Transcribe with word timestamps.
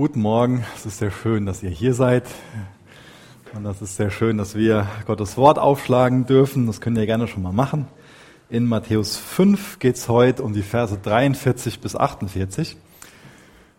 Guten 0.00 0.22
Morgen, 0.22 0.64
es 0.74 0.86
ist 0.86 0.96
sehr 0.96 1.10
schön, 1.10 1.44
dass 1.44 1.62
ihr 1.62 1.68
hier 1.68 1.92
seid. 1.92 2.24
Und 3.52 3.64
das 3.64 3.82
ist 3.82 3.96
sehr 3.96 4.10
schön, 4.10 4.38
dass 4.38 4.54
wir 4.54 4.86
Gottes 5.06 5.36
Wort 5.36 5.58
aufschlagen 5.58 6.24
dürfen. 6.24 6.66
Das 6.66 6.80
könnt 6.80 6.96
ihr 6.96 7.04
gerne 7.04 7.28
schon 7.28 7.42
mal 7.42 7.52
machen. 7.52 7.86
In 8.48 8.64
Matthäus 8.64 9.18
5 9.18 9.78
geht 9.78 9.96
es 9.96 10.08
heute 10.08 10.42
um 10.42 10.54
die 10.54 10.62
Verse 10.62 10.96
43 10.96 11.80
bis 11.80 11.96
48. 11.96 12.78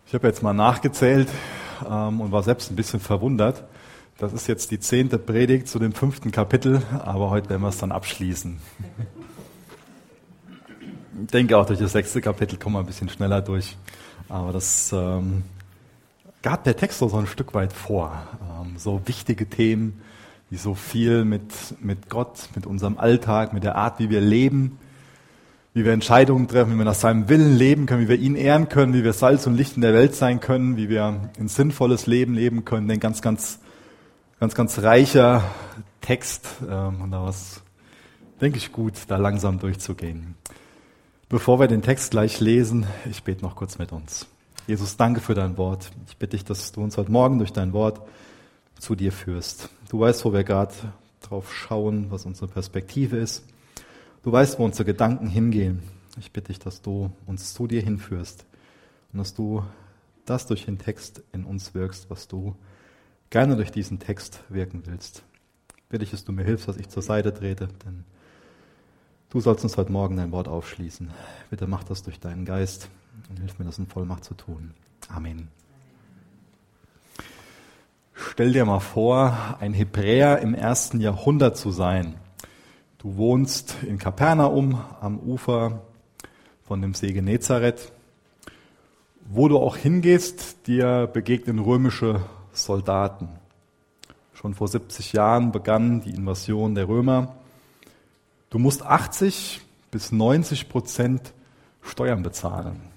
Ich 0.06 0.14
habe 0.14 0.28
jetzt 0.28 0.44
mal 0.44 0.54
nachgezählt 0.54 1.26
ähm, 1.90 2.20
und 2.20 2.30
war 2.30 2.44
selbst 2.44 2.70
ein 2.70 2.76
bisschen 2.76 3.00
verwundert. 3.00 3.64
Das 4.16 4.32
ist 4.32 4.46
jetzt 4.46 4.70
die 4.70 4.78
zehnte 4.78 5.18
Predigt 5.18 5.66
zu 5.66 5.80
dem 5.80 5.92
fünften 5.92 6.30
Kapitel, 6.30 6.82
aber 7.04 7.30
heute 7.30 7.50
werden 7.50 7.62
wir 7.62 7.68
es 7.68 7.78
dann 7.78 7.90
abschließen. 7.90 8.60
Ich 11.20 11.30
denke 11.32 11.58
auch 11.58 11.66
durch 11.66 11.80
das 11.80 11.90
sechste 11.90 12.20
Kapitel 12.20 12.60
kommen 12.60 12.76
wir 12.76 12.80
ein 12.80 12.86
bisschen 12.86 13.08
schneller 13.08 13.40
durch. 13.40 13.76
Aber 14.28 14.52
das 14.52 14.92
ähm, 14.92 15.42
gab 16.42 16.64
der 16.64 16.76
Text 16.76 16.98
so 16.98 17.16
ein 17.16 17.26
Stück 17.26 17.54
weit 17.54 17.72
vor. 17.72 18.20
Ähm, 18.60 18.74
so 18.76 19.00
wichtige 19.06 19.48
Themen, 19.48 20.02
die 20.50 20.56
so 20.56 20.74
viel 20.74 21.24
mit, 21.24 21.52
mit 21.80 22.10
Gott, 22.10 22.48
mit 22.54 22.66
unserem 22.66 22.98
Alltag, 22.98 23.52
mit 23.52 23.64
der 23.64 23.76
Art, 23.76 23.98
wie 23.98 24.10
wir 24.10 24.20
leben, 24.20 24.78
wie 25.72 25.84
wir 25.84 25.92
Entscheidungen 25.92 26.48
treffen, 26.48 26.74
wie 26.74 26.78
wir 26.78 26.84
nach 26.84 26.94
seinem 26.94 27.28
Willen 27.28 27.56
leben 27.56 27.86
können, 27.86 28.02
wie 28.02 28.08
wir 28.08 28.18
ihn 28.18 28.36
ehren 28.36 28.68
können, 28.68 28.92
wie 28.92 29.04
wir 29.04 29.14
Salz 29.14 29.46
und 29.46 29.56
Licht 29.56 29.76
in 29.76 29.82
der 29.82 29.94
Welt 29.94 30.14
sein 30.14 30.40
können, 30.40 30.76
wie 30.76 30.88
wir 30.90 31.30
ein 31.38 31.48
sinnvolles 31.48 32.06
Leben 32.06 32.34
leben 32.34 32.64
können. 32.64 32.90
Ein 32.90 33.00
ganz, 33.00 33.22
ganz, 33.22 33.60
ganz, 34.38 34.54
ganz 34.54 34.80
reicher 34.80 35.44
Text. 36.00 36.46
Ähm, 36.68 37.00
und 37.00 37.10
da 37.12 37.24
was, 37.24 37.62
denke 38.40 38.58
ich, 38.58 38.72
gut, 38.72 38.94
da 39.08 39.16
langsam 39.16 39.58
durchzugehen. 39.58 40.34
Bevor 41.30 41.58
wir 41.60 41.68
den 41.68 41.80
Text 41.80 42.10
gleich 42.10 42.40
lesen, 42.40 42.86
ich 43.10 43.22
bete 43.22 43.42
noch 43.42 43.56
kurz 43.56 43.78
mit 43.78 43.90
uns. 43.90 44.26
Jesus, 44.68 44.96
danke 44.96 45.20
für 45.20 45.34
dein 45.34 45.56
Wort. 45.56 45.90
Ich 46.06 46.16
bitte 46.16 46.36
dich, 46.36 46.44
dass 46.44 46.70
du 46.70 46.82
uns 46.82 46.96
heute 46.96 47.10
Morgen 47.10 47.38
durch 47.38 47.52
dein 47.52 47.72
Wort 47.72 48.00
zu 48.78 48.94
dir 48.94 49.10
führst. 49.10 49.68
Du 49.88 49.98
weißt, 49.98 50.24
wo 50.24 50.32
wir 50.32 50.44
gerade 50.44 50.72
drauf 51.20 51.52
schauen, 51.52 52.12
was 52.12 52.26
unsere 52.26 52.46
Perspektive 52.46 53.16
ist. 53.16 53.44
Du 54.22 54.30
weißt, 54.30 54.60
wo 54.60 54.64
unsere 54.64 54.84
Gedanken 54.84 55.26
hingehen. 55.26 55.82
Ich 56.16 56.30
bitte 56.30 56.48
dich, 56.48 56.60
dass 56.60 56.80
du 56.80 57.10
uns 57.26 57.54
zu 57.54 57.66
dir 57.66 57.82
hinführst 57.82 58.46
und 59.12 59.18
dass 59.18 59.34
du 59.34 59.64
das 60.26 60.46
durch 60.46 60.66
den 60.66 60.78
Text 60.78 61.24
in 61.32 61.44
uns 61.44 61.74
wirkst, 61.74 62.08
was 62.08 62.28
du 62.28 62.54
gerne 63.30 63.56
durch 63.56 63.72
diesen 63.72 63.98
Text 63.98 64.44
wirken 64.48 64.84
willst. 64.86 65.24
Ich 65.76 65.84
bitte 65.88 66.04
dich, 66.04 66.12
dass 66.12 66.24
du 66.24 66.30
mir 66.30 66.44
hilfst, 66.44 66.68
dass 66.68 66.76
ich 66.76 66.88
zur 66.88 67.02
Seite 67.02 67.34
trete, 67.34 67.68
denn 67.84 68.04
du 69.30 69.40
sollst 69.40 69.64
uns 69.64 69.76
heute 69.76 69.90
Morgen 69.90 70.18
dein 70.18 70.30
Wort 70.30 70.46
aufschließen. 70.46 71.10
Bitte 71.50 71.66
mach 71.66 71.82
das 71.82 72.04
durch 72.04 72.20
deinen 72.20 72.44
Geist 72.44 72.88
und 73.32 73.38
hilf 73.38 73.58
mir, 73.58 73.64
das 73.64 73.78
in 73.78 73.86
Vollmacht 73.86 74.24
zu 74.24 74.34
tun. 74.34 74.74
Amen. 75.08 75.48
Stell 78.14 78.52
dir 78.52 78.66
mal 78.66 78.80
vor, 78.80 79.56
ein 79.58 79.72
Hebräer 79.72 80.40
im 80.40 80.54
ersten 80.54 81.00
Jahrhundert 81.00 81.56
zu 81.56 81.70
sein. 81.70 82.16
Du 82.98 83.16
wohnst 83.16 83.76
in 83.82 83.98
Kapernaum 83.98 84.80
am 85.00 85.18
Ufer 85.18 85.80
von 86.62 86.82
dem 86.82 86.92
See 86.92 87.12
Genezareth. 87.12 87.90
Wo 89.24 89.48
du 89.48 89.58
auch 89.58 89.76
hingehst, 89.76 90.66
dir 90.66 91.08
begegnen 91.10 91.58
römische 91.58 92.20
Soldaten. 92.52 93.28
Schon 94.34 94.54
vor 94.54 94.68
70 94.68 95.14
Jahren 95.14 95.52
begann 95.52 96.02
die 96.02 96.10
Invasion 96.10 96.74
der 96.74 96.86
Römer. 96.86 97.34
Du 98.50 98.58
musst 98.58 98.82
80 98.82 99.62
bis 99.90 100.12
90 100.12 100.68
Prozent 100.68 101.32
Steuern 101.80 102.22
bezahlen. 102.22 102.92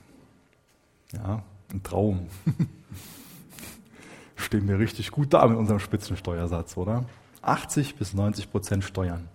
Ja, 1.14 1.44
ein 1.72 1.84
Traum. 1.84 2.28
Stehen 4.36 4.67
wir 4.67 4.80
richtig 4.80 5.11
gut 5.11 5.34
da 5.34 5.45
mit 5.48 5.58
unserem 5.58 5.80
Spitzensteuersatz, 5.80 6.78
oder? 6.78 7.06
80 7.42 7.95
bis 7.95 8.14
90 8.14 8.52
Prozent 8.52 8.84
Steuern. 8.84 9.28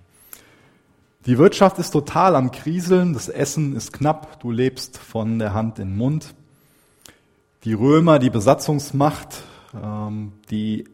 Die 1.26 1.38
Wirtschaft 1.38 1.78
ist 1.78 1.90
total 1.90 2.34
am 2.34 2.50
Kriseln, 2.50 3.12
das 3.12 3.28
Essen 3.28 3.76
ist 3.76 3.92
knapp, 3.92 4.40
du 4.40 4.50
lebst 4.50 4.96
von 4.96 5.38
der 5.38 5.52
Hand 5.52 5.78
in 5.78 5.90
den 5.90 5.96
Mund. 5.96 6.34
Die 7.64 7.74
Römer, 7.74 8.18
die 8.18 8.30
Besatzungsmacht, 8.30 9.42
ähm, 9.74 10.32
die 10.50 10.88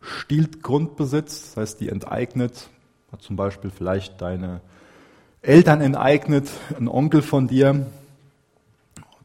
stiehlt 0.00 0.62
Grundbesitz, 0.62 1.54
das 1.54 1.56
heißt, 1.56 1.80
die 1.80 1.88
enteignet, 1.88 2.70
hat 3.12 3.22
zum 3.22 3.36
Beispiel 3.36 3.70
vielleicht 3.70 4.20
deine 4.20 4.62
Eltern 5.42 5.80
enteignet, 5.80 6.50
ein 6.76 6.88
Onkel 6.88 7.22
von 7.22 7.46
dir, 7.46 7.86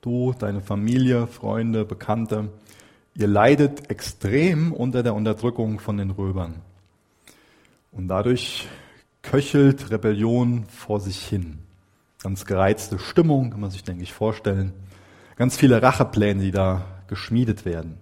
du, 0.08 0.34
deine 0.40 0.62
Familie, 0.62 1.28
Freunde, 1.28 1.84
Bekannte, 1.84 2.50
ihr 3.14 3.28
leidet 3.28 3.90
extrem 3.90 4.72
unter 4.72 5.04
der 5.04 5.14
Unterdrückung 5.14 5.80
von 5.80 5.98
den 5.98 6.12
Römern. 6.12 6.56
Und 7.92 8.08
dadurch 8.08 8.68
köchelt 9.22 9.92
Rebellion 9.92 10.64
vor 10.70 11.02
sich 11.02 11.28
hin. 11.28 11.58
Ganz 12.24 12.46
gereizte 12.46 13.00
Stimmung, 13.00 13.52
kann 13.52 13.60
man 13.60 13.70
sich, 13.70 13.84
denke 13.84 14.04
ich, 14.04 14.14
vorstellen. 14.14 14.72
Ganz 15.36 15.58
viele 15.58 15.82
Rachepläne, 15.82 16.42
die 16.42 16.52
da 16.52 16.86
geschmiedet 17.08 17.66
werden. 17.66 17.98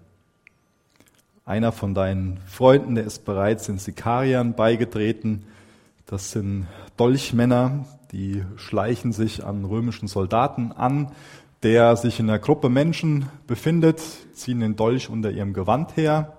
Einer 1.44 1.72
von 1.72 1.96
deinen 1.96 2.40
Freunden, 2.46 2.96
der 2.96 3.06
ist 3.06 3.26
bereits 3.26 3.66
den 3.66 3.80
Sikariern 3.80 4.54
beigetreten. 4.54 5.46
Das 6.06 6.32
sind 6.32 6.68
Dolchmänner, 6.98 7.86
die 8.12 8.44
schleichen 8.58 9.12
sich 9.12 9.44
an 9.44 9.66
römischen 9.66 10.08
Soldaten 10.08 10.72
an, 10.72 11.12
der 11.66 11.96
sich 11.98 12.20
in 12.20 12.30
einer 12.30 12.38
Gruppe 12.38 12.70
Menschen 12.70 13.26
befindet, 13.48 14.00
ziehen 14.36 14.60
den 14.60 14.76
Dolch 14.76 15.10
unter 15.10 15.32
ihrem 15.32 15.52
Gewand 15.52 15.98
her 15.98 16.38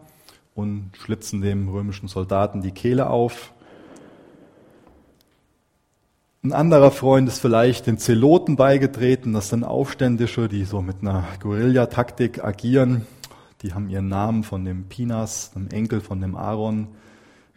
und 0.55 0.93
schlitzen 0.97 1.41
dem 1.41 1.69
römischen 1.69 2.07
Soldaten 2.07 2.63
die 2.63 2.71
Kehle 2.71 3.11
auf. 3.11 3.53
Ein 6.45 6.53
anderer 6.53 6.93
Freund 6.93 7.27
ist 7.27 7.41
vielleicht 7.41 7.89
den 7.89 7.99
Zeloten 7.99 8.55
beigetreten. 8.55 9.33
Das 9.33 9.49
sind 9.49 9.65
Aufständische, 9.65 10.47
die 10.47 10.63
so 10.63 10.81
mit 10.81 10.99
einer 11.03 11.25
Guerillataktik 11.43 12.45
agieren. 12.45 13.05
Die 13.63 13.75
haben 13.75 13.89
ihren 13.89 14.07
Namen 14.07 14.45
von 14.45 14.65
dem 14.65 14.85
Pinas, 14.85 15.51
dem 15.51 15.67
Enkel 15.71 16.01
von 16.01 16.21
dem 16.21 16.37
Aaron, 16.37 16.87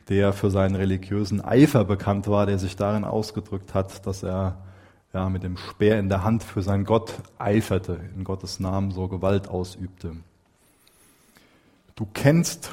der 0.07 0.33
für 0.33 0.49
seinen 0.49 0.73
religiösen 0.73 1.39
Eifer 1.39 1.85
bekannt 1.85 2.27
war, 2.27 2.47
der 2.47 2.57
sich 2.57 2.75
darin 2.75 3.03
ausgedrückt 3.03 3.75
hat, 3.75 4.07
dass 4.07 4.23
er 4.23 4.57
ja, 5.13 5.29
mit 5.29 5.43
dem 5.43 5.57
Speer 5.57 5.99
in 5.99 6.09
der 6.09 6.23
Hand 6.23 6.43
für 6.43 6.61
seinen 6.61 6.85
Gott 6.85 7.15
eiferte, 7.37 7.99
in 8.15 8.23
Gottes 8.23 8.59
Namen 8.59 8.91
so 8.91 9.07
Gewalt 9.07 9.47
ausübte. 9.47 10.15
Du 11.95 12.07
kennst 12.13 12.69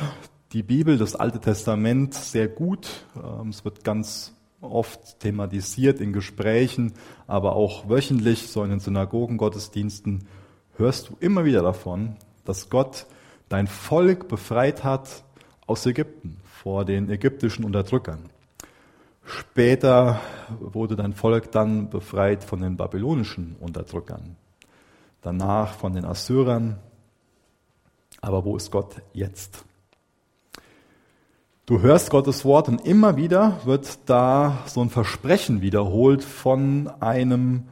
die 0.52 0.62
Bibel, 0.62 0.98
das 0.98 1.16
Alte 1.16 1.40
Testament 1.40 2.14
sehr 2.14 2.48
gut. 2.48 3.06
Ähm, 3.16 3.48
es 3.48 3.64
wird 3.64 3.84
ganz 3.84 4.32
oft 4.60 5.20
thematisiert 5.20 6.00
in 6.00 6.12
Gesprächen, 6.12 6.92
aber 7.26 7.56
auch 7.56 7.88
wöchentlich, 7.88 8.48
so 8.48 8.62
in 8.64 8.70
den 8.70 8.80
Synagogengottesdiensten, 8.80 10.26
hörst 10.76 11.08
du 11.08 11.16
immer 11.20 11.44
wieder 11.44 11.62
davon, 11.62 12.16
dass 12.44 12.70
Gott 12.70 13.06
dein 13.48 13.66
Volk 13.66 14.28
befreit 14.28 14.84
hat 14.84 15.24
aus 15.66 15.86
Ägypten 15.86 16.36
vor 16.62 16.84
den 16.84 17.10
ägyptischen 17.10 17.64
Unterdrückern. 17.64 18.30
Später 19.26 20.20
wurde 20.60 20.94
dein 20.94 21.12
Volk 21.12 21.50
dann 21.50 21.90
befreit 21.90 22.44
von 22.44 22.60
den 22.60 22.76
babylonischen 22.76 23.56
Unterdrückern, 23.58 24.36
danach 25.20 25.74
von 25.74 25.94
den 25.94 26.04
Assyrern. 26.04 26.78
Aber 28.20 28.44
wo 28.44 28.56
ist 28.56 28.70
Gott 28.70 29.02
jetzt? 29.12 29.64
Du 31.66 31.80
hörst 31.80 32.10
Gottes 32.10 32.44
Wort 32.44 32.68
und 32.68 32.86
immer 32.86 33.16
wieder 33.16 33.58
wird 33.64 33.98
da 34.06 34.58
so 34.66 34.80
ein 34.80 34.90
Versprechen 34.90 35.60
wiederholt 35.60 36.22
von 36.22 36.88
einem 37.00 37.64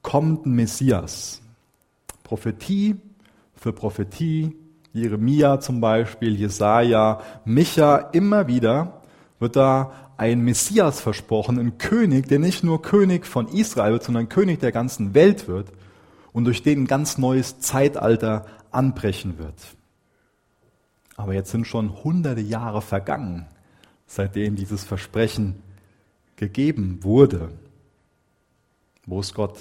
kommenden 0.00 0.54
Messias. 0.54 1.42
Prophetie 2.24 2.96
für 3.54 3.74
Prophetie, 3.74 4.56
Jeremia 4.94 5.60
zum 5.60 5.82
Beispiel, 5.82 6.34
Jesaja, 6.34 7.20
Micha, 7.44 7.96
immer 8.12 8.46
wieder 8.48 9.02
wird 9.38 9.56
da 9.56 9.92
ein 10.22 10.40
Messias 10.40 11.00
versprochen, 11.00 11.58
ein 11.58 11.78
König, 11.78 12.28
der 12.28 12.38
nicht 12.38 12.62
nur 12.62 12.80
König 12.80 13.26
von 13.26 13.48
Israel 13.48 13.92
wird, 13.92 14.04
sondern 14.04 14.28
König 14.28 14.60
der 14.60 14.70
ganzen 14.70 15.14
Welt 15.14 15.48
wird 15.48 15.72
und 16.32 16.44
durch 16.44 16.62
den 16.62 16.82
ein 16.82 16.86
ganz 16.86 17.18
neues 17.18 17.58
Zeitalter 17.58 18.46
anbrechen 18.70 19.38
wird. 19.38 19.56
Aber 21.16 21.34
jetzt 21.34 21.50
sind 21.50 21.66
schon 21.66 22.04
hunderte 22.04 22.40
Jahre 22.40 22.82
vergangen, 22.82 23.46
seitdem 24.06 24.54
dieses 24.54 24.84
Versprechen 24.84 25.60
gegeben 26.36 27.00
wurde. 27.02 27.50
Wo 29.04 29.20
ist 29.20 29.34
Gott? 29.34 29.58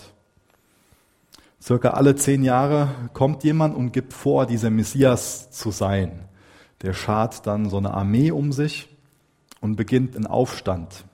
Circa 1.59 1.89
alle 1.89 2.15
zehn 2.15 2.43
Jahre 2.43 2.89
kommt 3.13 3.43
jemand 3.43 3.75
und 3.75 3.93
gibt 3.93 4.13
vor, 4.13 4.45
dieser 4.45 4.69
Messias 4.69 5.49
zu 5.51 5.71
sein. 5.71 6.27
Der 6.83 6.93
schart 6.93 7.47
dann 7.47 7.69
so 7.69 7.77
eine 7.77 7.93
Armee 7.93 8.31
um 8.31 8.51
sich 8.51 8.90
und 9.61 9.77
beginnt 9.77 10.15
in 10.15 10.27
Aufstand 10.27 11.05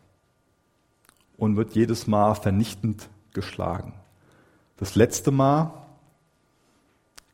und 1.37 1.55
wird 1.55 1.75
jedes 1.75 2.07
Mal 2.07 2.33
vernichtend 2.33 3.09
geschlagen. 3.33 3.93
Das 4.77 4.95
letzte 4.95 5.31
Mal 5.31 5.71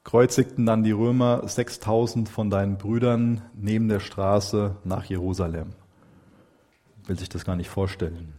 kreuzigten 0.03 0.65
dann 0.65 0.83
die 0.83 0.91
Römer 0.91 1.47
6000 1.47 2.27
von 2.27 2.49
deinen 2.49 2.77
Brüdern 2.77 3.41
neben 3.53 3.87
der 3.87 4.01
Straße 4.01 4.75
nach 4.83 5.05
Jerusalem. 5.05 5.69
Will 7.05 7.17
sich 7.17 7.29
das 7.29 7.45
gar 7.45 7.55
nicht 7.55 7.69
vorstellen. 7.69 8.33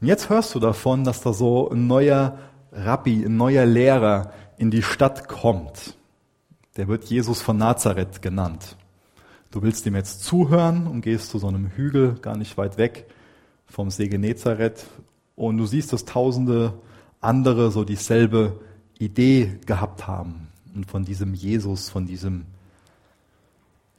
Und 0.00 0.06
jetzt 0.06 0.28
hörst 0.28 0.54
du 0.54 0.60
davon, 0.60 1.04
dass 1.04 1.20
da 1.20 1.32
so 1.32 1.70
ein 1.70 1.86
neuer 1.86 2.38
Rabbi, 2.72 3.24
ein 3.24 3.36
neuer 3.36 3.66
Lehrer 3.66 4.32
in 4.56 4.70
die 4.70 4.82
Stadt 4.82 5.28
kommt. 5.28 5.96
Der 6.76 6.88
wird 6.88 7.04
Jesus 7.04 7.40
von 7.40 7.56
Nazareth 7.56 8.22
genannt. 8.22 8.76
Du 9.50 9.62
willst 9.62 9.86
ihm 9.86 9.94
jetzt 9.94 10.24
zuhören 10.24 10.86
und 10.86 11.00
gehst 11.00 11.30
zu 11.30 11.38
so 11.38 11.48
einem 11.48 11.68
Hügel 11.68 12.16
gar 12.20 12.36
nicht 12.36 12.58
weit 12.58 12.76
weg 12.76 13.06
vom 13.66 13.90
See 13.90 14.08
Genezareth 14.08 14.86
und 15.36 15.56
du 15.56 15.66
siehst, 15.66 15.92
dass 15.92 16.04
tausende 16.04 16.74
andere 17.20 17.70
so 17.70 17.84
dieselbe 17.84 18.60
Idee 18.98 19.58
gehabt 19.64 20.06
haben 20.06 20.48
und 20.74 20.90
von 20.90 21.04
diesem 21.04 21.32
Jesus, 21.34 21.88
von 21.88 22.06
diesem 22.06 22.44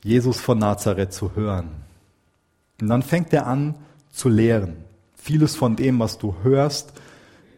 Jesus 0.03 0.39
von 0.39 0.59
Nazareth 0.59 1.13
zu 1.13 1.35
hören. 1.35 1.69
Und 2.79 2.87
dann 2.87 3.01
fängt 3.01 3.33
er 3.33 3.47
an 3.47 3.75
zu 4.11 4.29
lehren. 4.29 4.77
Vieles 5.15 5.55
von 5.55 5.75
dem, 5.75 5.99
was 5.99 6.17
du 6.17 6.35
hörst, 6.43 6.93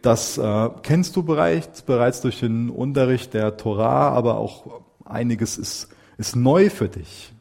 das 0.02 0.36
äh, 0.36 0.70
kennst 0.82 1.14
du 1.14 1.22
bereits, 1.22 1.82
bereits 1.82 2.20
durch 2.20 2.40
den 2.40 2.70
Unterricht 2.70 3.34
der 3.34 3.56
Torah, 3.56 4.08
aber 4.10 4.38
auch 4.38 4.80
einiges 5.04 5.58
ist, 5.58 5.88
ist 6.18 6.34
neu 6.34 6.70
für 6.70 6.88
dich. 6.88 7.31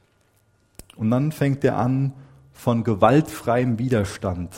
Und 1.01 1.09
dann 1.09 1.31
fängt 1.31 1.63
er 1.63 1.77
an, 1.77 2.13
von 2.53 2.83
gewaltfreiem 2.83 3.79
Widerstand 3.79 4.53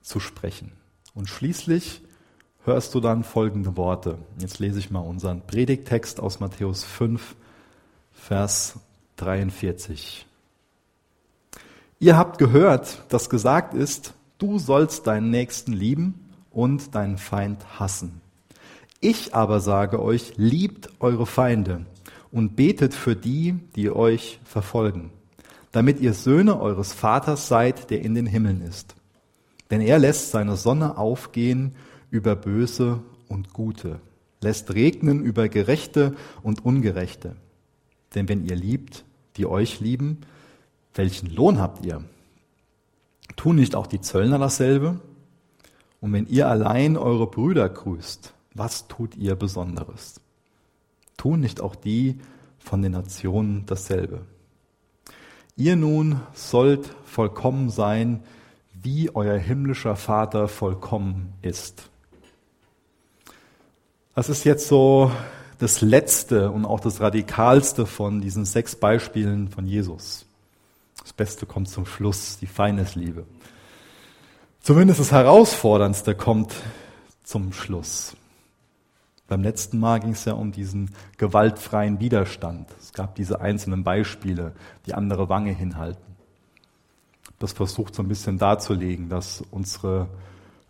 zu 0.00 0.18
sprechen. 0.18 0.72
Und 1.12 1.28
schließlich 1.28 2.00
hörst 2.64 2.94
du 2.94 3.00
dann 3.00 3.22
folgende 3.22 3.76
Worte. 3.76 4.16
Jetzt 4.38 4.60
lese 4.60 4.78
ich 4.78 4.90
mal 4.90 5.00
unseren 5.00 5.42
Predigtext 5.42 6.20
aus 6.20 6.40
Matthäus 6.40 6.84
5, 6.84 7.36
Vers 8.14 8.78
43. 9.16 10.24
Ihr 11.98 12.16
habt 12.16 12.38
gehört, 12.38 13.02
dass 13.10 13.28
gesagt 13.28 13.74
ist, 13.74 14.14
du 14.38 14.58
sollst 14.58 15.06
deinen 15.06 15.28
Nächsten 15.28 15.74
lieben 15.74 16.30
und 16.50 16.94
deinen 16.94 17.18
Feind 17.18 17.78
hassen. 17.78 18.22
Ich 19.02 19.34
aber 19.34 19.60
sage 19.60 20.00
euch, 20.00 20.32
liebt 20.38 20.88
eure 21.00 21.26
Feinde 21.26 21.84
und 22.32 22.56
betet 22.56 22.94
für 22.94 23.14
die, 23.14 23.60
die 23.76 23.90
euch 23.90 24.40
verfolgen, 24.44 25.10
damit 25.72 26.00
ihr 26.00 26.14
Söhne 26.14 26.60
eures 26.60 26.92
Vaters 26.92 27.48
seid, 27.48 27.90
der 27.90 28.02
in 28.02 28.14
den 28.14 28.26
Himmeln 28.26 28.62
ist. 28.62 28.94
Denn 29.70 29.80
er 29.80 29.98
lässt 29.98 30.30
seine 30.30 30.56
Sonne 30.56 30.96
aufgehen 30.96 31.74
über 32.10 32.36
Böse 32.36 33.00
und 33.28 33.52
Gute, 33.52 34.00
lässt 34.40 34.72
regnen 34.74 35.22
über 35.22 35.48
Gerechte 35.48 36.16
und 36.42 36.64
Ungerechte. 36.64 37.36
Denn 38.14 38.28
wenn 38.28 38.44
ihr 38.46 38.56
liebt, 38.56 39.04
die 39.36 39.46
euch 39.46 39.80
lieben, 39.80 40.22
welchen 40.94 41.32
Lohn 41.34 41.58
habt 41.58 41.84
ihr? 41.84 42.02
Tun 43.36 43.56
nicht 43.56 43.74
auch 43.74 43.86
die 43.86 44.00
Zöllner 44.00 44.38
dasselbe? 44.38 45.00
Und 46.00 46.12
wenn 46.12 46.26
ihr 46.26 46.48
allein 46.48 46.96
eure 46.96 47.26
Brüder 47.26 47.68
grüßt, 47.68 48.32
was 48.54 48.88
tut 48.88 49.16
ihr 49.16 49.36
Besonderes? 49.36 50.20
Tun 51.16 51.40
nicht 51.40 51.60
auch 51.60 51.74
die 51.74 52.18
von 52.58 52.82
den 52.82 52.92
Nationen 52.92 53.66
dasselbe? 53.66 54.24
Ihr 55.58 55.74
nun 55.74 56.20
sollt 56.34 56.88
vollkommen 57.04 57.68
sein, 57.68 58.22
wie 58.80 59.10
euer 59.12 59.36
himmlischer 59.36 59.96
Vater 59.96 60.46
vollkommen 60.46 61.32
ist. 61.42 61.90
Das 64.14 64.28
ist 64.28 64.44
jetzt 64.44 64.68
so 64.68 65.10
das 65.58 65.80
Letzte 65.80 66.52
und 66.52 66.64
auch 66.64 66.78
das 66.78 67.00
Radikalste 67.00 67.86
von 67.86 68.20
diesen 68.20 68.44
sechs 68.44 68.76
Beispielen 68.76 69.48
von 69.48 69.66
Jesus. 69.66 70.26
Das 71.02 71.12
Beste 71.12 71.44
kommt 71.44 71.68
zum 71.68 71.86
Schluss, 71.86 72.38
die 72.38 72.46
Feindesliebe. 72.46 73.24
Zumindest 74.62 75.00
das 75.00 75.10
Herausforderndste 75.10 76.14
kommt 76.14 76.54
zum 77.24 77.52
Schluss. 77.52 78.14
Beim 79.28 79.42
letzten 79.42 79.78
Mal 79.78 80.00
ging 80.00 80.12
es 80.12 80.24
ja 80.24 80.32
um 80.32 80.52
diesen 80.52 80.90
gewaltfreien 81.18 82.00
Widerstand. 82.00 82.66
Es 82.80 82.94
gab 82.94 83.14
diese 83.14 83.42
einzelnen 83.42 83.84
Beispiele, 83.84 84.52
die 84.86 84.94
andere 84.94 85.28
Wange 85.28 85.52
hinhalten. 85.52 86.16
Das 87.38 87.52
versucht 87.52 87.94
so 87.94 88.02
ein 88.02 88.08
bisschen 88.08 88.38
darzulegen, 88.38 89.10
dass 89.10 89.44
unsere 89.50 90.08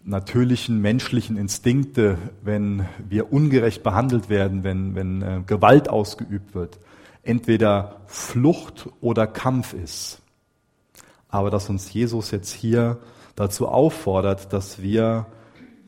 natürlichen 0.02 0.80
menschlichen 0.80 1.36
Instinkte, 1.36 2.18
wenn 2.42 2.88
wir 3.08 3.32
ungerecht 3.32 3.84
behandelt 3.84 4.28
werden, 4.28 4.64
wenn, 4.64 4.94
wenn 4.96 5.22
äh, 5.22 5.42
Gewalt 5.46 5.88
ausgeübt 5.88 6.54
wird, 6.54 6.80
entweder 7.22 8.00
Flucht 8.06 8.88
oder 9.00 9.28
Kampf 9.28 9.72
ist. 9.72 10.20
Aber 11.28 11.50
dass 11.50 11.68
uns 11.70 11.92
Jesus 11.92 12.32
jetzt 12.32 12.52
hier 12.52 12.98
dazu 13.36 13.68
auffordert, 13.68 14.52
dass 14.52 14.82
wir 14.82 15.26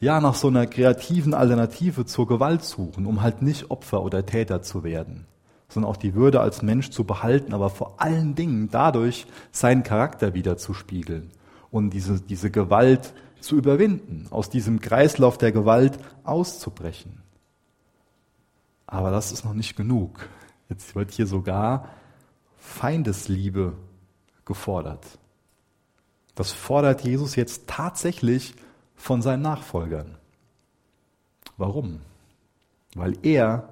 ja 0.00 0.20
nach 0.20 0.34
so 0.34 0.48
einer 0.48 0.66
kreativen 0.66 1.34
Alternative 1.34 2.06
zur 2.06 2.26
Gewalt 2.26 2.64
suchen, 2.64 3.06
um 3.06 3.22
halt 3.22 3.42
nicht 3.42 3.70
Opfer 3.70 4.02
oder 4.02 4.24
Täter 4.24 4.62
zu 4.62 4.82
werden, 4.82 5.26
sondern 5.68 5.90
auch 5.90 5.98
die 5.98 6.14
Würde 6.14 6.40
als 6.40 6.62
Mensch 6.62 6.90
zu 6.90 7.04
behalten, 7.04 7.52
aber 7.52 7.70
vor 7.70 8.00
allen 8.00 8.34
Dingen 8.34 8.70
dadurch 8.70 9.26
seinen 9.52 9.82
Charakter 9.82 10.34
wieder 10.34 10.56
zu 10.56 10.72
spiegeln 10.74 11.30
und 11.70 11.90
diese, 11.90 12.20
diese 12.20 12.50
Gewalt 12.50 13.12
zu 13.40 13.56
überwinden, 13.56 14.26
aus 14.30 14.50
diesem 14.50 14.80
Kreislauf 14.80 15.38
der 15.38 15.52
Gewalt 15.52 15.98
auszubrechen. 16.24 17.22
Aber 18.86 19.10
das 19.10 19.32
ist 19.32 19.44
noch 19.44 19.54
nicht 19.54 19.76
genug. 19.76 20.28
Jetzt 20.68 20.94
wird 20.94 21.12
hier 21.12 21.26
sogar 21.26 21.88
Feindesliebe 22.58 23.74
gefordert. 24.44 25.06
Das 26.34 26.52
fordert 26.52 27.02
Jesus 27.02 27.36
jetzt 27.36 27.66
tatsächlich 27.66 28.54
von 29.00 29.22
seinen 29.22 29.42
Nachfolgern. 29.42 30.14
Warum? 31.56 32.00
Weil 32.94 33.16
er 33.22 33.70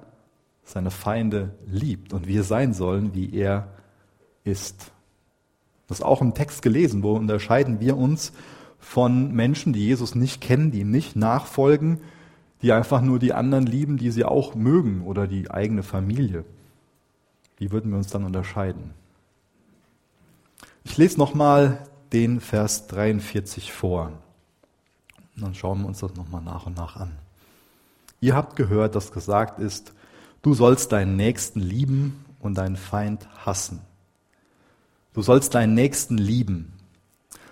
seine 0.63 0.91
Feinde 0.91 1.51
liebt 1.67 2.13
und 2.13 2.27
wir 2.27 2.43
sein 2.43 2.73
sollen, 2.73 3.13
wie 3.13 3.33
er 3.33 3.69
ist. 4.43 4.91
Das 5.87 5.99
ist 5.99 6.03
auch 6.03 6.21
im 6.21 6.33
Text 6.33 6.61
gelesen, 6.61 7.03
wo 7.03 7.13
unterscheiden 7.13 7.79
wir 7.79 7.95
uns 7.95 8.33
von 8.79 9.31
Menschen, 9.31 9.71
die 9.73 9.85
Jesus 9.85 10.15
nicht 10.15 10.41
kennen, 10.41 10.71
die 10.71 10.79
ihm 10.79 10.91
nicht 10.91 11.15
nachfolgen, 11.15 11.99
die 12.61 12.71
einfach 12.71 13.01
nur 13.01 13.19
die 13.19 13.33
anderen 13.33 13.65
lieben, 13.65 13.97
die 13.97 14.11
sie 14.11 14.25
auch 14.25 14.55
mögen 14.55 15.03
oder 15.03 15.27
die 15.27 15.51
eigene 15.51 15.83
Familie. 15.83 16.43
Wie 17.57 17.71
würden 17.71 17.91
wir 17.91 17.97
uns 17.97 18.07
dann 18.07 18.23
unterscheiden? 18.23 18.93
Ich 20.83 20.97
lese 20.97 21.19
nochmal 21.19 21.83
den 22.13 22.39
Vers 22.39 22.87
43 22.87 23.71
vor. 23.71 24.11
Und 25.39 25.45
dann 25.45 25.55
schauen 25.55 25.81
wir 25.81 25.87
uns 25.87 25.99
das 25.99 26.15
nochmal 26.15 26.41
nach 26.41 26.65
und 26.65 26.75
nach 26.75 26.97
an. 26.97 27.11
Ihr 28.19 28.35
habt 28.35 28.55
gehört, 28.57 28.95
dass 28.95 29.13
gesagt 29.13 29.59
ist, 29.59 29.93
du 30.41 30.53
sollst 30.53 30.91
deinen 30.91 31.15
Nächsten 31.15 31.61
lieben 31.61 32.25
und 32.39 32.57
deinen 32.57 32.75
Feind 32.75 33.27
hassen. 33.45 33.79
Du 35.13 35.21
sollst 35.21 35.55
deinen 35.55 35.73
Nächsten 35.73 36.17
lieben. 36.17 36.73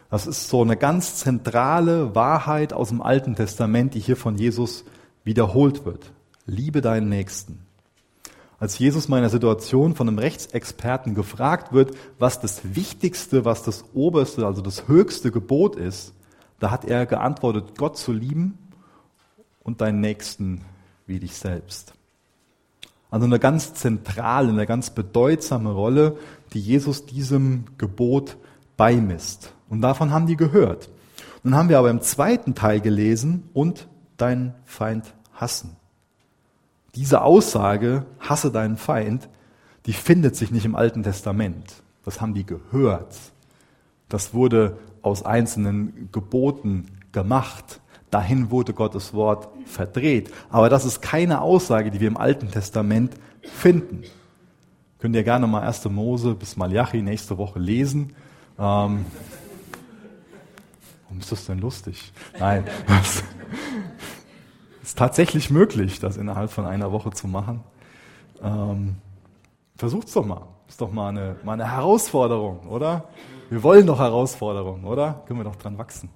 Das 0.10 0.28
ist 0.28 0.50
so 0.50 0.62
eine 0.62 0.76
ganz 0.76 1.16
zentrale 1.16 2.14
Wahrheit 2.14 2.74
aus 2.74 2.90
dem 2.90 3.02
Alten 3.02 3.36
Testament, 3.36 3.94
die 3.94 4.00
hier 4.00 4.18
von 4.18 4.38
Jesus 4.38 4.84
wiederholt 5.24 5.86
wird. 5.86 6.12
Liebe 6.46 6.82
deinen 6.82 7.10
Nächsten. 7.10 7.60
Als 8.60 8.80
Jesus 8.80 9.08
meiner 9.08 9.30
Situation 9.30 9.96
von 9.96 10.08
einem 10.08 10.18
Rechtsexperten 10.18 11.14
gefragt 11.14 11.74
wird, 11.74 11.96
was 12.20 12.40
das 12.42 12.76
Wichtigste, 12.76 13.46
was 13.46 13.64
das 13.64 13.86
Oberste, 13.94 14.46
also 14.46 14.62
das 14.62 14.88
höchste 14.88 15.32
Gebot 15.32 15.76
ist, 15.76 16.14
da 16.60 16.72
hat 16.72 16.86
er 16.86 17.06
geantwortet, 17.06 17.78
Gott 17.78 17.98
zu 17.98 18.12
lieben 18.12 18.58
und 19.64 19.82
deinen 19.82 20.02
Nächsten 20.02 20.62
wie 21.06 21.20
dich 21.20 21.36
selbst. 21.36 21.94
Also 23.10 23.26
eine 23.26 23.40
ganz 23.40 23.74
zentrale, 23.74 24.50
eine 24.50 24.66
ganz 24.66 24.90
bedeutsame 24.90 25.72
Rolle, 25.72 26.18
die 26.54 26.60
Jesus 26.60 27.06
diesem 27.06 27.66
Gebot 27.78 28.38
beimisst. 28.76 29.54
Und 29.70 29.82
davon 29.82 30.12
haben 30.12 30.28
die 30.28 30.36
gehört. 30.36 30.90
Nun 31.44 31.56
haben 31.56 31.70
wir 31.70 31.80
aber 31.80 31.90
im 31.90 32.02
zweiten 32.02 32.56
Teil 32.56 32.82
gelesen, 32.82 33.50
und 33.54 33.88
deinen 34.18 34.54
Feind 34.66 35.14
hassen. 35.34 35.78
Diese 36.96 37.22
Aussage, 37.22 38.06
hasse 38.20 38.52
deinen 38.52 38.78
Feind, 38.78 39.30
die 39.86 39.94
findet 39.94 40.36
sich 40.36 40.52
nicht 40.52 40.66
im 40.66 40.76
Alten 40.76 41.04
Testament. 41.04 41.84
Das 42.04 42.20
haben 42.20 42.34
die 42.34 42.46
gehört. 42.46 43.16
Das 44.10 44.34
wurde 44.34 44.78
aus 45.08 45.24
einzelnen 45.24 46.10
Geboten 46.12 46.86
gemacht. 47.12 47.82
Dahin 48.12 48.52
wurde 48.52 48.74
Gottes 48.74 49.14
Wort 49.14 49.50
verdreht. 49.66 50.32
Aber 50.50 50.70
das 50.70 50.86
ist 50.86 51.02
keine 51.02 51.42
Aussage, 51.42 51.92
die 51.92 52.00
wir 52.00 52.08
im 52.08 52.18
Alten 52.18 52.50
Testament 52.52 53.16
finden. 53.42 54.04
Könnt 55.00 55.16
ihr 55.16 55.24
gerne 55.24 55.46
mal 55.46 55.62
1. 55.62 55.86
Mose 55.90 56.34
bis 56.34 56.58
Malachi 56.58 57.02
nächste 57.02 57.38
Woche 57.38 57.60
lesen. 57.60 58.14
Ähm, 58.58 59.06
warum 61.04 61.20
ist 61.20 61.32
das 61.32 61.46
denn 61.46 61.60
lustig? 61.60 62.12
Nein. 62.40 62.64
Es 63.02 63.24
ist 64.84 64.98
tatsächlich 64.98 65.52
möglich, 65.52 66.00
das 66.00 66.18
innerhalb 66.18 66.50
von 66.50 66.66
einer 66.66 66.92
Woche 66.92 67.12
zu 67.12 67.28
machen. 67.28 67.64
Ähm, 68.42 68.96
versucht's 69.76 70.14
doch 70.14 70.26
mal. 70.26 70.48
Ist 70.68 70.82
doch 70.82 70.92
mal 70.92 71.10
eine, 71.10 71.36
mal 71.44 71.54
eine 71.54 71.72
Herausforderung, 71.72 72.68
oder? 72.68 73.06
Wir 73.50 73.64
wollen 73.64 73.88
doch 73.88 74.00
Herausforderungen, 74.00 74.84
oder? 74.86 75.24
Können 75.28 75.40
wir 75.40 75.46
doch 75.46 75.56
dran 75.56 75.78
wachsen. 75.78 76.10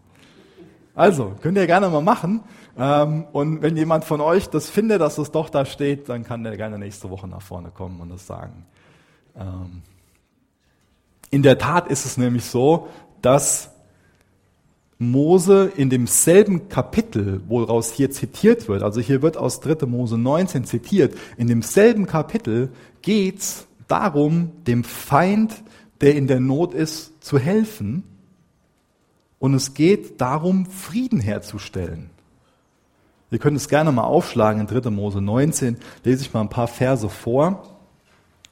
Also, 0.93 1.33
könnt 1.41 1.57
ihr 1.57 1.67
gerne 1.67 1.89
mal 1.89 2.01
machen. 2.01 2.41
Ähm, 2.77 3.25
und 3.31 3.61
wenn 3.61 3.77
jemand 3.77 4.03
von 4.03 4.19
euch 4.19 4.49
das 4.49 4.69
findet, 4.69 5.01
dass 5.01 5.17
es 5.17 5.31
doch 5.31 5.49
da 5.49 5.65
steht, 5.65 6.09
dann 6.09 6.23
kann 6.23 6.43
der 6.43 6.57
gerne 6.57 6.77
nächste 6.77 7.09
Woche 7.09 7.27
nach 7.27 7.41
vorne 7.41 7.69
kommen 7.69 8.01
und 8.01 8.09
das 8.09 8.27
sagen. 8.27 8.65
Ähm, 9.37 9.81
in 11.29 11.43
der 11.43 11.57
Tat 11.57 11.87
ist 11.87 12.05
es 12.05 12.17
nämlich 12.17 12.45
so, 12.45 12.87
dass 13.21 13.71
Mose 14.99 15.71
in 15.75 15.89
demselben 15.89 16.69
Kapitel, 16.69 17.41
woraus 17.47 17.91
hier 17.91 18.11
zitiert 18.11 18.67
wird, 18.67 18.83
also 18.83 18.99
hier 19.01 19.21
wird 19.21 19.37
aus 19.37 19.61
3. 19.61 19.87
Mose 19.87 20.17
19 20.17 20.65
zitiert, 20.65 21.15
in 21.37 21.47
demselben 21.47 22.05
Kapitel 22.05 22.69
geht's 23.01 23.65
darum, 23.87 24.51
dem 24.67 24.83
Feind, 24.83 25.63
der 26.01 26.15
in 26.15 26.27
der 26.27 26.39
Not 26.39 26.73
ist, 26.73 27.10
zu 27.21 27.39
helfen. 27.39 28.03
Und 29.39 29.53
es 29.53 29.73
geht 29.73 30.19
darum, 30.19 30.65
Frieden 30.65 31.21
herzustellen. 31.21 32.09
Ihr 33.31 33.39
könnt 33.39 33.55
es 33.55 33.69
gerne 33.69 33.93
mal 33.93 34.03
aufschlagen 34.03 34.59
in 34.59 34.67
3. 34.67 34.89
Mose 34.89 35.21
19, 35.21 35.77
lese 36.03 36.21
ich 36.21 36.33
mal 36.33 36.41
ein 36.41 36.49
paar 36.49 36.67
Verse 36.67 37.07
vor. 37.07 37.63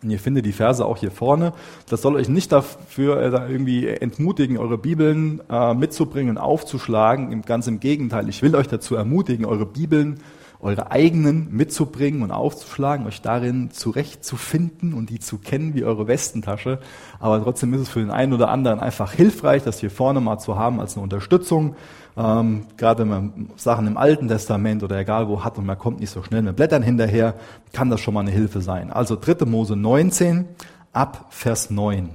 Und 0.01 0.09
ihr 0.09 0.19
findet 0.19 0.45
die 0.45 0.53
Verse 0.53 0.85
auch 0.85 0.97
hier 0.97 1.11
vorne. 1.11 1.51
Das 1.89 2.01
soll 2.01 2.15
euch 2.15 2.29
nicht 2.29 2.53
dafür 2.53 3.21
äh, 3.21 3.51
irgendwie 3.51 3.85
entmutigen, 3.87 4.57
eure 4.57 4.77
Bibeln 4.77 5.41
äh, 5.49 5.73
mitzubringen 5.73 6.37
und 6.37 6.41
aufzuschlagen. 6.41 7.41
Ganz 7.41 7.67
im 7.67 7.81
Gegenteil. 7.81 8.29
Ich 8.29 8.41
will 8.41 8.55
euch 8.55 8.67
dazu 8.67 8.95
ermutigen, 8.95 9.45
eure 9.45 9.65
Bibeln, 9.65 10.21
eure 10.61 10.91
eigenen 10.91 11.55
mitzubringen 11.55 12.21
und 12.21 12.31
aufzuschlagen, 12.31 13.07
euch 13.07 13.21
darin 13.21 13.71
zurechtzufinden 13.71 14.93
und 14.93 15.09
die 15.09 15.19
zu 15.19 15.37
kennen 15.37 15.73
wie 15.73 15.85
eure 15.85 16.07
Westentasche. 16.07 16.79
Aber 17.19 17.41
trotzdem 17.41 17.73
ist 17.73 17.81
es 17.81 17.89
für 17.89 17.99
den 17.99 18.11
einen 18.11 18.33
oder 18.33 18.49
anderen 18.49 18.79
einfach 18.79 19.13
hilfreich, 19.13 19.63
das 19.63 19.79
hier 19.79 19.91
vorne 19.91 20.19
mal 20.19 20.37
zu 20.37 20.57
haben 20.57 20.81
als 20.81 20.95
eine 20.95 21.03
Unterstützung. 21.03 21.75
Ähm, 22.17 22.65
gerade 22.75 23.03
wenn 23.03 23.09
man 23.09 23.49
Sachen 23.55 23.87
im 23.87 23.97
Alten 23.97 24.27
Testament 24.27 24.83
oder 24.83 24.97
egal 24.97 25.29
wo 25.29 25.43
hat 25.45 25.57
und 25.57 25.65
man 25.65 25.77
kommt 25.77 26.01
nicht 26.01 26.09
so 26.09 26.23
schnell 26.23 26.41
mit 26.41 26.57
Blättern 26.57 26.83
hinterher, 26.83 27.35
kann 27.71 27.89
das 27.89 28.01
schon 28.01 28.13
mal 28.13 28.21
eine 28.21 28.31
Hilfe 28.31 28.61
sein. 28.61 28.91
Also 28.91 29.15
3. 29.15 29.45
Mose 29.45 29.77
19 29.77 30.45
ab 30.91 31.27
Vers 31.29 31.69
9 31.69 32.09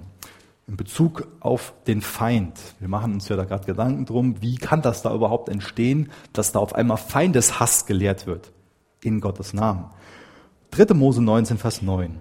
in 0.66 0.76
Bezug 0.76 1.28
auf 1.40 1.74
den 1.86 2.00
Feind. 2.00 2.58
Wir 2.80 2.88
machen 2.88 3.14
uns 3.14 3.28
ja 3.28 3.36
da 3.36 3.44
gerade 3.44 3.66
Gedanken 3.66 4.06
drum, 4.06 4.40
wie 4.40 4.56
kann 4.56 4.82
das 4.82 5.02
da 5.02 5.14
überhaupt 5.14 5.48
entstehen, 5.48 6.10
dass 6.32 6.52
da 6.52 6.58
auf 6.58 6.74
einmal 6.74 6.96
Feindeshass 6.96 7.86
gelehrt 7.86 8.26
wird 8.26 8.52
in 9.02 9.20
Gottes 9.20 9.52
Namen. 9.52 9.86
3. 10.70 10.94
Mose 10.94 11.22
19, 11.22 11.58
Vers 11.58 11.82
9. 11.82 12.18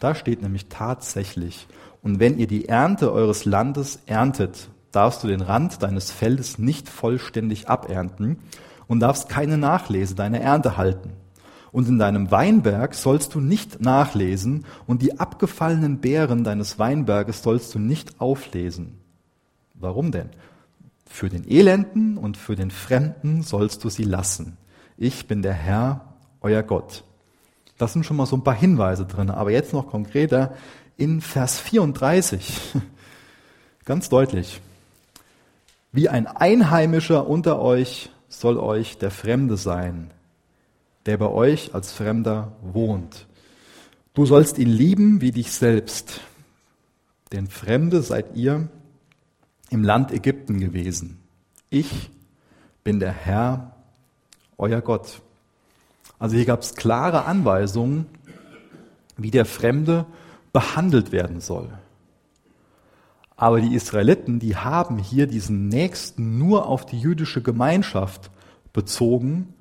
Da 0.00 0.14
steht 0.14 0.42
nämlich 0.42 0.68
tatsächlich, 0.68 1.68
und 2.02 2.20
wenn 2.20 2.38
ihr 2.38 2.46
die 2.46 2.68
Ernte 2.68 3.12
eures 3.12 3.44
Landes 3.44 4.00
erntet 4.06 4.68
darfst 4.94 5.24
du 5.24 5.28
den 5.28 5.40
Rand 5.40 5.82
deines 5.82 6.10
Feldes 6.10 6.58
nicht 6.58 6.88
vollständig 6.88 7.68
abernten 7.68 8.38
und 8.86 9.00
darfst 9.00 9.28
keine 9.28 9.58
Nachlese 9.58 10.14
deiner 10.14 10.40
Ernte 10.40 10.76
halten. 10.76 11.12
Und 11.74 11.88
in 11.88 11.98
deinem 11.98 12.30
Weinberg 12.30 12.94
sollst 12.94 13.34
du 13.34 13.40
nicht 13.40 13.80
nachlesen 13.80 14.64
und 14.86 15.02
die 15.02 15.18
abgefallenen 15.18 15.98
Beeren 15.98 16.44
deines 16.44 16.78
Weinberges 16.78 17.42
sollst 17.42 17.74
du 17.74 17.80
nicht 17.80 18.20
auflesen. 18.20 19.00
Warum 19.74 20.12
denn? 20.12 20.28
Für 21.04 21.28
den 21.28 21.44
Elenden 21.50 22.16
und 22.16 22.36
für 22.36 22.54
den 22.54 22.70
Fremden 22.70 23.42
sollst 23.42 23.82
du 23.82 23.88
sie 23.88 24.04
lassen. 24.04 24.56
Ich 24.96 25.26
bin 25.26 25.42
der 25.42 25.52
Herr, 25.52 26.14
euer 26.40 26.62
Gott. 26.62 27.02
Das 27.76 27.92
sind 27.92 28.06
schon 28.06 28.18
mal 28.18 28.26
so 28.26 28.36
ein 28.36 28.44
paar 28.44 28.54
Hinweise 28.54 29.04
drin, 29.04 29.28
aber 29.28 29.50
jetzt 29.50 29.72
noch 29.72 29.88
konkreter 29.88 30.54
in 30.96 31.20
Vers 31.20 31.58
34. 31.58 32.56
Ganz 33.84 34.08
deutlich. 34.08 34.60
Wie 35.90 36.08
ein 36.08 36.28
Einheimischer 36.28 37.26
unter 37.26 37.60
euch 37.60 38.12
soll 38.28 38.58
euch 38.58 38.96
der 38.98 39.10
Fremde 39.10 39.56
sein, 39.56 40.12
der 41.06 41.18
bei 41.18 41.28
euch 41.28 41.74
als 41.74 41.92
Fremder 41.92 42.52
wohnt. 42.62 43.26
Du 44.14 44.26
sollst 44.26 44.58
ihn 44.58 44.68
lieben 44.68 45.20
wie 45.20 45.32
dich 45.32 45.52
selbst. 45.52 46.20
Denn 47.32 47.48
Fremde 47.48 48.02
seid 48.02 48.36
ihr 48.36 48.68
im 49.70 49.82
Land 49.82 50.12
Ägypten 50.12 50.60
gewesen. 50.60 51.18
Ich 51.68 52.10
bin 52.84 53.00
der 53.00 53.12
Herr, 53.12 53.74
euer 54.56 54.80
Gott. 54.80 55.20
Also 56.18 56.36
hier 56.36 56.44
gab 56.44 56.60
es 56.60 56.76
klare 56.76 57.24
Anweisungen, 57.24 58.06
wie 59.16 59.30
der 59.30 59.44
Fremde 59.44 60.06
behandelt 60.52 61.10
werden 61.10 61.40
soll. 61.40 61.68
Aber 63.36 63.60
die 63.60 63.74
Israeliten, 63.74 64.38
die 64.38 64.56
haben 64.56 64.98
hier 64.98 65.26
diesen 65.26 65.68
Nächsten 65.68 66.38
nur 66.38 66.66
auf 66.66 66.86
die 66.86 67.00
jüdische 67.00 67.42
Gemeinschaft 67.42 68.30
bezogen 68.72 69.53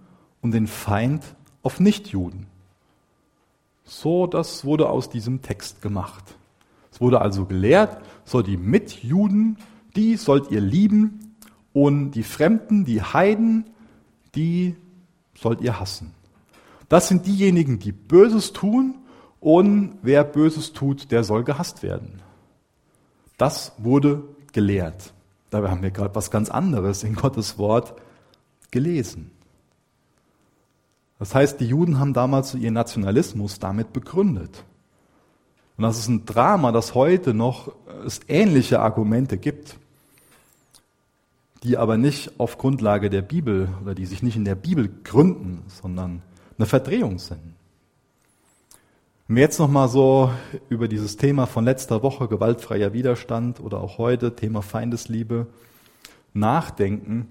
und 0.43 0.51
den 0.51 0.67
Feind 0.67 1.23
auf 1.63 1.79
Nichtjuden. 1.79 2.45
So, 3.85 4.27
das 4.27 4.63
wurde 4.63 4.89
aus 4.89 5.09
diesem 5.09 5.41
Text 5.41 5.81
gemacht. 5.81 6.35
Es 6.91 7.01
wurde 7.01 7.21
also 7.21 7.45
gelehrt, 7.45 8.03
so 8.23 8.43
die 8.43 8.57
Mitjuden, 8.57 9.57
die 9.95 10.15
sollt 10.17 10.51
ihr 10.51 10.61
lieben 10.61 11.35
und 11.73 12.11
die 12.11 12.23
Fremden, 12.23 12.85
die 12.85 13.01
Heiden, 13.01 13.65
die 14.35 14.75
sollt 15.35 15.61
ihr 15.61 15.79
hassen. 15.79 16.13
Das 16.89 17.07
sind 17.07 17.25
diejenigen, 17.25 17.79
die 17.79 17.91
Böses 17.91 18.53
tun 18.53 18.99
und 19.39 19.97
wer 20.03 20.23
Böses 20.23 20.73
tut, 20.73 21.11
der 21.11 21.23
soll 21.23 21.43
gehasst 21.43 21.81
werden. 21.81 22.21
Das 23.37 23.73
wurde 23.77 24.23
gelehrt. 24.51 25.13
Dabei 25.49 25.69
haben 25.69 25.81
wir 25.81 25.91
gerade 25.91 26.15
was 26.15 26.31
ganz 26.31 26.49
anderes 26.49 27.03
in 27.03 27.15
Gottes 27.15 27.57
Wort 27.57 27.95
gelesen. 28.71 29.31
Das 31.23 31.33
heißt, 31.33 31.61
die 31.61 31.67
Juden 31.67 32.01
haben 32.01 32.11
damals 32.11 32.53
ihren 32.53 32.73
Nationalismus 32.73 33.57
damit 33.57 33.93
begründet. 33.93 34.65
Und 35.77 35.83
das 35.83 35.97
ist 35.97 36.09
ein 36.09 36.25
Drama, 36.25 36.73
dass 36.73 36.95
heute 36.95 37.33
noch 37.33 37.71
es 38.05 38.19
ähnliche 38.27 38.81
Argumente 38.81 39.37
gibt, 39.37 39.77
die 41.63 41.77
aber 41.77 41.95
nicht 41.95 42.41
auf 42.41 42.57
Grundlage 42.57 43.09
der 43.09 43.21
Bibel 43.21 43.69
oder 43.81 43.95
die 43.95 44.05
sich 44.05 44.21
nicht 44.21 44.35
in 44.35 44.43
der 44.43 44.55
Bibel 44.55 44.89
gründen, 45.05 45.63
sondern 45.69 46.23
eine 46.57 46.65
Verdrehung 46.65 47.19
sind. 47.19 47.39
Wenn 49.29 49.37
wir 49.37 49.43
jetzt 49.43 49.59
nochmal 49.59 49.87
so 49.87 50.29
über 50.67 50.89
dieses 50.89 51.15
Thema 51.15 51.45
von 51.45 51.63
letzter 51.63 52.03
Woche, 52.03 52.27
gewaltfreier 52.27 52.91
Widerstand 52.91 53.61
oder 53.61 53.79
auch 53.79 53.97
heute, 53.97 54.35
Thema 54.35 54.61
Feindesliebe, 54.61 55.47
nachdenken, 56.33 57.29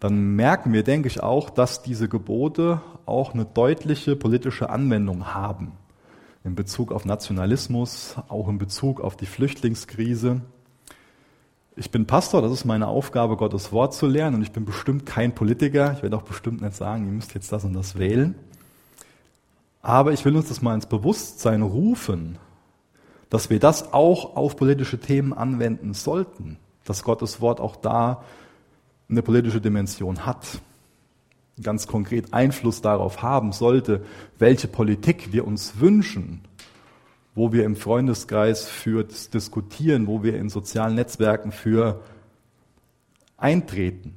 dann 0.00 0.36
merken 0.36 0.72
wir, 0.72 0.82
denke 0.82 1.08
ich, 1.08 1.22
auch, 1.22 1.50
dass 1.50 1.82
diese 1.82 2.08
Gebote 2.08 2.80
auch 3.06 3.34
eine 3.34 3.44
deutliche 3.44 4.16
politische 4.16 4.70
Anwendung 4.70 5.34
haben. 5.34 5.72
In 6.42 6.54
Bezug 6.54 6.92
auf 6.92 7.04
Nationalismus, 7.04 8.16
auch 8.28 8.48
in 8.48 8.58
Bezug 8.58 9.00
auf 9.00 9.16
die 9.16 9.26
Flüchtlingskrise. 9.26 10.42
Ich 11.76 11.90
bin 11.90 12.06
Pastor, 12.06 12.42
das 12.42 12.52
ist 12.52 12.64
meine 12.64 12.86
Aufgabe, 12.86 13.36
Gottes 13.36 13.72
Wort 13.72 13.94
zu 13.94 14.06
lernen 14.06 14.36
und 14.36 14.42
ich 14.42 14.52
bin 14.52 14.64
bestimmt 14.64 15.06
kein 15.06 15.34
Politiker. 15.34 15.92
Ich 15.96 16.02
werde 16.02 16.16
auch 16.16 16.22
bestimmt 16.22 16.60
nicht 16.60 16.76
sagen, 16.76 17.06
ihr 17.06 17.12
müsst 17.12 17.34
jetzt 17.34 17.50
das 17.50 17.64
und 17.64 17.72
das 17.72 17.98
wählen. 17.98 18.34
Aber 19.82 20.12
ich 20.12 20.24
will 20.24 20.36
uns 20.36 20.48
das 20.48 20.62
mal 20.62 20.74
ins 20.74 20.86
Bewusstsein 20.86 21.62
rufen, 21.62 22.38
dass 23.28 23.50
wir 23.50 23.58
das 23.58 23.92
auch 23.92 24.36
auf 24.36 24.56
politische 24.56 25.00
Themen 25.00 25.32
anwenden 25.32 25.94
sollten, 25.94 26.58
dass 26.84 27.04
Gottes 27.04 27.40
Wort 27.40 27.60
auch 27.60 27.76
da 27.76 28.22
eine 29.08 29.22
politische 29.22 29.60
Dimension 29.60 30.26
hat, 30.26 30.60
ganz 31.62 31.86
konkret 31.86 32.32
Einfluss 32.32 32.80
darauf 32.80 33.22
haben 33.22 33.52
sollte, 33.52 34.04
welche 34.38 34.68
Politik 34.68 35.32
wir 35.32 35.46
uns 35.46 35.78
wünschen, 35.78 36.40
wo 37.34 37.52
wir 37.52 37.64
im 37.64 37.76
Freundeskreis 37.76 38.68
für 38.68 39.04
diskutieren, 39.04 40.06
wo 40.06 40.22
wir 40.22 40.36
in 40.36 40.48
sozialen 40.48 40.94
Netzwerken 40.94 41.52
für 41.52 42.00
eintreten. 43.36 44.14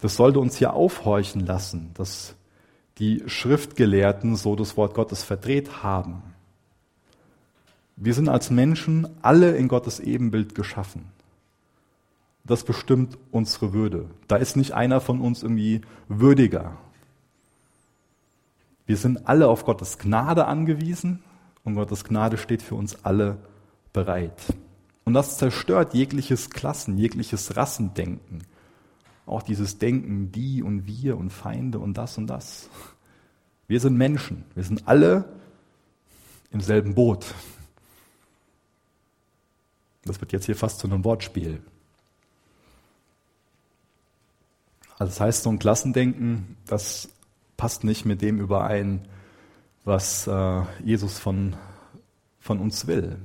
Das 0.00 0.16
sollte 0.16 0.40
uns 0.40 0.56
hier 0.56 0.74
aufhorchen 0.74 1.44
lassen, 1.44 1.90
dass 1.94 2.34
die 2.98 3.22
Schriftgelehrten 3.26 4.36
so 4.36 4.56
das 4.56 4.76
Wort 4.76 4.94
Gottes 4.94 5.22
verdreht 5.22 5.82
haben. 5.82 6.22
Wir 7.96 8.14
sind 8.14 8.28
als 8.28 8.50
Menschen 8.50 9.08
alle 9.22 9.56
in 9.56 9.68
Gottes 9.68 10.00
Ebenbild 10.00 10.54
geschaffen. 10.54 11.06
Das 12.48 12.64
bestimmt 12.64 13.18
unsere 13.30 13.74
Würde. 13.74 14.08
Da 14.26 14.36
ist 14.36 14.56
nicht 14.56 14.72
einer 14.72 15.00
von 15.00 15.20
uns 15.20 15.42
irgendwie 15.42 15.82
würdiger. 16.08 16.78
Wir 18.86 18.96
sind 18.96 19.28
alle 19.28 19.48
auf 19.48 19.66
Gottes 19.66 19.98
Gnade 19.98 20.46
angewiesen 20.46 21.22
und 21.62 21.74
Gottes 21.74 22.04
Gnade 22.04 22.38
steht 22.38 22.62
für 22.62 22.74
uns 22.74 23.04
alle 23.04 23.36
bereit. 23.92 24.54
Und 25.04 25.12
das 25.12 25.36
zerstört 25.36 25.92
jegliches 25.92 26.48
Klassen, 26.48 26.96
jegliches 26.96 27.54
Rassendenken. 27.54 28.44
Auch 29.26 29.42
dieses 29.42 29.76
Denken, 29.76 30.32
die 30.32 30.62
und 30.62 30.86
wir 30.86 31.18
und 31.18 31.30
Feinde 31.30 31.78
und 31.78 31.98
das 31.98 32.16
und 32.16 32.28
das. 32.28 32.70
Wir 33.66 33.80
sind 33.80 33.98
Menschen. 33.98 34.46
Wir 34.54 34.64
sind 34.64 34.88
alle 34.88 35.26
im 36.50 36.62
selben 36.62 36.94
Boot. 36.94 37.26
Das 40.06 40.18
wird 40.22 40.32
jetzt 40.32 40.46
hier 40.46 40.56
fast 40.56 40.78
zu 40.78 40.86
einem 40.86 41.04
Wortspiel. 41.04 41.60
Also 44.98 45.10
das 45.10 45.20
heißt, 45.20 45.42
so 45.44 45.50
ein 45.50 45.58
Klassendenken, 45.58 46.56
das 46.66 47.08
passt 47.56 47.84
nicht 47.84 48.04
mit 48.04 48.20
dem 48.20 48.40
überein, 48.40 49.06
was 49.84 50.26
äh, 50.26 50.62
Jesus 50.84 51.18
von, 51.18 51.56
von 52.40 52.58
uns 52.58 52.86
will. 52.86 53.16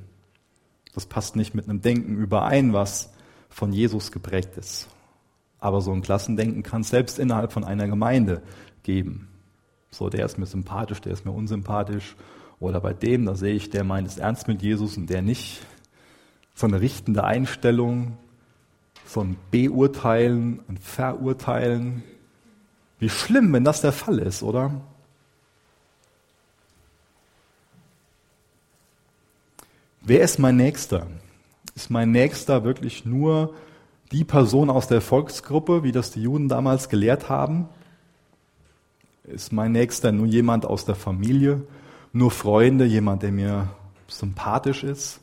Das 0.93 1.07
passt 1.07 1.35
nicht 1.35 1.55
mit 1.55 1.67
einem 1.67 1.81
Denken 1.81 2.15
überein, 2.15 2.73
was 2.73 3.11
von 3.49 3.73
Jesus 3.73 4.11
geprägt 4.11 4.57
ist. 4.57 4.87
Aber 5.59 5.81
so 5.81 5.91
ein 5.91 6.01
Klassendenken 6.01 6.61
kann 6.61 6.81
es 6.81 6.89
selbst 6.89 7.17
innerhalb 7.19 7.51
von 7.51 7.63
einer 7.63 7.87
Gemeinde 7.87 8.43
geben. 8.83 9.29
So, 9.89 10.09
der 10.09 10.25
ist 10.25 10.37
mir 10.37 10.45
sympathisch, 10.45 11.01
der 11.01 11.13
ist 11.13 11.25
mir 11.25 11.31
unsympathisch. 11.31 12.15
Oder 12.59 12.81
bei 12.81 12.93
dem, 12.93 13.25
da 13.25 13.35
sehe 13.35 13.53
ich, 13.53 13.69
der 13.69 13.83
meint 13.83 14.07
es 14.07 14.17
ernst 14.17 14.47
mit 14.47 14.61
Jesus 14.61 14.97
und 14.97 15.09
der 15.09 15.21
nicht. 15.21 15.61
So 16.55 16.67
eine 16.67 16.81
richtende 16.81 17.23
Einstellung, 17.23 18.17
ein 19.21 19.37
Beurteilen, 19.51 20.59
ein 20.67 20.77
Verurteilen. 20.77 22.03
Wie 22.99 23.09
schlimm, 23.09 23.51
wenn 23.53 23.63
das 23.63 23.81
der 23.81 23.91
Fall 23.91 24.19
ist, 24.19 24.43
oder? 24.43 24.81
Wer 30.01 30.21
ist 30.21 30.39
mein 30.39 30.57
Nächster? 30.57 31.07
Ist 31.75 31.89
mein 31.89 32.11
Nächster 32.11 32.63
wirklich 32.63 33.05
nur 33.05 33.53
die 34.11 34.23
Person 34.23 34.69
aus 34.69 34.87
der 34.87 35.01
Volksgruppe, 35.01 35.83
wie 35.83 35.91
das 35.91 36.11
die 36.11 36.21
Juden 36.21 36.49
damals 36.49 36.89
gelehrt 36.89 37.29
haben? 37.29 37.69
Ist 39.23 39.53
mein 39.53 39.71
Nächster 39.71 40.11
nur 40.11 40.25
jemand 40.25 40.65
aus 40.65 40.85
der 40.85 40.95
Familie, 40.95 41.65
nur 42.11 42.31
Freunde, 42.31 42.85
jemand, 42.85 43.23
der 43.23 43.31
mir 43.31 43.69
sympathisch 44.07 44.83
ist? 44.83 45.22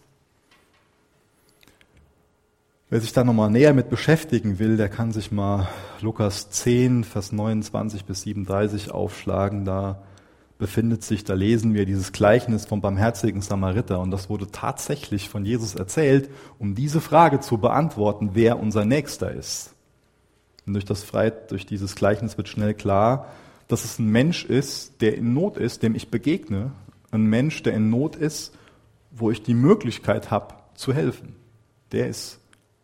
Wer 2.93 3.01
sich 3.01 3.13
da 3.13 3.23
nochmal 3.23 3.51
näher 3.51 3.73
mit 3.73 3.89
beschäftigen 3.89 4.59
will, 4.59 4.77
der 4.77 4.89
kann 4.89 5.13
sich 5.13 5.31
mal 5.31 5.69
Lukas 6.01 6.51
10, 6.51 7.05
Vers 7.05 7.31
29 7.31 8.05
bis 8.05 8.23
37 8.23 8.91
aufschlagen. 8.91 9.65
Da 9.65 10.03
befindet 10.59 11.05
sich, 11.05 11.23
da 11.23 11.35
lesen 11.35 11.73
wir 11.73 11.87
dieses 11.87 12.11
Gleichnis 12.11 12.67
vom 12.67 12.81
barmherzigen 12.81 13.43
Samariter 13.43 14.01
und 14.01 14.11
das 14.11 14.29
wurde 14.29 14.49
tatsächlich 14.51 15.29
von 15.29 15.45
Jesus 15.45 15.77
erzählt, 15.77 16.31
um 16.59 16.75
diese 16.75 17.01
Frage 17.01 17.39
zu 17.39 17.59
beantworten, 17.59 18.31
wer 18.33 18.59
unser 18.59 18.85
Nächster 18.85 19.31
ist. 19.31 19.73
Und 20.67 20.73
durch 20.73 20.85
das 20.85 21.05
Freit, 21.05 21.53
durch 21.53 21.67
dieses 21.67 21.95
Gleichnis 21.95 22.39
wird 22.39 22.49
schnell 22.49 22.75
klar, 22.75 23.29
dass 23.69 23.85
es 23.85 24.01
ein 24.01 24.09
Mensch 24.09 24.45
ist, 24.45 25.01
der 25.01 25.17
in 25.17 25.33
Not 25.33 25.59
ist, 25.59 25.85
dem 25.85 25.95
ich 25.95 26.11
begegne, 26.11 26.73
ein 27.13 27.23
Mensch, 27.23 27.63
der 27.63 27.75
in 27.75 27.89
Not 27.89 28.17
ist, 28.17 28.53
wo 29.13 29.31
ich 29.31 29.45
die 29.45 29.55
Möglichkeit 29.55 30.33
habe 30.33 30.55
zu 30.75 30.93
helfen. 30.93 31.37
Der 31.93 32.09
ist 32.09 32.40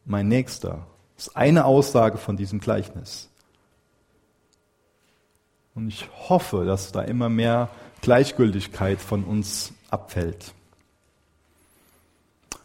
mein 0.07 0.29
Nächster. 0.29 0.87
Das 1.17 1.29
ist 1.29 1.37
eine 1.37 1.65
Aussage 1.65 2.17
von 2.17 2.37
diesem 2.37 2.61
Gleichnis. 2.61 3.29
Und 5.75 5.89
ich 5.89 6.09
hoffe, 6.29 6.65
dass 6.65 6.93
da 6.93 7.03
immer 7.03 7.29
mehr 7.29 7.69
Gleichgültigkeit 8.01 9.01
von 9.01 9.25
uns 9.25 9.73
abfällt. 9.91 10.55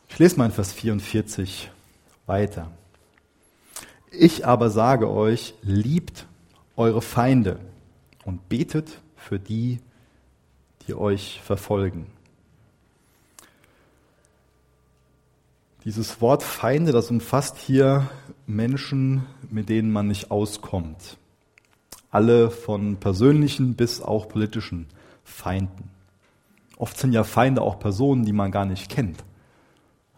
Ich 0.07 0.19
lese 0.19 0.38
mal 0.38 0.45
in 0.45 0.51
Vers 0.51 0.71
44 0.71 1.69
weiter. 2.25 2.71
Ich 4.12 4.45
aber 4.45 4.69
sage 4.69 5.10
euch, 5.10 5.53
liebt 5.62 6.25
eure 6.75 7.01
Feinde 7.01 7.60
und 8.25 8.50
betet 8.50 9.00
für 9.15 9.39
die, 9.39 9.79
die 10.88 10.95
euch 10.95 11.41
verfolgen. 11.43 12.07
Dieses 15.83 16.22
Wort 16.22 16.44
Feinde, 16.44 16.91
das 16.91 17.09
umfasst 17.09 17.57
hier 17.57 18.09
Menschen, 18.46 19.25
mit 19.50 19.70
denen 19.70 19.91
man 19.91 20.07
nicht 20.07 20.31
auskommt 20.31 21.17
alle 22.11 22.51
von 22.51 22.98
persönlichen 22.98 23.75
bis 23.75 24.01
auch 24.01 24.27
politischen 24.27 24.87
Feinden. 25.24 25.89
Oft 26.77 26.98
sind 26.98 27.13
ja 27.13 27.24
Feinde 27.24 27.61
auch 27.61 27.79
Personen, 27.79 28.25
die 28.25 28.33
man 28.33 28.51
gar 28.51 28.65
nicht 28.65 28.89
kennt. 28.89 29.24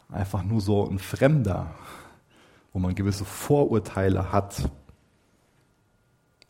Einfach 0.10 0.43
nur 0.43 0.60
so 0.60 0.89
ein 0.89 0.99
Fremder, 0.99 1.76
wo 2.73 2.80
man 2.80 2.95
gewisse 2.95 3.26
Vorurteile 3.26 4.32
hat. 4.32 4.69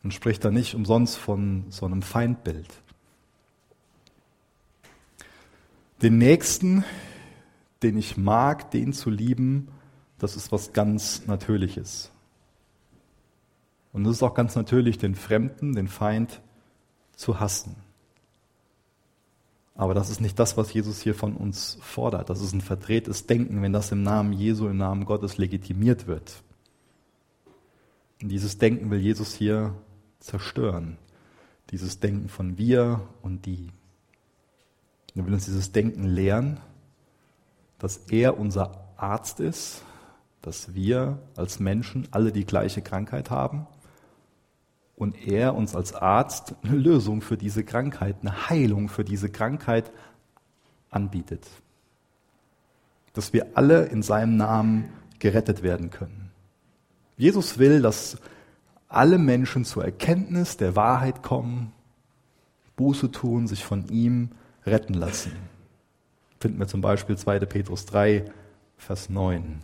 Man 0.01 0.11
spricht 0.11 0.43
da 0.45 0.51
nicht 0.51 0.75
umsonst 0.75 1.17
von 1.17 1.65
so 1.69 1.85
einem 1.85 2.01
Feindbild. 2.01 2.67
Den 6.01 6.17
Nächsten, 6.17 6.83
den 7.83 7.97
ich 7.97 8.17
mag, 8.17 8.71
den 8.71 8.93
zu 8.93 9.09
lieben, 9.09 9.67
das 10.17 10.35
ist 10.35 10.51
was 10.51 10.73
ganz 10.73 11.27
Natürliches. 11.27 12.11
Und 13.91 14.05
es 14.05 14.17
ist 14.17 14.23
auch 14.23 14.33
ganz 14.33 14.55
natürlich, 14.55 14.97
den 14.97 15.15
Fremden, 15.15 15.75
den 15.75 15.87
Feind 15.87 16.41
zu 17.15 17.39
hassen. 17.39 17.75
Aber 19.75 19.93
das 19.93 20.09
ist 20.09 20.21
nicht 20.21 20.37
das, 20.39 20.55
was 20.55 20.73
Jesus 20.73 21.01
hier 21.01 21.15
von 21.15 21.35
uns 21.35 21.77
fordert. 21.81 22.29
Das 22.29 22.41
ist 22.41 22.53
ein 22.53 22.61
verdrehtes 22.61 23.25
Denken, 23.25 23.61
wenn 23.61 23.73
das 23.73 23.91
im 23.91 24.03
Namen 24.03 24.33
Jesu, 24.33 24.67
im 24.67 24.77
Namen 24.77 25.05
Gottes 25.05 25.37
legitimiert 25.37 26.07
wird. 26.07 26.43
Und 28.21 28.29
dieses 28.29 28.57
Denken 28.57 28.91
will 28.91 28.99
Jesus 28.99 29.33
hier 29.33 29.75
zerstören. 30.19 30.97
Dieses 31.71 31.99
Denken 31.99 32.29
von 32.29 32.57
wir 32.57 33.01
und 33.21 33.45
die. 33.45 33.71
Er 35.15 35.25
will 35.25 35.33
uns 35.33 35.45
dieses 35.45 35.71
Denken 35.71 36.05
lehren, 36.05 36.59
dass 37.83 37.97
er 38.09 38.39
unser 38.39 38.71
Arzt 38.95 39.41
ist, 39.41 39.81
dass 40.41 40.73
wir 40.73 41.19
als 41.35 41.59
Menschen 41.59 42.07
alle 42.11 42.31
die 42.31 42.45
gleiche 42.45 42.81
Krankheit 42.81 43.29
haben 43.29 43.67
und 44.95 45.27
er 45.27 45.53
uns 45.53 45.75
als 45.75 45.93
Arzt 45.93 46.55
eine 46.63 46.77
Lösung 46.77 47.21
für 47.21 47.35
diese 47.35 47.65
Krankheit, 47.65 48.15
eine 48.21 48.49
Heilung 48.49 48.87
für 48.87 49.03
diese 49.03 49.27
Krankheit 49.27 49.91
anbietet. 50.91 51.45
Dass 53.11 53.33
wir 53.33 53.47
alle 53.55 53.87
in 53.87 54.01
seinem 54.01 54.37
Namen 54.37 54.85
gerettet 55.19 55.61
werden 55.61 55.89
können. 55.89 56.31
Jesus 57.17 57.57
will, 57.57 57.81
dass 57.81 58.15
alle 58.87 59.17
Menschen 59.17 59.65
zur 59.65 59.83
Erkenntnis 59.83 60.55
der 60.55 60.77
Wahrheit 60.77 61.21
kommen, 61.21 61.73
Buße 62.77 63.11
tun, 63.11 63.45
sich 63.45 63.65
von 63.65 63.89
ihm 63.89 64.29
retten 64.65 64.93
lassen. 64.93 65.33
Finden 66.43 66.59
wir 66.59 66.67
zum 66.67 66.81
Beispiel 66.81 67.17
2. 67.17 67.39
Petrus 67.39 67.85
3, 67.85 68.25
Vers 68.75 69.09
9. 69.09 69.59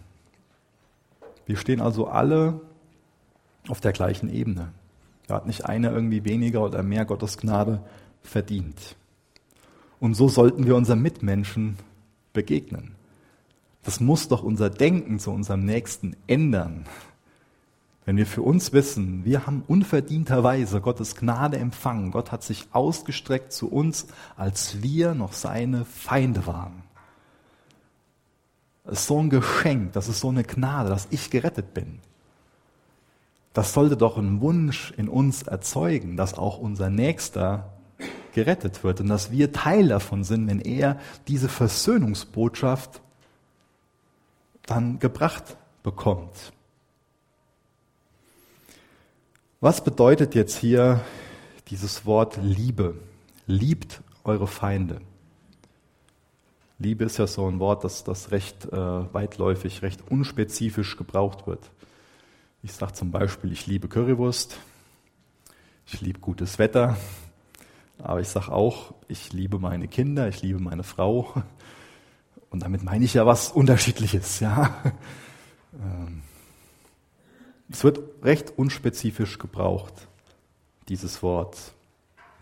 Wir 1.46 1.58
stehen 1.58 1.82
also 1.82 2.08
alle 2.08 2.62
auf 3.68 3.82
der 3.82 3.92
gleichen 3.92 4.34
Ebene. 4.34 4.72
Da 5.28 5.36
hat 5.36 5.46
nicht 5.46 5.66
einer 5.66 5.92
irgendwie 5.92 6.24
weniger 6.24 6.64
oder 6.64 6.82
mehr 6.82 7.04
Gottes 7.04 7.38
Gnade 7.38 7.84
verdient. 8.22 8.96
Und 10.00 10.14
so 10.14 10.30
sollten 10.30 10.68
wir 10.68 10.78
unseren 10.78 11.02
Mitmenschen 11.02 11.76
begegnen. 12.32 12.96
Das 13.84 14.00
muss 14.00 14.30
doch 14.30 14.42
unser 14.42 14.70
Denken 14.70 15.20
zu 15.20 15.32
unserem 15.32 15.66
Nächsten 15.66 16.16
ändern. 16.28 16.86
Wenn 18.10 18.18
wir 18.18 18.26
für 18.26 18.42
uns 18.42 18.74
wissen, 18.74 19.24
wir 19.24 19.46
haben 19.46 19.64
unverdienterweise 19.68 20.82
Gottes 20.82 21.16
Gnade 21.16 21.60
empfangen, 21.60 22.10
Gott 22.10 22.32
hat 22.32 22.42
sich 22.42 22.66
ausgestreckt 22.72 23.54
zu 23.54 23.72
uns, 23.72 24.08
als 24.36 24.82
wir 24.82 25.14
noch 25.14 25.32
seine 25.32 25.86
Feinde 25.86 26.48
waren. 26.48 26.82
Das 28.84 29.02
ist 29.02 29.06
so 29.06 29.20
ein 29.20 29.30
Geschenk, 29.30 29.94
das 29.94 30.08
ist 30.08 30.22
so 30.22 30.30
eine 30.30 30.44
Gnade, 30.44 30.90
dass 30.90 31.08
ich 31.12 31.30
gerettet 31.30 31.76
bin. 31.76 32.00
Das 33.54 33.74
sollte 33.74 33.96
doch 33.96 34.18
einen 34.18 34.42
Wunsch 34.42 34.92
in 34.98 35.08
uns 35.08 35.44
erzeugen, 35.44 36.18
dass 36.18 36.34
auch 36.34 36.58
unser 36.58 36.90
Nächster 36.90 37.74
gerettet 38.34 38.84
wird 38.84 39.02
und 39.02 39.08
dass 39.10 39.30
wir 39.30 39.54
Teil 39.54 39.88
davon 39.88 40.24
sind, 40.24 40.48
wenn 40.48 40.62
er 40.62 40.98
diese 41.28 41.48
Versöhnungsbotschaft 41.48 43.02
dann 44.66 44.98
gebracht 44.98 45.58
bekommt. 45.84 46.54
Was 49.62 49.84
bedeutet 49.84 50.36
jetzt 50.36 50.56
hier 50.56 51.02
dieses 51.68 52.06
Wort 52.06 52.40
Liebe? 52.42 52.96
Liebt 53.46 54.02
eure 54.24 54.48
Feinde. 54.48 55.02
Liebe 56.78 57.04
ist 57.04 57.18
ja 57.18 57.28
so 57.28 57.46
ein 57.46 57.60
Wort, 57.60 57.84
das, 57.84 58.06
das 58.06 58.32
recht 58.32 58.72
äh, 58.72 59.14
weitläufig, 59.14 59.82
recht 59.82 60.10
unspezifisch 60.10 60.96
gebraucht 60.96 61.46
wird. 61.46 61.72
Ich 62.64 62.72
sage 62.72 62.94
zum 62.94 63.12
Beispiel, 63.12 63.52
ich 63.52 63.68
liebe 63.68 63.90
Currywurst, 63.90 64.58
ich 65.88 66.00
liebe 66.00 66.20
gutes 66.20 66.58
Wetter, 66.58 66.96
aber 67.98 68.22
ich 68.22 68.30
sage 68.30 68.54
auch, 68.54 68.94
ich 69.10 69.34
liebe 69.34 69.60
meine 69.60 69.90
Kinder, 69.90 70.30
ich 70.30 70.42
liebe 70.42 70.60
meine 70.60 70.84
Frau. 70.84 71.34
Und 72.50 72.64
damit 72.64 72.82
meine 72.82 73.04
ich 73.04 73.14
ja 73.14 73.26
was 73.26 73.52
Unterschiedliches. 73.52 74.40
Ja. 74.40 74.74
Ähm, 75.72 76.24
es 77.72 77.84
wird 77.84 78.00
recht 78.24 78.54
unspezifisch 78.58 79.38
gebraucht, 79.38 79.94
dieses 80.88 81.22
Wort. 81.22 81.58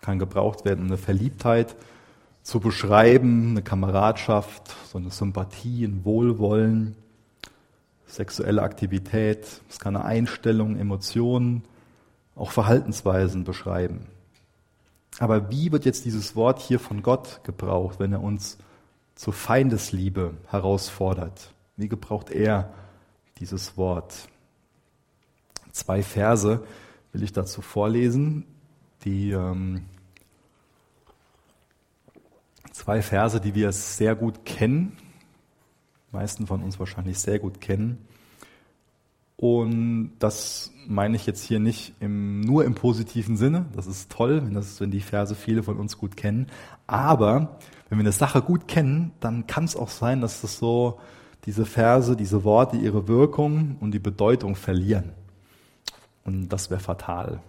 kann 0.02 0.20
gebraucht 0.20 0.64
werden, 0.64 0.82
um 0.82 0.88
eine 0.88 0.98
Verliebtheit 0.98 1.76
zu 2.44 2.62
beschreiben, 2.62 3.50
eine 3.52 3.62
Kameradschaft, 3.62 4.74
so 4.90 4.98
eine 4.98 5.10
Sympathie, 5.10 5.84
ein 5.84 6.06
Wohlwollen, 6.06 6.96
sexuelle 8.06 8.62
Aktivität. 8.62 9.62
Es 9.70 9.80
kann 9.80 9.98
eine 9.98 10.06
Einstellung, 10.06 10.78
Emotionen, 10.78 11.64
auch 12.36 12.52
Verhaltensweisen 12.52 13.44
beschreiben. 13.44 14.06
Aber 15.20 15.50
wie 15.52 15.72
wird 15.72 15.84
jetzt 15.84 16.06
dieses 16.06 16.36
Wort 16.36 16.60
hier 16.60 16.80
von 16.80 17.02
Gott 17.02 17.42
gebraucht, 17.44 18.00
wenn 18.00 18.14
er 18.14 18.24
uns 18.24 18.58
zur 19.16 19.34
Feindesliebe 19.34 20.36
herausfordert? 20.48 21.52
Wie 21.76 21.90
gebraucht 21.90 22.30
er 22.30 22.72
dieses 23.40 23.76
Wort? 23.76 24.30
Zwei 25.78 26.02
Verse 26.02 26.64
will 27.14 27.22
ich 27.22 27.34
dazu 27.34 27.62
vorlesen, 27.62 28.46
die 29.06 29.30
ähm, 29.30 29.86
zwei 32.72 33.04
Verse, 33.04 33.40
die 33.40 33.54
wir 33.54 33.72
sehr 33.72 34.16
gut 34.16 34.44
kennen, 34.44 34.98
die 36.10 36.16
meisten 36.16 36.48
von 36.48 36.64
uns 36.64 36.80
wahrscheinlich 36.80 37.20
sehr 37.20 37.38
gut 37.38 37.62
kennen. 37.62 38.00
Und 39.36 40.14
das 40.18 40.72
meine 40.88 41.16
ich 41.16 41.28
jetzt 41.28 41.44
hier 41.44 41.60
nicht 41.60 41.94
im, 42.00 42.42
nur 42.42 42.66
im 42.66 42.74
positiven 42.74 43.38
Sinne. 43.38 43.68
Das 43.76 43.86
ist 43.86 44.12
toll, 44.12 44.42
wenn, 44.44 44.56
das, 44.56 44.82
wenn 44.82 44.90
die 44.90 45.02
Verse 45.02 45.36
viele 45.36 45.62
von 45.62 45.78
uns 45.78 46.00
gut 46.00 46.18
kennen. 46.18 46.48
Aber 46.88 47.60
wenn 47.90 48.00
wir 48.00 48.04
eine 48.04 48.12
Sache 48.12 48.42
gut 48.42 48.68
kennen, 48.68 49.12
dann 49.20 49.46
kann 49.46 49.66
es 49.66 49.76
auch 49.76 49.90
sein, 49.90 50.22
dass 50.22 50.42
das 50.42 50.58
so 50.58 51.00
diese 51.46 51.68
Verse, 51.68 52.16
diese 52.16 52.44
Worte 52.44 52.78
ihre 52.78 53.08
Wirkung 53.08 53.78
und 53.80 53.92
die 53.92 54.00
Bedeutung 54.00 54.56
verlieren. 54.56 55.12
Und 56.28 56.50
das 56.50 56.70
wäre 56.70 56.82
fatal. 56.82 57.40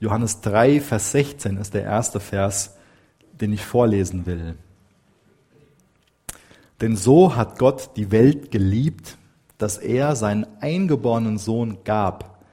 Johannes 0.00 0.40
3, 0.40 0.80
Vers 0.80 1.12
16 1.12 1.56
ist 1.58 1.74
der 1.74 1.84
erste 1.84 2.18
Vers, 2.18 2.76
den 3.40 3.52
ich 3.52 3.64
vorlesen 3.64 4.26
will. 4.26 4.56
Denn 6.80 6.96
so 6.96 7.36
hat 7.36 7.56
Gott 7.58 7.90
die 7.96 8.10
Welt 8.10 8.50
geliebt, 8.50 9.16
dass 9.58 9.78
er 9.78 10.16
seinen 10.16 10.46
eingeborenen 10.60 11.38
Sohn 11.38 11.84
gab, 11.84 12.44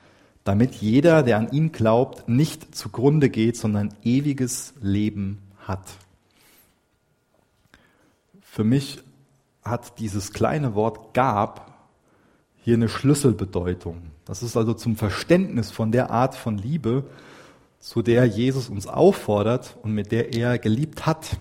damit 0.43 0.75
jeder, 0.75 1.23
der 1.23 1.39
an 1.39 1.51
ihn 1.51 1.71
glaubt, 1.71 2.29
nicht 2.29 2.75
zugrunde 2.75 3.29
geht, 3.29 3.57
sondern 3.57 3.95
ewiges 4.03 4.75
Leben 4.79 5.41
hat. 5.57 5.97
Für 8.41 8.63
mich 8.63 9.01
hat 9.63 9.97
dieses 9.97 10.33
kleine 10.33 10.75
Wort 10.75 11.15
gab 11.15 11.73
hier 12.63 12.75
eine 12.75 12.89
Schlüsselbedeutung. 12.89 14.14
Das 14.25 14.41
ist 14.41 14.57
also 14.57 14.73
zum 14.73 14.95
Verständnis 14.95 15.71
von 15.71 15.91
der 15.91 16.09
Art 16.09 16.35
von 16.35 16.57
Liebe, 16.57 17.05
zu 17.79 18.01
der 18.01 18.25
Jesus 18.25 18.69
uns 18.69 18.87
auffordert 18.87 19.77
und 19.83 19.93
mit 19.93 20.11
der 20.11 20.33
er 20.33 20.57
geliebt 20.57 21.05
hat. 21.05 21.37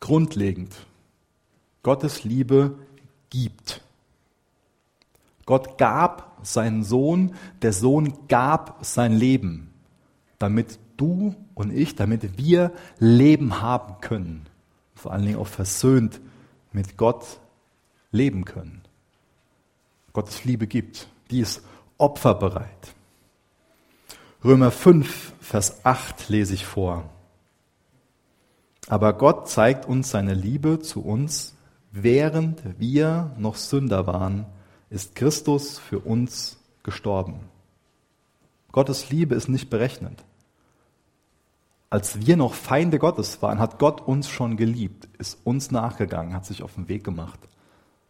Grundlegend. 0.00 0.74
Gottes 1.82 2.24
Liebe 2.24 2.76
gibt. 3.30 3.82
Gott 5.46 5.78
gab 5.78 6.38
seinen 6.42 6.82
Sohn, 6.82 7.34
der 7.62 7.72
Sohn 7.72 8.12
gab 8.28 8.84
sein 8.84 9.12
Leben, 9.12 9.70
damit 10.38 10.78
du 10.96 11.34
und 11.54 11.72
ich, 11.72 11.94
damit 11.94 12.36
wir 12.36 12.72
Leben 12.98 13.60
haben 13.62 14.00
können. 14.00 14.46
Vor 14.94 15.12
allen 15.12 15.24
Dingen 15.24 15.38
auch 15.38 15.46
versöhnt 15.46 16.20
mit 16.72 16.96
Gott 16.96 17.40
leben 18.10 18.44
können. 18.44 18.82
Gottes 20.12 20.44
Liebe 20.44 20.66
gibt, 20.66 21.08
die 21.30 21.40
ist 21.40 21.62
opferbereit. 21.98 22.94
Römer 24.44 24.70
5, 24.70 25.34
Vers 25.40 25.84
8 25.84 26.28
lese 26.28 26.54
ich 26.54 26.64
vor. 26.64 27.04
Aber 28.88 29.12
Gott 29.12 29.48
zeigt 29.48 29.86
uns 29.86 30.10
seine 30.10 30.34
Liebe 30.34 30.80
zu 30.80 31.04
uns, 31.04 31.54
während 31.90 32.62
wir 32.78 33.32
noch 33.36 33.56
Sünder 33.56 34.06
waren 34.06 34.46
ist 34.90 35.14
Christus 35.14 35.78
für 35.78 35.98
uns 36.00 36.58
gestorben. 36.82 37.40
Gottes 38.72 39.10
Liebe 39.10 39.34
ist 39.34 39.48
nicht 39.48 39.70
berechnet. 39.70 40.24
Als 41.90 42.26
wir 42.26 42.36
noch 42.36 42.54
Feinde 42.54 42.98
Gottes 42.98 43.40
waren, 43.40 43.58
hat 43.58 43.78
Gott 43.78 44.00
uns 44.02 44.28
schon 44.28 44.56
geliebt, 44.56 45.08
ist 45.18 45.38
uns 45.44 45.70
nachgegangen, 45.70 46.34
hat 46.34 46.44
sich 46.44 46.62
auf 46.62 46.74
den 46.74 46.88
Weg 46.88 47.02
gemacht, 47.02 47.38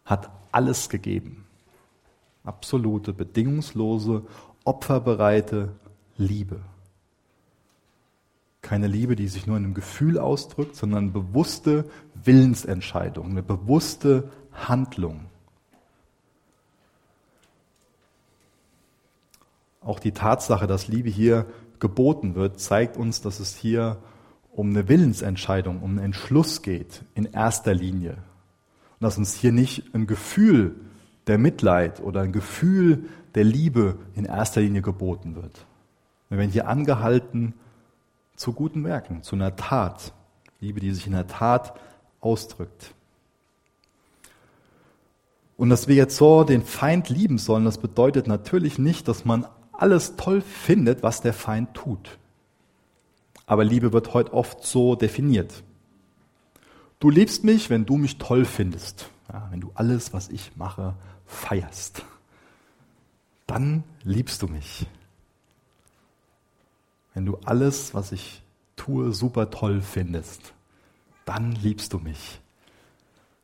hat 0.03 0.29
alles 0.51 0.89
gegeben. 0.89 1.45
Absolute, 2.43 3.13
bedingungslose, 3.13 4.23
opferbereite 4.63 5.75
Liebe. 6.17 6.61
Keine 8.61 8.87
Liebe, 8.87 9.15
die 9.15 9.27
sich 9.27 9.47
nur 9.47 9.57
in 9.57 9.65
einem 9.65 9.73
Gefühl 9.73 10.19
ausdrückt, 10.19 10.75
sondern 10.75 11.13
bewusste 11.13 11.89
Willensentscheidung, 12.13 13.31
eine 13.31 13.43
bewusste 13.43 14.29
Handlung. 14.51 15.25
Auch 19.81 19.99
die 19.99 20.11
Tatsache, 20.11 20.67
dass 20.67 20.87
Liebe 20.87 21.09
hier 21.09 21.45
geboten 21.79 22.35
wird, 22.35 22.59
zeigt 22.59 22.97
uns, 22.97 23.21
dass 23.21 23.39
es 23.39 23.55
hier 23.55 23.97
um 24.51 24.71
eine 24.71 24.89
Willensentscheidung, 24.89 25.81
um 25.81 25.91
einen 25.91 25.99
Entschluss 25.99 26.61
geht, 26.61 27.03
in 27.15 27.25
erster 27.25 27.73
Linie. 27.73 28.17
Und 28.99 29.05
dass 29.05 29.17
uns 29.17 29.33
hier 29.33 29.53
nicht 29.53 29.95
ein 29.95 30.05
Gefühl 30.05 30.75
der 31.29 31.37
Mitleid 31.37 32.01
oder 32.01 32.21
ein 32.21 32.33
Gefühl 32.33 33.05
der 33.35 33.43
Liebe 33.43 33.97
in 34.15 34.25
erster 34.25 34.61
Linie 34.61 34.81
geboten 34.81 35.35
wird. 35.35 35.65
Wir 36.29 36.37
werden 36.37 36.51
hier 36.51 36.67
angehalten 36.67 37.53
zu 38.35 38.53
guten 38.53 38.83
Werken, 38.83 39.23
zu 39.23 39.35
einer 39.35 39.55
Tat. 39.55 40.13
Liebe, 40.59 40.79
die 40.79 40.91
sich 40.91 41.07
in 41.07 41.13
der 41.13 41.27
Tat 41.27 41.73
ausdrückt. 42.19 42.93
Und 45.57 45.69
dass 45.69 45.87
wir 45.87 45.95
jetzt 45.95 46.15
so 46.17 46.43
den 46.43 46.63
Feind 46.63 47.09
lieben 47.09 47.37
sollen, 47.37 47.65
das 47.65 47.77
bedeutet 47.77 48.27
natürlich 48.27 48.77
nicht, 48.79 49.07
dass 49.07 49.25
man 49.25 49.45
alles 49.71 50.15
toll 50.15 50.41
findet, 50.41 51.03
was 51.03 51.21
der 51.21 51.33
Feind 51.33 51.73
tut. 51.73 52.17
Aber 53.45 53.63
Liebe 53.63 53.93
wird 53.93 54.13
heute 54.13 54.33
oft 54.33 54.65
so 54.65 54.95
definiert. 54.95 55.63
Du 56.99 57.09
liebst 57.09 57.43
mich, 57.43 57.69
wenn 57.69 57.85
du 57.85 57.97
mich 57.97 58.17
toll 58.17 58.45
findest. 58.45 59.09
Ja, 59.31 59.47
wenn 59.51 59.61
du 59.61 59.71
alles, 59.75 60.13
was 60.13 60.29
ich 60.29 60.55
mache, 60.55 60.95
feierst. 61.29 62.03
Dann 63.47 63.83
liebst 64.03 64.41
du 64.41 64.47
mich. 64.47 64.85
Wenn 67.13 67.25
du 67.25 67.37
alles, 67.45 67.93
was 67.93 68.11
ich 68.11 68.41
tue, 68.75 69.13
super 69.13 69.49
toll 69.49 69.81
findest, 69.81 70.53
dann 71.25 71.53
liebst 71.53 71.93
du 71.93 71.99
mich. 71.99 72.41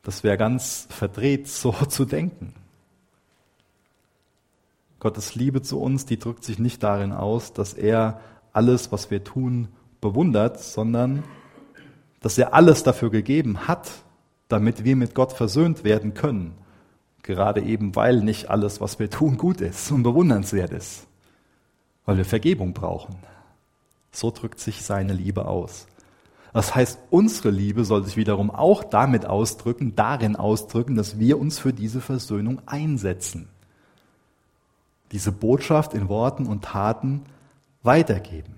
Das 0.04 0.24
wäre 0.24 0.38
ganz 0.38 0.88
verdreht, 0.90 1.48
so 1.48 1.72
zu 1.90 2.06
denken. 2.06 2.54
Gottes 5.00 5.36
Liebe 5.36 5.62
zu 5.62 5.80
uns, 5.80 6.06
die 6.06 6.18
drückt 6.18 6.44
sich 6.44 6.58
nicht 6.58 6.82
darin 6.82 7.12
aus, 7.12 7.54
dass 7.54 7.74
er 7.74 8.22
alles, 8.54 8.92
was 8.92 9.12
wir 9.12 9.24
tun, 9.24 9.68
bewundert, 10.02 10.60
sondern 10.60 11.24
dass 12.22 12.38
er 12.38 12.54
alles 12.54 12.84
dafür 12.84 13.12
gegeben 13.12 13.68
hat, 13.68 13.92
damit 14.48 14.84
wir 14.84 14.96
mit 14.96 15.14
Gott 15.14 15.34
versöhnt 15.34 15.84
werden 15.84 16.14
können. 16.14 16.56
Gerade 17.26 17.62
eben, 17.62 17.96
weil 17.96 18.22
nicht 18.22 18.50
alles, 18.50 18.82
was 18.82 19.00
wir 19.00 19.10
tun, 19.10 19.38
gut 19.38 19.62
ist 19.62 19.92
und 19.92 20.04
bewundernswert 20.04 20.72
ist. 20.72 21.08
Weil 22.06 22.18
wir 22.18 22.26
Vergebung 22.26 22.74
brauchen. 22.74 23.16
So 24.12 24.32
drückt 24.32 24.60
sich 24.60 24.84
seine 24.84 25.14
Liebe 25.14 25.46
aus. 25.46 25.88
Das 26.54 26.74
heißt, 26.74 27.00
unsere 27.10 27.50
Liebe 27.50 27.84
soll 27.84 28.06
sich 28.06 28.16
wiederum 28.16 28.50
auch 28.50 28.84
damit 28.84 29.26
ausdrücken, 29.26 29.96
darin 29.96 30.36
ausdrücken, 30.36 30.96
dass 30.96 31.20
wir 31.20 31.38
uns 31.38 31.60
für 31.60 31.74
diese 31.74 32.00
Versöhnung 32.00 32.62
einsetzen 32.66 33.50
diese 35.12 35.32
Botschaft 35.32 35.94
in 35.94 36.10
Worten 36.10 36.46
und 36.46 36.66
Taten 36.66 37.22
weitergeben. 37.84 38.56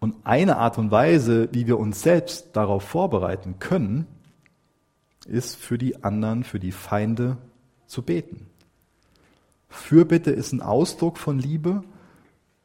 Und 0.00 0.14
eine 0.24 0.58
Art 0.58 0.78
und 0.78 0.90
Weise, 0.90 1.48
wie 1.52 1.66
wir 1.66 1.78
uns 1.78 2.02
selbst 2.02 2.50
darauf 2.52 2.82
vorbereiten 2.82 3.58
können, 3.58 4.06
ist 5.28 5.56
für 5.56 5.78
die 5.78 6.02
anderen, 6.02 6.44
für 6.44 6.58
die 6.58 6.72
Feinde 6.72 7.36
zu 7.86 8.02
beten. 8.02 8.46
Fürbitte 9.68 10.30
ist 10.30 10.52
ein 10.52 10.62
Ausdruck 10.62 11.18
von 11.18 11.38
Liebe, 11.38 11.82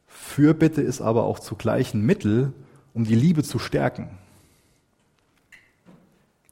Fürbitte 0.08 0.82
ist 0.82 1.02
aber 1.02 1.24
auch 1.24 1.40
zugleich 1.40 1.94
ein 1.94 2.02
Mittel, 2.02 2.54
um 2.94 3.04
die 3.04 3.16
Liebe 3.16 3.44
zu 3.44 3.60
stärken. 3.60 4.18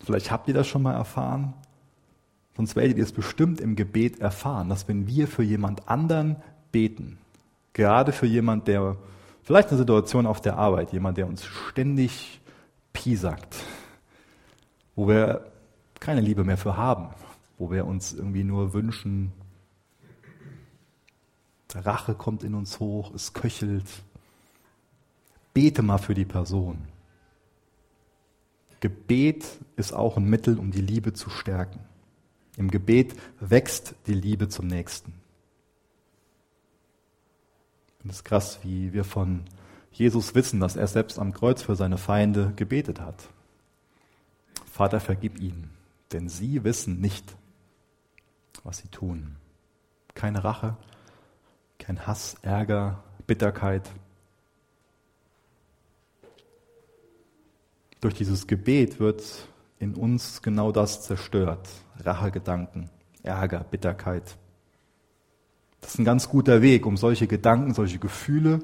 Vielleicht 0.04 0.32
habt 0.32 0.48
ihr 0.48 0.54
das 0.54 0.68
schon 0.68 0.82
mal 0.82 0.94
erfahren. 0.94 1.54
Sonst 2.58 2.76
werdet 2.76 2.98
ihr 2.98 3.04
es 3.04 3.12
bestimmt 3.12 3.62
im 3.62 3.76
Gebet 3.76 4.20
erfahren, 4.20 4.68
dass 4.68 4.88
wenn 4.88 5.08
wir 5.08 5.28
für 5.28 5.44
jemand 5.44 5.88
anderen 5.88 6.38
beten, 6.72 7.18
gerade 7.74 8.12
für 8.12 8.26
jemand, 8.26 8.68
der 8.68 8.98
vielleicht 9.44 9.70
eine 9.70 9.78
Situation 9.78 10.26
auf 10.26 10.42
der 10.42 10.58
Arbeit, 10.58 10.92
jemand, 10.92 11.18
der 11.18 11.28
uns 11.28 11.46
ständig 11.46 12.42
piesackt, 12.94 13.56
wo 14.96 15.08
wir 15.08 15.51
keine 16.02 16.20
Liebe 16.20 16.44
mehr 16.44 16.58
für 16.58 16.76
haben, 16.76 17.10
wo 17.58 17.72
wir 17.72 17.86
uns 17.86 18.12
irgendwie 18.12 18.44
nur 18.44 18.74
wünschen, 18.74 19.32
Rache 21.74 22.16
kommt 22.16 22.44
in 22.44 22.54
uns 22.54 22.82
hoch, 22.82 23.14
es 23.16 23.32
köchelt, 23.32 23.86
Bete 25.54 25.82
mal 25.82 25.98
für 25.98 26.14
die 26.14 26.26
Person. 26.26 26.88
Gebet 28.80 29.46
ist 29.76 29.94
auch 29.94 30.18
ein 30.18 30.30
Mittel, 30.30 30.58
um 30.58 30.72
die 30.72 30.82
Liebe 30.82 31.14
zu 31.14 31.30
stärken. 31.30 31.80
Im 32.58 32.72
Gebet 32.72 33.16
wächst 33.40 33.96
die 34.08 34.14
Liebe 34.14 34.50
zum 34.50 34.68
Nächsten. 34.68 35.14
Und 38.04 38.10
es 38.10 38.18
ist 38.18 38.24
krass, 38.24 38.60
wie 38.64 38.92
wir 38.94 39.04
von 39.04 39.44
Jesus 39.92 40.34
wissen, 40.36 40.60
dass 40.60 40.76
er 40.76 40.88
selbst 40.88 41.20
am 41.20 41.34
Kreuz 41.34 41.62
für 41.62 41.76
seine 41.76 41.98
Feinde 41.98 42.54
gebetet 42.56 43.00
hat. 43.02 43.30
Vater, 44.72 45.00
vergib 45.00 45.40
ihnen, 45.40 45.70
denn 46.14 46.30
sie 46.30 46.64
wissen 46.64 47.00
nicht, 47.00 47.36
was 48.64 48.80
sie 48.80 48.88
tun. 48.90 49.38
Keine 50.14 50.44
Rache, 50.44 50.78
kein 51.80 52.06
Hass, 52.06 52.36
Ärger, 52.42 53.04
Bitterkeit. 53.28 53.90
Durch 58.02 58.14
dieses 58.14 58.48
Gebet 58.48 59.00
wird 59.00 59.24
in 59.80 59.96
uns 59.96 60.42
genau 60.42 60.72
das 60.72 61.02
zerstört. 61.02 61.68
Rachegedanken, 62.00 62.90
Ärger, 63.24 63.64
Bitterkeit. 63.64 64.38
Das 65.80 65.94
ist 65.94 66.00
ein 66.00 66.06
ganz 66.06 66.30
guter 66.30 66.62
Weg, 66.62 66.86
um 66.86 66.98
solche 66.98 67.28
Gedanken, 67.28 67.74
solche 67.74 68.00
Gefühle 68.00 68.60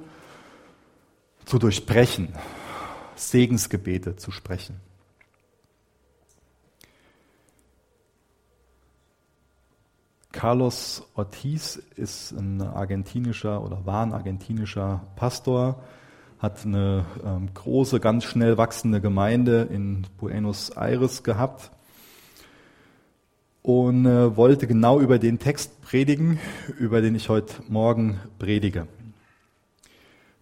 zu 1.46 1.58
durchbrechen, 1.58 2.34
Segensgebete 3.16 4.16
zu 4.16 4.32
sprechen. 4.32 4.80
Carlos 10.38 11.02
Ortiz 11.16 11.82
ist 11.96 12.32
ein 12.32 12.62
argentinischer 12.62 13.64
oder 13.64 13.88
war 13.88 14.06
ein 14.06 14.14
argentinischer 14.14 15.02
Pastor, 15.16 15.82
hat 16.38 16.64
eine 16.64 17.06
ähm, 17.26 17.50
große, 17.56 18.00
ganz 18.00 18.26
schnell 18.26 18.56
wachsende 18.56 19.02
Gemeinde 19.02 19.68
in 19.72 20.06
Buenos 20.20 20.70
Aires 20.70 21.24
gehabt 21.24 21.72
und 23.64 24.06
äh, 24.06 24.38
wollte 24.38 24.68
genau 24.68 25.00
über 25.00 25.18
den 25.18 25.40
Text 25.40 25.82
predigen, 25.82 26.40
über 26.78 27.02
den 27.02 27.16
ich 27.16 27.30
heute 27.30 27.56
Morgen 27.68 28.20
predige. 28.38 28.88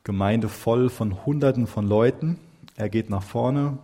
Gemeinde 0.04 0.50
voll 0.50 0.90
von 0.90 1.26
Hunderten 1.26 1.68
von 1.68 1.88
Leuten. 1.88 2.38
Er 2.76 2.90
geht 2.90 3.10
nach 3.10 3.24
vorne, 3.24 3.78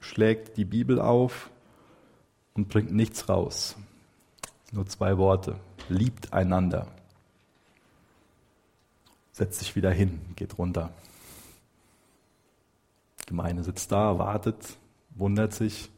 schlägt 0.00 0.56
die 0.56 0.64
Bibel 0.64 0.98
auf 0.98 1.50
und 2.54 2.70
bringt 2.70 2.90
nichts 2.90 3.28
raus. 3.28 3.76
Nur 4.72 4.86
zwei 4.86 5.16
Worte. 5.18 5.56
Liebt 5.88 6.32
einander. 6.32 6.86
Setzt 9.32 9.60
sich 9.60 9.76
wieder 9.76 9.90
hin, 9.90 10.20
geht 10.36 10.58
runter. 10.58 10.90
Die 13.20 13.26
Gemeinde 13.26 13.62
sitzt 13.62 13.92
da, 13.92 14.18
wartet, 14.18 14.76
wundert 15.10 15.54
sich. 15.54 15.88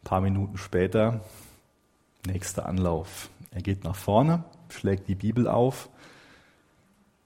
Ein 0.00 0.04
paar 0.04 0.20
Minuten 0.20 0.58
später, 0.58 1.20
nächster 2.26 2.66
Anlauf. 2.66 3.28
Er 3.50 3.62
geht 3.62 3.84
nach 3.84 3.94
vorne, 3.94 4.42
schlägt 4.68 5.06
die 5.08 5.14
Bibel 5.14 5.46
auf 5.46 5.88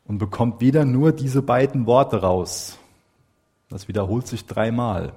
und 0.05 0.19
bekommt 0.19 0.61
wieder 0.61 0.85
nur 0.85 1.13
diese 1.13 1.43
beiden 1.43 1.87
Worte 1.87 2.21
raus. 2.21 2.79
Das 3.69 3.89
wiederholt 3.89 4.27
sich 4.27 4.47
dreimal. 4.47 5.13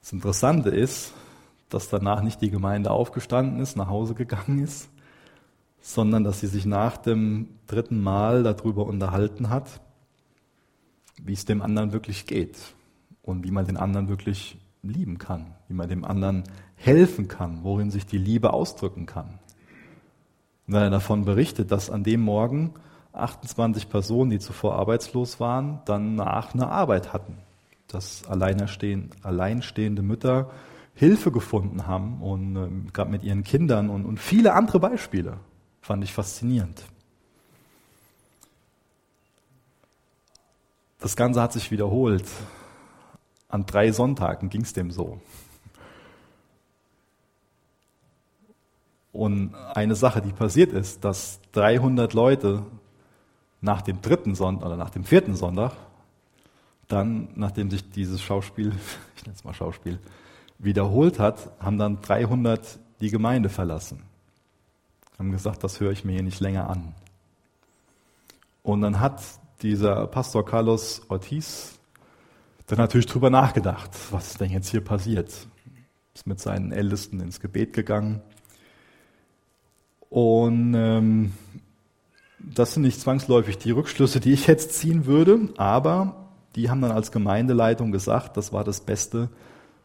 Das 0.00 0.12
Interessante 0.12 0.70
ist, 0.70 1.12
dass 1.72 1.88
danach 1.88 2.22
nicht 2.22 2.40
die 2.40 2.50
Gemeinde 2.50 2.90
aufgestanden 2.90 3.60
ist, 3.60 3.76
nach 3.76 3.88
Hause 3.88 4.14
gegangen 4.14 4.62
ist, 4.62 4.90
sondern 5.80 6.24
dass 6.24 6.40
sie 6.40 6.46
sich 6.46 6.66
nach 6.66 6.96
dem 6.96 7.48
dritten 7.66 8.02
Mal 8.02 8.42
darüber 8.42 8.86
unterhalten 8.86 9.50
hat, 9.50 9.80
wie 11.22 11.32
es 11.32 11.44
dem 11.44 11.62
anderen 11.62 11.92
wirklich 11.92 12.26
geht 12.26 12.58
und 13.22 13.44
wie 13.44 13.50
man 13.50 13.66
den 13.66 13.76
anderen 13.76 14.08
wirklich 14.08 14.58
lieben 14.82 15.18
kann, 15.18 15.54
wie 15.68 15.74
man 15.74 15.88
dem 15.88 16.04
anderen 16.04 16.44
helfen 16.76 17.28
kann, 17.28 17.62
worin 17.62 17.90
sich 17.90 18.06
die 18.06 18.18
Liebe 18.18 18.52
ausdrücken 18.52 19.06
kann. 19.06 19.38
Und 20.66 20.74
wenn 20.74 20.82
er 20.82 20.90
davon 20.90 21.24
berichtet, 21.24 21.70
dass 21.70 21.90
an 21.90 22.04
dem 22.04 22.20
Morgen 22.20 22.74
28 23.12 23.88
Personen, 23.88 24.30
die 24.30 24.38
zuvor 24.38 24.76
arbeitslos 24.76 25.38
waren, 25.38 25.80
dann 25.84 26.14
nach 26.16 26.54
einer 26.54 26.70
Arbeit 26.70 27.12
hatten. 27.12 27.38
Dass 27.88 28.24
alleinstehende 28.28 30.02
Mütter 30.02 30.50
Hilfe 30.94 31.32
gefunden 31.32 31.86
haben 31.86 32.20
und 32.20 32.56
äh, 32.56 32.90
gerade 32.92 33.10
mit 33.10 33.22
ihren 33.22 33.44
Kindern 33.44 33.90
und, 33.90 34.04
und 34.04 34.18
viele 34.18 34.54
andere 34.54 34.78
Beispiele. 34.78 35.38
Fand 35.80 36.04
ich 36.04 36.12
faszinierend. 36.12 36.84
Das 41.00 41.16
Ganze 41.16 41.42
hat 41.42 41.52
sich 41.52 41.70
wiederholt. 41.70 42.26
An 43.48 43.66
drei 43.66 43.90
Sonntagen 43.90 44.48
ging 44.48 44.62
es 44.62 44.72
dem 44.72 44.90
so. 44.90 45.20
Und 49.12 49.54
eine 49.74 49.94
Sache, 49.94 50.22
die 50.22 50.32
passiert 50.32 50.72
ist, 50.72 51.04
dass 51.04 51.40
300 51.52 52.14
Leute 52.14 52.64
nach 53.60 53.82
dem 53.82 54.00
dritten 54.00 54.34
Sonntag 54.34 54.66
oder 54.66 54.76
nach 54.76 54.90
dem 54.90 55.04
vierten 55.04 55.36
Sonntag 55.36 55.72
dann, 56.88 57.28
nachdem 57.34 57.70
sich 57.70 57.90
dieses 57.90 58.22
Schauspiel, 58.22 58.68
ich 59.16 59.22
nenne 59.24 59.34
es 59.34 59.44
mal 59.44 59.54
Schauspiel, 59.54 59.98
wiederholt 60.62 61.18
hat, 61.18 61.50
haben 61.60 61.76
dann 61.76 62.00
300 62.00 62.78
die 63.00 63.10
Gemeinde 63.10 63.48
verlassen. 63.48 64.04
Haben 65.18 65.32
gesagt, 65.32 65.62
das 65.64 65.80
höre 65.80 65.90
ich 65.90 66.04
mir 66.04 66.12
hier 66.12 66.22
nicht 66.22 66.40
länger 66.40 66.70
an. 66.70 66.94
Und 68.62 68.80
dann 68.80 69.00
hat 69.00 69.22
dieser 69.62 70.06
Pastor 70.06 70.44
Carlos 70.44 71.02
Ortiz 71.08 71.78
dann 72.66 72.78
natürlich 72.78 73.06
drüber 73.06 73.28
nachgedacht, 73.28 73.90
was 74.10 74.32
ist 74.32 74.40
denn 74.40 74.50
jetzt 74.50 74.68
hier 74.68 74.82
passiert. 74.82 75.48
Ist 76.14 76.26
mit 76.26 76.40
seinen 76.40 76.72
Ältesten 76.72 77.20
ins 77.20 77.40
Gebet 77.40 77.72
gegangen. 77.72 78.22
Und 80.08 80.74
ähm, 80.74 81.32
das 82.38 82.74
sind 82.74 82.82
nicht 82.82 83.00
zwangsläufig 83.00 83.58
die 83.58 83.70
Rückschlüsse, 83.70 84.20
die 84.20 84.32
ich 84.32 84.46
jetzt 84.46 84.74
ziehen 84.74 85.06
würde, 85.06 85.48
aber 85.56 86.28
die 86.54 86.70
haben 86.70 86.82
dann 86.82 86.92
als 86.92 87.12
Gemeindeleitung 87.12 87.92
gesagt, 87.92 88.36
das 88.36 88.52
war 88.52 88.64
das 88.64 88.80
Beste, 88.80 89.30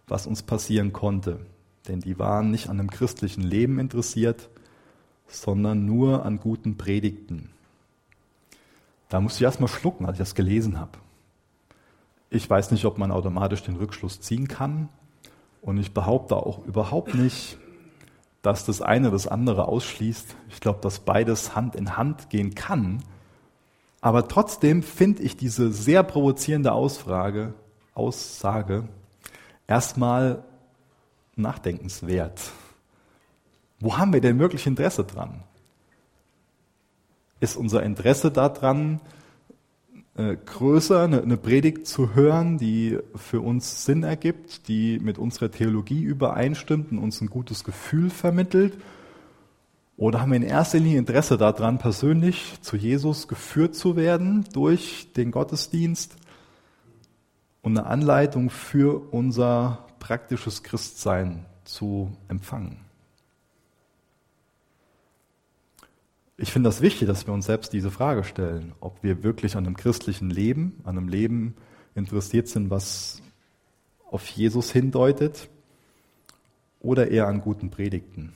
was 0.08 0.28
uns 0.28 0.44
passieren 0.44 0.94
konnte. 0.94 1.40
Denn 1.88 2.00
die 2.00 2.18
waren 2.20 2.52
nicht 2.52 2.70
an 2.70 2.80
einem 2.80 2.90
christlichen 2.90 3.44
Leben 3.44 3.80
interessiert, 3.80 4.50
sondern 5.28 5.86
nur 5.86 6.26
an 6.26 6.40
guten 6.40 6.78
Predigten. 6.78 7.50
Da 9.10 9.22
musste 9.22 9.40
ich 9.40 9.44
erstmal 9.44 9.70
schlucken, 9.70 10.06
als 10.06 10.16
ich 10.16 10.20
das 10.20 10.36
gelesen 10.36 10.80
habe. 10.80 10.98
Ich 12.30 12.50
weiß 12.50 12.72
nicht, 12.72 12.86
ob 12.86 12.98
man 12.98 13.12
automatisch 13.12 13.64
den 13.64 13.78
Rückschluss 13.78 14.20
ziehen 14.20 14.48
kann. 14.48 14.90
Und 15.62 15.78
ich 15.78 15.94
behaupte 15.94 16.36
auch 16.36 16.66
überhaupt 16.66 17.16
nicht, 17.16 17.58
dass 18.42 18.66
das 18.66 18.82
eine 18.82 19.12
das 19.12 19.28
andere 19.28 19.68
ausschließt. 19.68 20.36
Ich 20.50 20.60
glaube, 20.60 20.80
dass 20.82 21.00
beides 21.00 21.56
Hand 21.56 21.76
in 21.76 21.98
Hand 21.98 22.30
gehen 22.30 22.54
kann. 22.56 23.04
Aber 24.02 24.28
trotzdem 24.28 24.84
finde 24.84 25.24
ich 25.24 25.38
diese 25.38 25.72
sehr 25.72 26.04
provozierende 26.04 26.72
Ausfrage, 26.72 27.54
Aussage 27.94 28.88
erstmal 29.68 30.44
nachdenkenswert. 31.36 32.52
Wo 33.80 33.98
haben 33.98 34.14
wir 34.14 34.22
denn 34.22 34.40
wirklich 34.40 34.66
Interesse 34.66 35.04
dran? 35.04 35.44
Ist 37.40 37.56
unser 37.56 37.84
Interesse 37.84 38.32
daran, 38.32 39.00
äh, 40.16 40.36
größer, 40.36 41.04
eine, 41.04 41.22
eine 41.22 41.38
Predigt 41.38 41.86
zu 41.86 42.16
hören, 42.16 42.58
die 42.58 42.98
für 43.16 43.42
uns 43.42 43.86
Sinn 43.86 44.02
ergibt, 44.02 44.68
die 44.68 44.98
mit 45.00 45.20
unserer 45.20 45.52
Theologie 45.52 46.02
übereinstimmt 46.02 46.92
und 46.92 46.98
uns 46.98 47.22
ein 47.22 47.30
gutes 47.30 47.64
Gefühl 47.64 48.10
vermittelt? 48.10 48.74
Oder 49.96 50.22
haben 50.22 50.32
wir 50.32 50.38
in 50.38 50.44
erster 50.44 50.80
Linie 50.80 51.00
Interesse 51.00 51.38
daran, 51.38 51.78
persönlich 51.78 52.56
zu 52.62 52.78
Jesus 52.78 53.28
geführt 53.28 53.76
zu 53.76 53.96
werden 53.96 54.46
durch 54.54 55.12
den 55.14 55.30
Gottesdienst 55.32 56.16
und 57.68 57.78
eine 57.78 57.86
Anleitung 57.86 58.50
für 58.50 59.12
unser 59.12 59.86
praktisches 60.00 60.64
Christsein 60.64 61.46
zu 61.66 62.16
empfangen. 62.30 62.78
Ich 66.38 66.54
finde 66.54 66.70
das 66.70 66.80
wichtig, 66.80 67.10
dass 67.10 67.28
wir 67.28 67.34
uns 67.34 67.46
selbst 67.46 67.74
diese 67.74 67.92
Frage 67.92 68.24
stellen, 68.24 68.72
ob 68.80 69.04
wir 69.04 69.22
wirklich 69.22 69.58
an 69.58 69.66
einem 69.66 69.76
christlichen 69.76 70.30
Leben, 70.30 70.80
an 70.86 70.98
einem 70.98 71.10
Leben 71.10 71.56
interessiert 71.94 72.48
sind, 72.48 72.70
was 72.70 73.22
auf 74.10 74.26
Jesus 74.30 74.72
hindeutet, 74.72 75.50
oder 76.80 77.12
eher 77.12 77.28
an 77.28 77.42
guten 77.42 77.70
Predigten, 77.70 78.32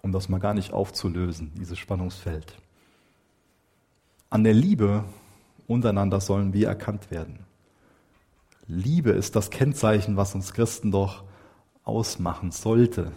um 0.00 0.12
das 0.12 0.30
mal 0.30 0.40
gar 0.40 0.54
nicht 0.54 0.72
aufzulösen, 0.72 1.52
dieses 1.58 1.78
Spannungsfeld. 1.78 2.56
An 4.30 4.44
der 4.44 4.54
Liebe 4.54 5.04
untereinander 5.66 6.22
sollen 6.22 6.54
wir 6.54 6.68
erkannt 6.68 7.10
werden. 7.10 7.45
Liebe 8.68 9.10
ist 9.10 9.36
das 9.36 9.50
Kennzeichen, 9.50 10.16
was 10.16 10.34
uns 10.34 10.52
Christen 10.52 10.90
doch 10.90 11.24
ausmachen 11.84 12.50
sollte, 12.50 13.12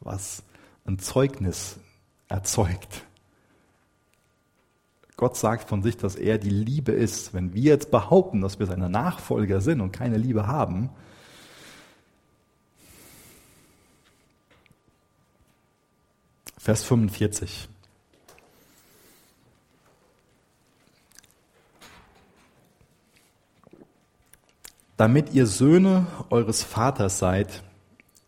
was 0.00 0.42
ein 0.84 0.98
Zeugnis 0.98 1.78
erzeugt. 2.28 3.04
Gott 5.16 5.36
sagt 5.36 5.68
von 5.68 5.82
sich, 5.82 5.96
dass 5.96 6.16
er 6.16 6.38
die 6.38 6.50
Liebe 6.50 6.92
ist. 6.92 7.34
Wenn 7.34 7.52
wir 7.54 7.62
jetzt 7.62 7.90
behaupten, 7.90 8.40
dass 8.40 8.58
wir 8.58 8.66
seine 8.66 8.88
Nachfolger 8.88 9.60
sind 9.60 9.80
und 9.80 9.92
keine 9.92 10.16
Liebe 10.16 10.46
haben, 10.46 10.90
Vers 16.56 16.84
45. 16.84 17.68
Damit 25.00 25.32
ihr 25.32 25.46
Söhne 25.46 26.06
eures 26.28 26.62
Vaters 26.62 27.18
seid, 27.18 27.62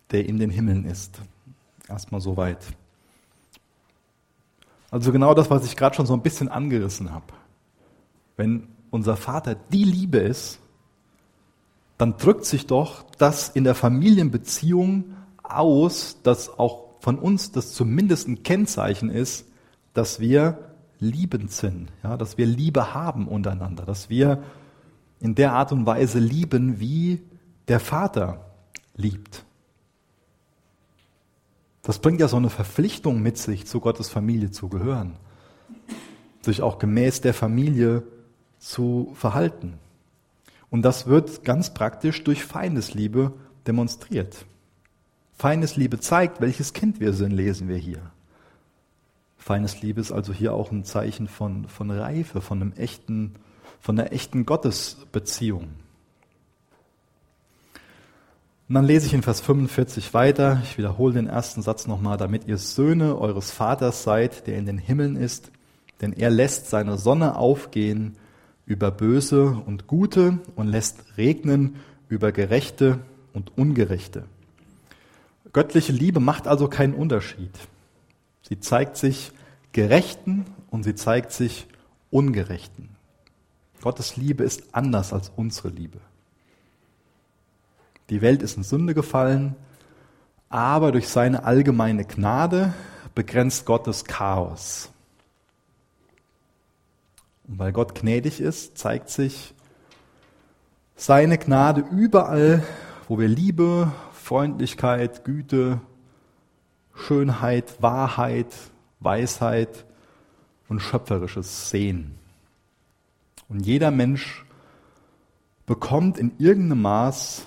der 0.09 0.25
in 0.25 0.39
den 0.39 0.49
Himmeln 0.49 0.85
ist. 0.85 1.21
Erstmal 1.87 2.19
so 2.19 2.35
weit. 2.35 2.65
Also 4.89 5.11
genau 5.11 5.35
das, 5.35 5.51
was 5.51 5.65
ich 5.65 5.75
gerade 5.75 5.95
schon 5.95 6.07
so 6.07 6.15
ein 6.15 6.23
bisschen 6.23 6.49
angerissen 6.49 7.11
habe. 7.11 7.27
Wenn 8.37 8.69
unser 8.89 9.17
Vater 9.17 9.53
die 9.53 9.83
Liebe 9.83 10.17
ist, 10.17 10.57
dann 11.99 12.17
drückt 12.17 12.45
sich 12.45 12.65
doch 12.65 13.03
das 13.19 13.49
in 13.49 13.65
der 13.65 13.75
Familienbeziehung 13.75 15.13
aus, 15.43 16.23
dass 16.23 16.57
auch 16.57 16.85
von 17.01 17.19
uns 17.19 17.51
das 17.51 17.73
zumindest 17.73 18.27
ein 18.27 18.41
Kennzeichen 18.41 19.11
ist, 19.11 19.45
dass 19.93 20.19
wir 20.19 20.57
liebend 20.99 21.51
sind, 21.51 21.89
ja, 22.01 22.17
dass 22.17 22.39
wir 22.39 22.47
Liebe 22.47 22.95
haben 22.95 23.27
untereinander, 23.27 23.85
dass 23.85 24.09
wir 24.09 24.41
in 25.23 25.35
der 25.35 25.53
Art 25.53 25.71
und 25.71 25.85
Weise 25.85 26.19
lieben, 26.19 26.81
wie 26.81 27.21
der 27.69 27.79
Vater 27.79 28.45
liebt. 28.93 29.45
Das 31.81 31.99
bringt 31.99 32.19
ja 32.19 32.27
so 32.27 32.35
eine 32.35 32.49
Verpflichtung 32.49 33.21
mit 33.21 33.37
sich, 33.37 33.65
zu 33.65 33.79
Gottes 33.79 34.09
Familie 34.09 34.51
zu 34.51 34.67
gehören, 34.67 35.15
sich 36.41 36.61
auch 36.61 36.77
gemäß 36.77 37.21
der 37.21 37.33
Familie 37.33 38.03
zu 38.59 39.13
verhalten. 39.15 39.79
Und 40.69 40.81
das 40.81 41.07
wird 41.07 41.45
ganz 41.45 41.73
praktisch 41.73 42.25
durch 42.25 42.43
Feindesliebe 42.43 43.31
demonstriert. 43.65 44.45
Feindesliebe 45.37 46.01
zeigt, 46.01 46.41
welches 46.41 46.73
Kind 46.73 46.99
wir 46.99 47.13
sind, 47.13 47.31
lesen 47.31 47.69
wir 47.69 47.77
hier. 47.77 48.11
Feindesliebe 49.37 50.01
ist 50.01 50.11
also 50.11 50.33
hier 50.33 50.53
auch 50.53 50.71
ein 50.71 50.83
Zeichen 50.83 51.29
von, 51.29 51.69
von 51.69 51.91
Reife, 51.91 52.41
von 52.41 52.61
einem 52.61 52.73
echten, 52.73 53.35
von 53.83 53.99
einer 53.99 54.13
echten 54.13 54.45
Gottesbeziehung. 54.45 55.63
Und 58.69 58.75
dann 58.75 58.85
lese 58.85 59.07
ich 59.07 59.13
in 59.13 59.23
Vers 59.23 59.41
45 59.41 60.13
weiter. 60.13 60.61
Ich 60.63 60.77
wiederhole 60.77 61.15
den 61.15 61.27
ersten 61.27 61.61
Satz 61.61 61.85
nochmal, 61.85 62.15
damit 62.15 62.47
ihr 62.47 62.57
Söhne 62.57 63.19
eures 63.19 63.51
Vaters 63.51 64.03
seid, 64.03 64.47
der 64.47 64.57
in 64.57 64.65
den 64.65 64.77
Himmeln 64.77 65.17
ist. 65.17 65.51
Denn 65.99 66.13
er 66.13 66.29
lässt 66.29 66.69
seine 66.69 66.97
Sonne 66.97 67.35
aufgehen 67.35 68.15
über 68.65 68.89
Böse 68.89 69.61
und 69.65 69.85
Gute 69.85 70.39
und 70.55 70.67
lässt 70.67 71.17
regnen 71.17 71.75
über 72.07 72.31
Gerechte 72.31 72.99
und 73.33 73.57
Ungerechte. 73.57 74.23
Göttliche 75.51 75.91
Liebe 75.91 76.21
macht 76.21 76.47
also 76.47 76.69
keinen 76.69 76.93
Unterschied. 76.93 77.51
Sie 78.47 78.61
zeigt 78.61 78.95
sich 78.95 79.33
Gerechten 79.73 80.45
und 80.69 80.83
sie 80.83 80.95
zeigt 80.95 81.33
sich 81.33 81.67
Ungerechten. 82.11 82.92
Gottes 83.83 84.15
Liebe 84.15 84.45
ist 84.45 84.63
anders 84.71 85.11
als 85.11 85.29
unsere 85.35 85.67
Liebe. 85.67 85.99
Die 88.09 88.21
Welt 88.21 88.41
ist 88.41 88.55
in 88.55 88.63
Sünde 88.63 88.93
gefallen, 88.93 89.57
aber 90.47 90.93
durch 90.93 91.09
seine 91.09 91.43
allgemeine 91.43 92.05
Gnade 92.05 92.73
begrenzt 93.13 93.65
Gott 93.65 93.85
das 93.85 94.05
Chaos. 94.05 94.89
Und 97.45 97.59
weil 97.59 97.73
Gott 97.73 97.93
gnädig 97.93 98.39
ist, 98.39 98.77
zeigt 98.77 99.09
sich 99.09 99.53
seine 100.95 101.37
Gnade 101.37 101.83
überall, 101.91 102.63
wo 103.09 103.19
wir 103.19 103.27
Liebe, 103.27 103.91
Freundlichkeit, 104.13 105.25
Güte, 105.25 105.81
Schönheit, 106.95 107.81
Wahrheit, 107.81 108.47
Weisheit 109.01 109.83
und 110.69 110.79
Schöpferisches 110.79 111.69
sehen. 111.69 112.22
Und 113.53 113.67
jeder 113.67 113.91
Mensch 113.91 114.43
bekommt 115.67 116.17
in 116.17 116.31
irgendeinem 116.39 116.81
Maß 116.81 117.45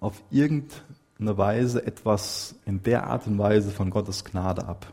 auf 0.00 0.22
irgendeine 0.30 1.36
Weise 1.36 1.86
etwas 1.86 2.54
in 2.64 2.82
der 2.82 3.06
Art 3.08 3.26
und 3.26 3.38
Weise 3.38 3.70
von 3.70 3.90
Gottes 3.90 4.24
Gnade 4.24 4.66
ab. 4.66 4.90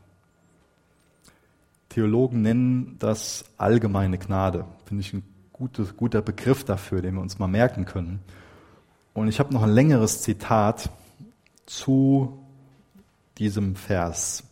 Theologen 1.88 2.42
nennen 2.42 2.98
das 3.00 3.46
allgemeine 3.58 4.18
Gnade. 4.18 4.66
Finde 4.86 5.02
ich 5.02 5.14
ein 5.14 5.24
gutes, 5.54 5.96
guter 5.96 6.22
Begriff 6.22 6.66
dafür, 6.66 7.02
den 7.02 7.16
wir 7.16 7.22
uns 7.22 7.40
mal 7.40 7.48
merken 7.48 7.86
können. 7.86 8.20
Und 9.14 9.30
ich 9.30 9.40
habe 9.40 9.54
noch 9.54 9.64
ein 9.64 9.72
längeres 9.72 10.22
Zitat 10.22 10.90
zu 11.66 12.38
diesem 13.38 13.78
Vers, 13.78 14.44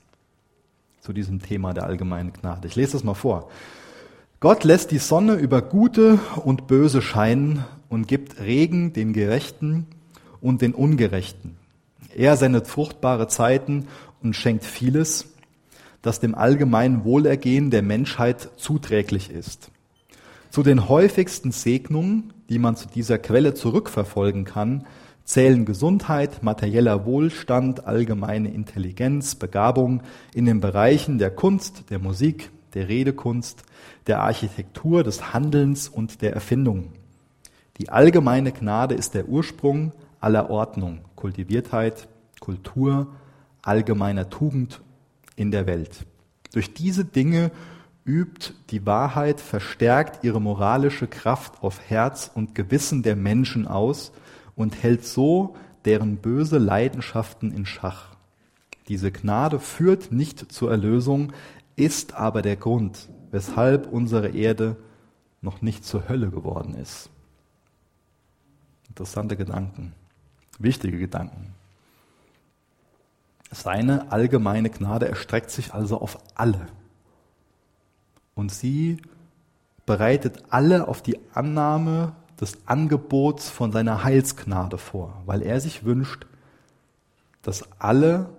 zu 1.02 1.12
diesem 1.12 1.42
Thema 1.42 1.74
der 1.74 1.84
allgemeinen 1.84 2.32
Gnade. 2.32 2.70
Ich 2.70 2.78
lese 2.78 2.94
das 2.94 3.04
mal 3.04 3.16
vor. 3.16 3.50
Gott 4.42 4.64
lässt 4.64 4.92
die 4.92 5.00
Sonne 5.00 5.34
über 5.34 5.62
Gute 5.62 6.18
und 6.46 6.66
Böse 6.66 7.02
scheinen 7.02 7.66
und 7.90 8.08
gibt 8.08 8.40
Regen 8.40 8.94
den 8.94 9.12
Gerechten 9.12 9.86
und 10.40 10.62
den 10.62 10.74
Ungerechten. 10.74 11.58
Er 12.16 12.38
sendet 12.38 12.66
fruchtbare 12.66 13.28
Zeiten 13.28 13.88
und 14.24 14.38
schenkt 14.38 14.64
vieles, 14.64 15.34
das 16.02 16.22
dem 16.22 16.36
allgemeinen 16.36 17.04
Wohlergehen 17.04 17.70
der 17.70 17.82
Menschheit 17.82 18.52
zuträglich 18.56 19.30
ist. 19.30 19.72
Zu 20.52 20.64
den 20.64 20.88
häufigsten 20.88 21.52
Segnungen, 21.52 22.32
die 22.48 22.60
man 22.60 22.78
zu 22.78 22.88
dieser 22.88 23.18
Quelle 23.18 23.56
zurückverfolgen 23.56 24.46
kann, 24.46 24.88
zählen 25.26 25.66
Gesundheit, 25.66 26.44
materieller 26.44 27.06
Wohlstand, 27.06 27.86
allgemeine 27.86 28.54
Intelligenz, 28.54 29.36
Begabung 29.36 30.02
in 30.34 30.46
den 30.46 30.62
Bereichen 30.62 31.18
der 31.18 31.30
Kunst, 31.30 31.90
der 31.90 32.00
Musik, 32.00 32.52
der 32.74 32.88
Redekunst, 32.88 33.66
der 34.08 34.22
Architektur, 34.22 35.04
des 35.04 35.34
Handelns 35.34 35.88
und 35.88 36.22
der 36.22 36.34
Erfindung. 36.34 36.94
Die 37.78 37.90
allgemeine 37.90 38.52
Gnade 38.52 38.96
ist 38.96 39.14
der 39.14 39.30
Ursprung 39.30 39.94
aller 40.20 40.50
Ordnung, 40.50 41.00
Kultiviertheit, 41.16 42.08
Kultur, 42.40 43.08
allgemeiner 43.62 44.30
Tugend 44.30 44.82
in 45.36 45.52
der 45.52 45.66
Welt. 45.66 46.06
Durch 46.54 46.74
diese 46.74 47.06
Dinge 47.06 47.52
übt 48.06 48.54
die 48.72 48.86
Wahrheit 48.86 49.40
verstärkt 49.40 50.24
ihre 50.24 50.42
moralische 50.42 51.08
Kraft 51.08 51.62
auf 51.62 51.80
Herz 51.90 52.32
und 52.34 52.56
Gewissen 52.56 53.04
der 53.04 53.16
Menschen 53.16 53.68
aus 53.68 54.12
und 54.56 54.82
hält 54.82 55.06
so 55.06 55.56
deren 55.86 56.18
böse 56.18 56.58
Leidenschaften 56.58 57.52
in 57.52 57.66
Schach. 57.66 58.16
Diese 58.88 59.12
Gnade 59.12 59.60
führt 59.60 60.12
nicht 60.12 60.52
zur 60.52 60.72
Erlösung, 60.72 61.32
ist 61.76 62.16
aber 62.16 62.42
der 62.42 62.56
Grund, 62.56 63.08
weshalb 63.32 63.92
unsere 63.92 64.30
Erde 64.30 64.76
noch 65.42 65.62
nicht 65.62 65.86
zur 65.86 66.10
Hölle 66.10 66.30
geworden 66.30 66.76
ist. 66.76 67.10
Interessante 68.88 69.38
Gedanken 69.38 69.94
wichtige 70.60 71.00
Gedanken. 71.00 71.56
Seine 73.52 74.12
allgemeine 74.12 74.70
Gnade 74.70 75.08
erstreckt 75.08 75.50
sich 75.50 75.74
also 75.74 76.00
auf 76.00 76.20
alle. 76.36 76.68
Und 78.36 78.52
sie 78.52 79.02
bereitet 79.88 80.44
alle 80.50 80.88
auf 80.88 81.02
die 81.02 81.20
Annahme 81.34 82.14
des 82.40 82.68
Angebots 82.68 83.50
von 83.50 83.72
seiner 83.72 84.04
Heilsgnade 84.04 84.78
vor, 84.78 85.22
weil 85.26 85.42
er 85.42 85.60
sich 85.60 85.84
wünscht, 85.84 86.28
dass 87.42 87.68
alle 87.80 88.30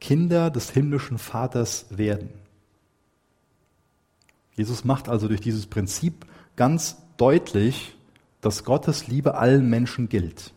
Kinder 0.00 0.50
des 0.50 0.70
himmlischen 0.70 1.18
Vaters 1.18 1.86
werden. 1.90 2.30
Jesus 4.56 4.84
macht 4.84 5.08
also 5.08 5.28
durch 5.28 5.40
dieses 5.40 5.66
Prinzip 5.66 6.26
ganz 6.56 6.96
deutlich, 7.16 7.96
dass 8.40 8.64
Gottes 8.64 9.06
Liebe 9.06 9.34
allen 9.36 9.68
Menschen 9.68 10.08
gilt. 10.08 10.52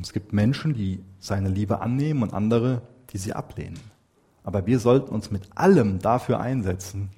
Es 0.00 0.12
gibt 0.12 0.32
Menschen, 0.32 0.74
die 0.74 1.00
seine 1.18 1.48
Liebe 1.48 1.80
annehmen 1.80 2.22
und 2.22 2.32
andere, 2.32 2.82
die 3.10 3.18
sie 3.18 3.32
ablehnen. 3.32 3.78
Aber 4.42 4.66
wir 4.66 4.78
sollten 4.78 5.14
uns 5.14 5.30
mit 5.30 5.48
allem 5.54 6.00
dafür 6.00 6.40
einsetzen, 6.40 7.10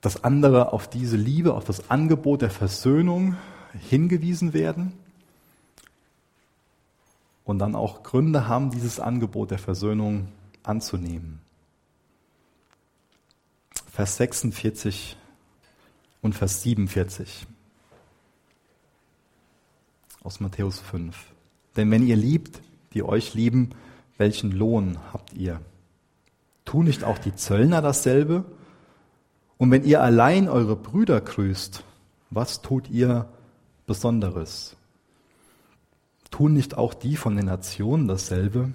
dass 0.00 0.24
andere 0.24 0.72
auf 0.72 0.88
diese 0.88 1.16
Liebe, 1.16 1.54
auf 1.54 1.64
das 1.64 1.90
Angebot 1.90 2.42
der 2.42 2.50
Versöhnung 2.50 3.36
hingewiesen 3.88 4.52
werden 4.52 4.92
und 7.44 7.58
dann 7.58 7.74
auch 7.74 8.02
Gründe 8.02 8.48
haben, 8.48 8.70
dieses 8.70 9.00
Angebot 9.00 9.50
der 9.50 9.58
Versöhnung 9.58 10.28
anzunehmen. 10.62 11.40
Vers 14.00 14.16
46 14.16 15.14
und 16.22 16.34
Vers 16.34 16.62
47 16.62 17.46
aus 20.22 20.40
Matthäus 20.40 20.80
5. 20.80 21.14
Denn 21.76 21.90
wenn 21.90 22.06
ihr 22.06 22.16
liebt, 22.16 22.62
die 22.94 23.02
euch 23.02 23.34
lieben, 23.34 23.72
welchen 24.16 24.52
Lohn 24.52 24.96
habt 25.12 25.34
ihr? 25.34 25.60
Tun 26.64 26.86
nicht 26.86 27.04
auch 27.04 27.18
die 27.18 27.34
Zöllner 27.34 27.82
dasselbe? 27.82 28.46
Und 29.58 29.70
wenn 29.70 29.84
ihr 29.84 30.00
allein 30.00 30.48
eure 30.48 30.76
Brüder 30.76 31.20
grüßt, 31.20 31.84
was 32.30 32.62
tut 32.62 32.88
ihr 32.88 33.28
Besonderes? 33.86 34.76
Tun 36.30 36.54
nicht 36.54 36.78
auch 36.78 36.94
die 36.94 37.16
von 37.16 37.36
den 37.36 37.44
Nationen 37.44 38.08
dasselbe? 38.08 38.72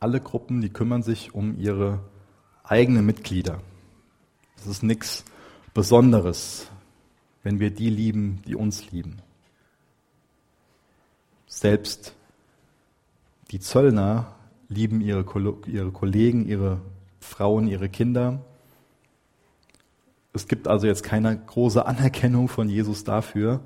Alle 0.00 0.22
Gruppen, 0.22 0.62
die 0.62 0.70
kümmern 0.70 1.02
sich 1.02 1.34
um 1.34 1.58
ihre 1.58 2.00
eigenen 2.66 3.06
Mitglieder. 3.06 3.60
Das 4.56 4.66
ist 4.66 4.82
nichts 4.82 5.24
Besonderes, 5.74 6.68
wenn 7.42 7.60
wir 7.60 7.70
die 7.70 7.90
lieben, 7.90 8.42
die 8.46 8.56
uns 8.56 8.90
lieben. 8.90 9.20
Selbst 11.46 12.14
die 13.50 13.60
Zöllner 13.60 14.34
lieben 14.68 15.00
ihre, 15.00 15.24
ihre 15.66 15.92
Kollegen, 15.92 16.46
ihre 16.46 16.80
Frauen, 17.20 17.68
ihre 17.68 17.88
Kinder. 17.88 18.40
Es 20.32 20.48
gibt 20.48 20.68
also 20.68 20.86
jetzt 20.86 21.02
keine 21.02 21.36
große 21.38 21.86
Anerkennung 21.86 22.48
von 22.48 22.68
Jesus 22.68 23.04
dafür, 23.04 23.60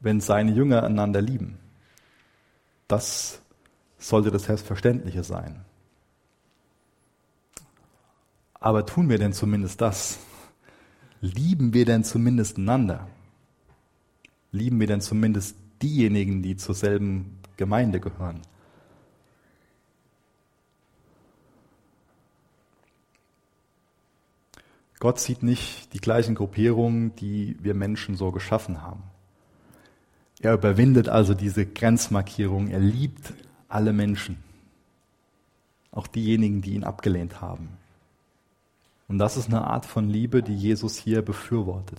wenn 0.00 0.20
seine 0.20 0.52
Jünger 0.52 0.82
einander 0.84 1.22
lieben. 1.22 1.58
Das 2.86 3.40
sollte 3.98 4.30
das 4.30 4.44
Selbstverständliche 4.44 5.24
sein. 5.24 5.64
Aber 8.60 8.84
tun 8.86 9.08
wir 9.08 9.18
denn 9.18 9.32
zumindest 9.32 9.80
das? 9.80 10.18
Lieben 11.20 11.72
wir 11.74 11.84
denn 11.84 12.04
zumindest 12.04 12.58
einander? 12.58 13.08
Lieben 14.52 14.80
wir 14.80 14.86
denn 14.86 15.00
zumindest 15.00 15.56
diejenigen, 15.82 16.42
die 16.42 16.56
zur 16.56 16.74
selben 16.74 17.38
Gemeinde 17.56 18.00
gehören? 18.00 18.42
Gott 25.00 25.20
sieht 25.20 25.44
nicht 25.44 25.92
die 25.92 26.00
gleichen 26.00 26.34
Gruppierungen, 26.34 27.14
die 27.16 27.56
wir 27.60 27.74
Menschen 27.74 28.16
so 28.16 28.32
geschaffen 28.32 28.82
haben. 28.82 29.04
Er 30.40 30.54
überwindet 30.54 31.08
also 31.08 31.34
diese 31.34 31.66
Grenzmarkierung. 31.66 32.68
Er 32.68 32.80
liebt 32.80 33.32
alle 33.68 33.92
Menschen. 33.92 34.42
Auch 35.92 36.08
diejenigen, 36.08 36.62
die 36.62 36.74
ihn 36.74 36.84
abgelehnt 36.84 37.40
haben. 37.40 37.77
Und 39.08 39.18
das 39.18 39.36
ist 39.36 39.48
eine 39.48 39.64
Art 39.64 39.86
von 39.86 40.08
Liebe, 40.08 40.42
die 40.42 40.54
Jesus 40.54 40.98
hier 40.98 41.22
befürwortet. 41.22 41.98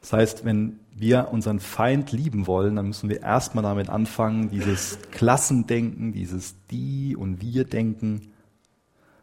Das 0.00 0.12
heißt, 0.12 0.44
wenn 0.44 0.80
wir 0.94 1.28
unseren 1.30 1.60
Feind 1.60 2.12
lieben 2.12 2.46
wollen, 2.46 2.76
dann 2.76 2.86
müssen 2.86 3.08
wir 3.08 3.22
erstmal 3.22 3.62
damit 3.62 3.88
anfangen, 3.90 4.50
dieses 4.50 4.98
Klassendenken, 5.12 6.12
dieses 6.12 6.56
Die- 6.70 7.14
und 7.14 7.40
Wir-Denken, 7.40 8.32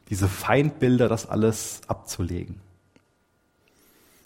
diese 0.09 0.27
Feindbilder, 0.27 1.09
das 1.09 1.27
alles 1.27 1.81
abzulegen. 1.87 2.61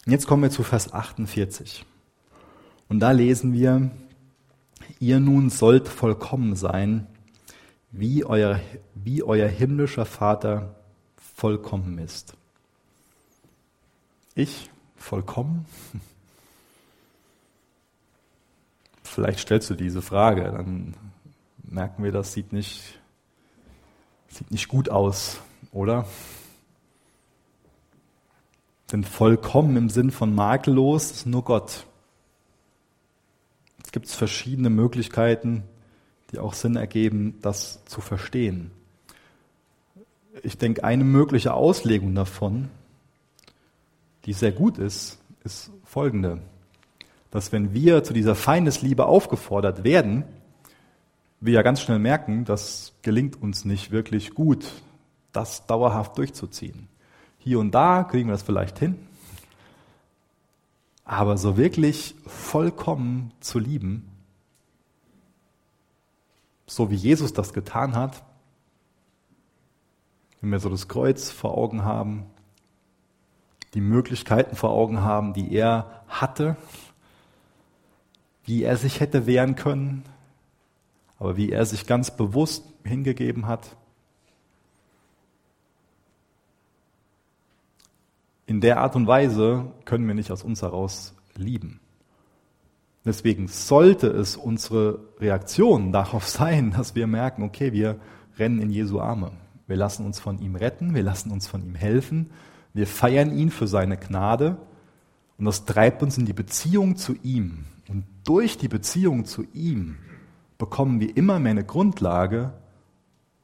Und 0.06 0.12
jetzt 0.12 0.28
kommen 0.28 0.44
wir 0.44 0.52
zu 0.52 0.64
Vers 0.64 0.94
48. 0.94 1.86
Und 2.90 3.00
da 3.00 3.12
lesen 3.12 3.54
wir, 3.54 3.90
ihr 5.00 5.20
nun 5.20 5.50
sollt 5.50 5.88
vollkommen 5.88 6.56
sein, 6.56 7.08
wie 7.92 8.24
euer, 8.24 8.60
wie 8.94 9.24
euer 9.24 9.48
himmlischer 9.48 10.06
Vater 10.06 10.76
vollkommen 11.36 11.98
ist. 11.98 12.36
Ich 14.36 14.70
vollkommen? 14.96 15.66
Vielleicht 19.04 19.40
stellst 19.40 19.70
du 19.70 19.76
diese 19.76 20.02
Frage, 20.02 20.44
dann 20.44 20.94
merken 21.64 22.04
wir, 22.04 22.12
das 22.12 22.34
sieht 22.34 22.54
nicht, 22.54 23.00
sieht 24.28 24.52
nicht 24.52 24.68
gut 24.68 24.90
aus, 24.90 25.42
oder? 25.72 26.06
Denn 28.92 29.04
vollkommen 29.04 29.78
im 29.78 29.90
Sinn 29.90 30.12
von 30.12 30.34
makellos 30.34 31.12
ist 31.12 31.26
nur 31.26 31.44
Gott. 31.44 31.86
Es 33.84 33.92
gibt 33.92 34.08
verschiedene 34.08 34.70
Möglichkeiten, 34.70 35.64
die 36.32 36.40
auch 36.40 36.54
Sinn 36.54 36.76
ergeben, 36.76 37.40
das 37.42 37.84
zu 37.86 38.02
verstehen. 38.02 38.72
Ich 40.44 40.58
denke, 40.58 40.84
eine 40.84 41.04
mögliche 41.04 41.54
Auslegung 41.54 42.16
davon, 42.16 42.70
die 44.26 44.34
sehr 44.34 44.52
gut 44.52 44.78
ist, 44.78 45.20
ist 45.44 45.72
folgende 45.84 46.42
dass 47.32 47.52
wenn 47.52 47.74
wir 47.74 48.04
zu 48.04 48.14
dieser 48.14 48.36
Feindesliebe 48.36 49.06
aufgefordert 49.06 49.84
werden, 49.84 50.24
wir 51.40 51.54
ja 51.54 51.62
ganz 51.62 51.82
schnell 51.82 52.00
merken, 52.00 52.44
das 52.44 52.94
gelingt 53.02 53.42
uns 53.42 53.66
nicht 53.66 53.92
wirklich 53.92 54.34
gut, 54.34 54.66
das 55.32 55.66
dauerhaft 55.68 56.18
durchzuziehen. 56.18 56.88
Hier 57.38 57.60
und 57.60 57.72
da 57.72 58.04
kriegen 58.04 58.28
wir 58.28 58.34
das 58.34 58.44
vielleicht 58.44 58.80
hin, 58.80 58.96
aber 61.06 61.38
so 61.38 61.56
wirklich 61.56 62.16
vollkommen 62.26 63.32
zu 63.40 63.60
lieben, 63.60 64.09
so 66.70 66.92
wie 66.92 66.96
Jesus 66.96 67.34
das 67.34 67.54
getan 67.54 67.96
hat, 67.96 68.24
wenn 70.40 70.52
wir 70.52 70.60
so 70.60 70.70
das 70.70 70.88
Kreuz 70.88 71.32
vor 71.32 71.58
Augen 71.58 71.84
haben, 71.84 72.28
die 73.74 73.82
Möglichkeiten 73.82 74.56
vor 74.56 74.70
Augen 74.70 75.02
haben, 75.02 75.34
die 75.34 75.52
er 75.52 76.04
hatte, 76.08 76.56
wie 78.46 78.64
er 78.64 78.78
sich 78.78 79.00
hätte 79.00 79.26
wehren 79.26 79.56
können, 79.56 80.04
aber 81.18 81.38
wie 81.38 81.52
er 81.52 81.66
sich 81.66 81.88
ganz 81.88 82.16
bewusst 82.16 82.64
hingegeben 82.84 83.48
hat. 83.48 83.76
In 88.46 88.62
der 88.62 88.80
Art 88.80 88.96
und 88.96 89.08
Weise 89.08 89.72
können 89.86 90.08
wir 90.08 90.16
nicht 90.16 90.32
aus 90.32 90.44
uns 90.44 90.62
heraus 90.62 91.14
lieben. 91.36 91.80
Deswegen 93.06 93.48
sollte 93.48 94.08
es 94.08 94.36
unsere 94.36 95.00
Reaktion 95.20 95.92
darauf 95.92 96.28
sein, 96.28 96.72
dass 96.72 96.96
wir 96.96 97.08
merken, 97.08 97.44
okay, 97.44 97.74
wir 97.74 98.00
rennen 98.38 98.60
in 98.60 98.70
Jesu 98.70 99.00
Arme. 99.00 99.32
Wir 99.68 99.78
lassen 99.78 100.06
uns 100.06 100.20
von 100.20 100.40
ihm 100.40 100.56
retten, 100.56 100.96
wir 100.96 101.04
lassen 101.04 101.32
uns 101.32 101.48
von 101.48 101.64
ihm 101.64 101.76
helfen, 101.76 102.32
wir 102.74 102.88
feiern 102.88 103.36
ihn 103.36 103.52
für 103.52 103.68
seine 103.68 103.98
Gnade 103.98 104.58
und 105.38 105.46
das 105.46 105.66
treibt 105.66 106.02
uns 106.02 106.18
in 106.18 106.26
die 106.26 106.34
Beziehung 106.34 106.96
zu 106.96 107.16
ihm, 107.22 107.66
und 107.90 108.06
durch 108.24 108.58
die 108.58 108.68
Beziehung 108.68 109.26
zu 109.26 109.46
ihm 109.52 109.98
bekommen 110.60 111.00
wir 111.00 111.18
immer 111.18 111.40
mehr 111.40 111.52
eine 111.52 111.66
Grundlage 111.66 112.54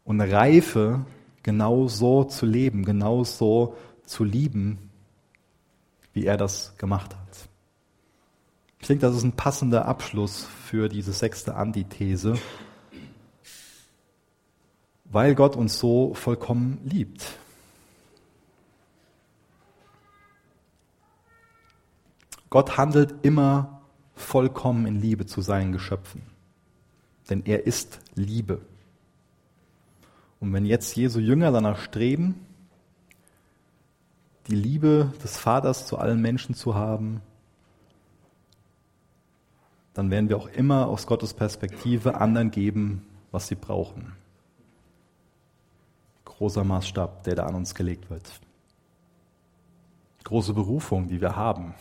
und 0.04 0.22
eine 0.22 0.32
Reife, 0.32 1.06
genau 1.42 1.88
so 1.88 2.24
zu 2.24 2.46
leben, 2.46 2.86
genau 2.86 3.24
so 3.24 3.76
zu 4.04 4.24
lieben, 4.24 4.92
wie 6.14 6.26
er 6.26 6.38
das 6.38 6.78
gemacht 6.78 7.16
hat. 7.16 7.25
Ich 8.86 8.88
denke, 8.88 9.08
das 9.08 9.16
ist 9.16 9.24
ein 9.24 9.32
passender 9.32 9.86
Abschluss 9.86 10.44
für 10.44 10.90
diese 10.90 11.12
sechste 11.12 11.56
Antithese, 11.56 12.38
weil 15.06 15.34
Gott 15.34 15.56
uns 15.56 15.80
so 15.80 16.14
vollkommen 16.14 16.78
liebt. 16.84 17.26
Gott 22.52 22.78
handelt 22.78 23.16
immer 23.24 23.82
vollkommen 24.14 24.86
in 24.86 25.02
Liebe 25.02 25.26
zu 25.26 25.42
seinen 25.42 25.72
Geschöpfen. 25.72 26.22
Denn 27.28 27.44
er 27.44 27.66
ist 27.66 28.00
Liebe. 28.14 28.62
Und 30.40 30.54
wenn 30.54 30.64
jetzt 30.68 30.96
Jesu 30.96 31.20
Jünger 31.20 31.52
danach 31.52 31.80
streben, 31.80 32.46
die 34.46 34.56
Liebe 34.56 35.12
des 35.24 35.40
Vaters 35.40 35.88
zu 35.88 35.98
allen 35.98 36.22
Menschen 36.22 36.54
zu 36.54 36.76
haben, 36.76 37.24
dann 39.96 40.12
werden 40.12 40.30
wir 40.30 40.38
auch 40.38 40.50
immer 40.50 40.88
aus 40.88 41.08
Gottes 41.08 41.34
Perspektive 41.34 42.20
anderen 42.20 42.52
geben, 42.52 43.08
was 43.32 43.48
sie 43.48 43.56
brauchen. 43.56 44.12
Großer 46.26 46.66
Maßstab, 46.66 47.24
der 47.24 47.36
da 47.36 47.46
an 47.46 47.56
uns 47.56 47.74
gelegt 47.74 48.10
wird. 48.10 48.30
Große 50.26 50.54
Berufung, 50.54 51.08
die 51.08 51.22
wir 51.22 51.38
haben. 51.38 51.76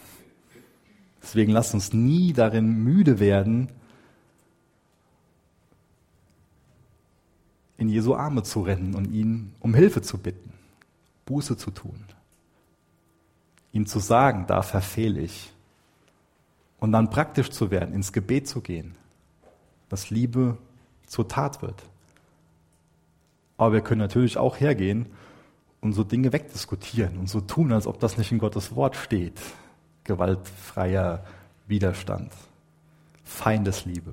Deswegen 1.21 1.51
lasst 1.51 1.75
uns 1.75 1.93
nie 1.93 2.33
darin 2.33 2.85
müde 2.85 3.19
werden, 3.19 3.69
in 7.77 7.89
Jesu 7.89 8.15
Arme 8.15 8.45
zu 8.45 8.61
rennen 8.61 8.95
und 8.95 9.07
ihn 9.07 9.55
um 9.59 9.75
Hilfe 9.75 10.03
zu 10.03 10.19
bitten, 10.19 10.53
Buße 11.27 11.57
zu 11.57 11.73
tun, 11.73 12.05
ihm 13.73 13.87
zu 13.87 13.99
sagen, 13.99 14.47
da 14.47 14.63
verfehle 14.63 15.21
ich. 15.21 15.51
Und 16.85 16.93
dann 16.93 17.09
praktisch 17.09 17.49
zu 17.49 17.71
werden, 17.71 17.95
ins 17.95 18.13
Gebet 18.13 18.47
zu 18.47 18.61
gehen, 18.61 18.95
dass 19.89 20.11
Liebe 20.11 20.59
zur 21.07 21.27
Tat 21.27 21.63
wird. 21.63 21.83
Aber 23.57 23.73
wir 23.73 23.81
können 23.81 24.03
natürlich 24.03 24.37
auch 24.37 24.61
hergehen 24.61 25.07
und 25.81 25.95
so 25.95 26.05
Dinge 26.05 26.35
wegdiskutieren 26.35 27.17
und 27.17 27.31
so 27.31 27.41
tun, 27.41 27.73
als 27.73 27.87
ob 27.87 28.01
das 28.01 28.19
nicht 28.19 28.33
in 28.33 28.39
Gottes 28.39 28.77
Wort 28.77 28.97
steht 28.97 29.41
gewaltfreier 30.05 31.25
Widerstand, 31.67 32.31
Feindesliebe. 33.25 34.13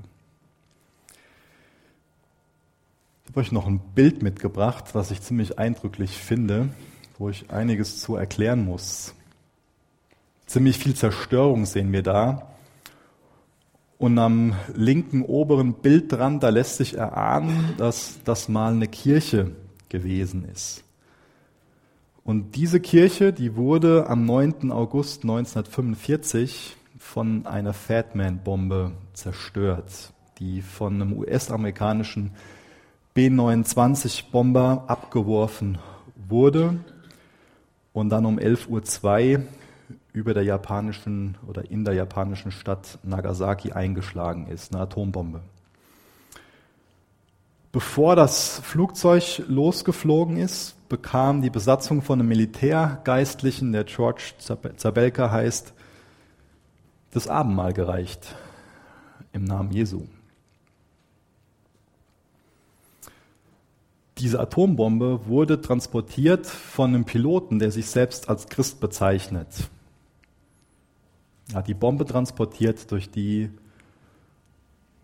habe 3.27 3.41
euch 3.41 3.51
noch 3.51 3.67
ein 3.67 3.79
Bild 3.79 4.23
mitgebracht, 4.23 4.95
was 4.95 5.11
ich 5.11 5.21
ziemlich 5.21 5.59
eindrücklich 5.59 6.11
finde, 6.11 6.69
wo 7.19 7.27
ich 7.27 7.51
einiges 7.51 7.99
zu 7.99 8.15
erklären 8.15 8.63
muss. 8.63 9.13
Ziemlich 10.45 10.77
viel 10.77 10.95
Zerstörung 10.95 11.65
sehen 11.65 11.91
wir 11.91 12.01
da. 12.01 12.47
Und 14.01 14.17
am 14.17 14.55
linken 14.73 15.21
oberen 15.21 15.73
Bildrand, 15.73 16.41
da 16.41 16.49
lässt 16.49 16.77
sich 16.77 16.97
erahnen, 16.97 17.75
dass 17.77 18.19
das 18.23 18.49
mal 18.49 18.73
eine 18.73 18.87
Kirche 18.87 19.51
gewesen 19.89 20.43
ist. 20.51 20.83
Und 22.23 22.55
diese 22.55 22.79
Kirche, 22.79 23.31
die 23.31 23.55
wurde 23.55 24.09
am 24.09 24.25
9. 24.25 24.71
August 24.71 25.21
1945 25.21 26.77
von 26.97 27.45
einer 27.45 27.73
Fatman-Bombe 27.73 28.93
zerstört, 29.13 30.13
die 30.39 30.63
von 30.63 30.95
einem 30.95 31.13
US-amerikanischen 31.19 32.31
B-29-Bomber 33.13 34.85
abgeworfen 34.87 35.77
wurde 36.27 36.79
und 37.93 38.09
dann 38.09 38.25
um 38.25 38.39
11.02 38.39 39.37
Uhr 39.37 39.43
über 40.13 40.33
der 40.33 40.43
japanischen 40.43 41.37
oder 41.47 41.69
in 41.69 41.85
der 41.85 41.93
japanischen 41.93 42.51
Stadt 42.51 42.99
Nagasaki 43.03 43.71
eingeschlagen 43.71 44.47
ist, 44.47 44.73
eine 44.73 44.83
Atombombe. 44.83 45.41
Bevor 47.71 48.15
das 48.15 48.59
Flugzeug 48.63 49.43
losgeflogen 49.47 50.35
ist, 50.37 50.75
bekam 50.89 51.41
die 51.41 51.49
Besatzung 51.49 52.01
von 52.01 52.19
einem 52.19 52.27
Militärgeistlichen, 52.27 53.71
der 53.71 53.85
George 53.85 54.33
Zabelka 54.75 55.31
heißt, 55.31 55.73
das 57.11 57.27
Abendmahl 57.27 57.71
gereicht 57.71 58.35
im 59.31 59.45
Namen 59.45 59.71
Jesu. 59.71 60.03
Diese 64.17 64.39
Atombombe 64.39 65.25
wurde 65.25 65.61
transportiert 65.61 66.45
von 66.45 66.93
einem 66.93 67.05
Piloten, 67.05 67.57
der 67.57 67.71
sich 67.71 67.87
selbst 67.87 68.29
als 68.29 68.47
Christ 68.49 68.79
bezeichnet. 68.79 69.47
Hat 71.53 71.67
die 71.67 71.73
Bombe 71.73 72.05
transportiert, 72.05 72.91
durch 72.91 73.09
die 73.09 73.49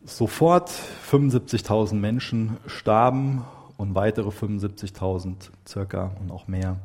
sofort 0.05 0.71
75.000 1.11 1.95
Menschen 1.95 2.57
starben 2.65 3.43
und 3.75 3.95
weitere 3.95 4.29
75.000 4.29 5.49
circa 5.67 6.11
und 6.19 6.31
auch 6.31 6.47
mehr, 6.47 6.77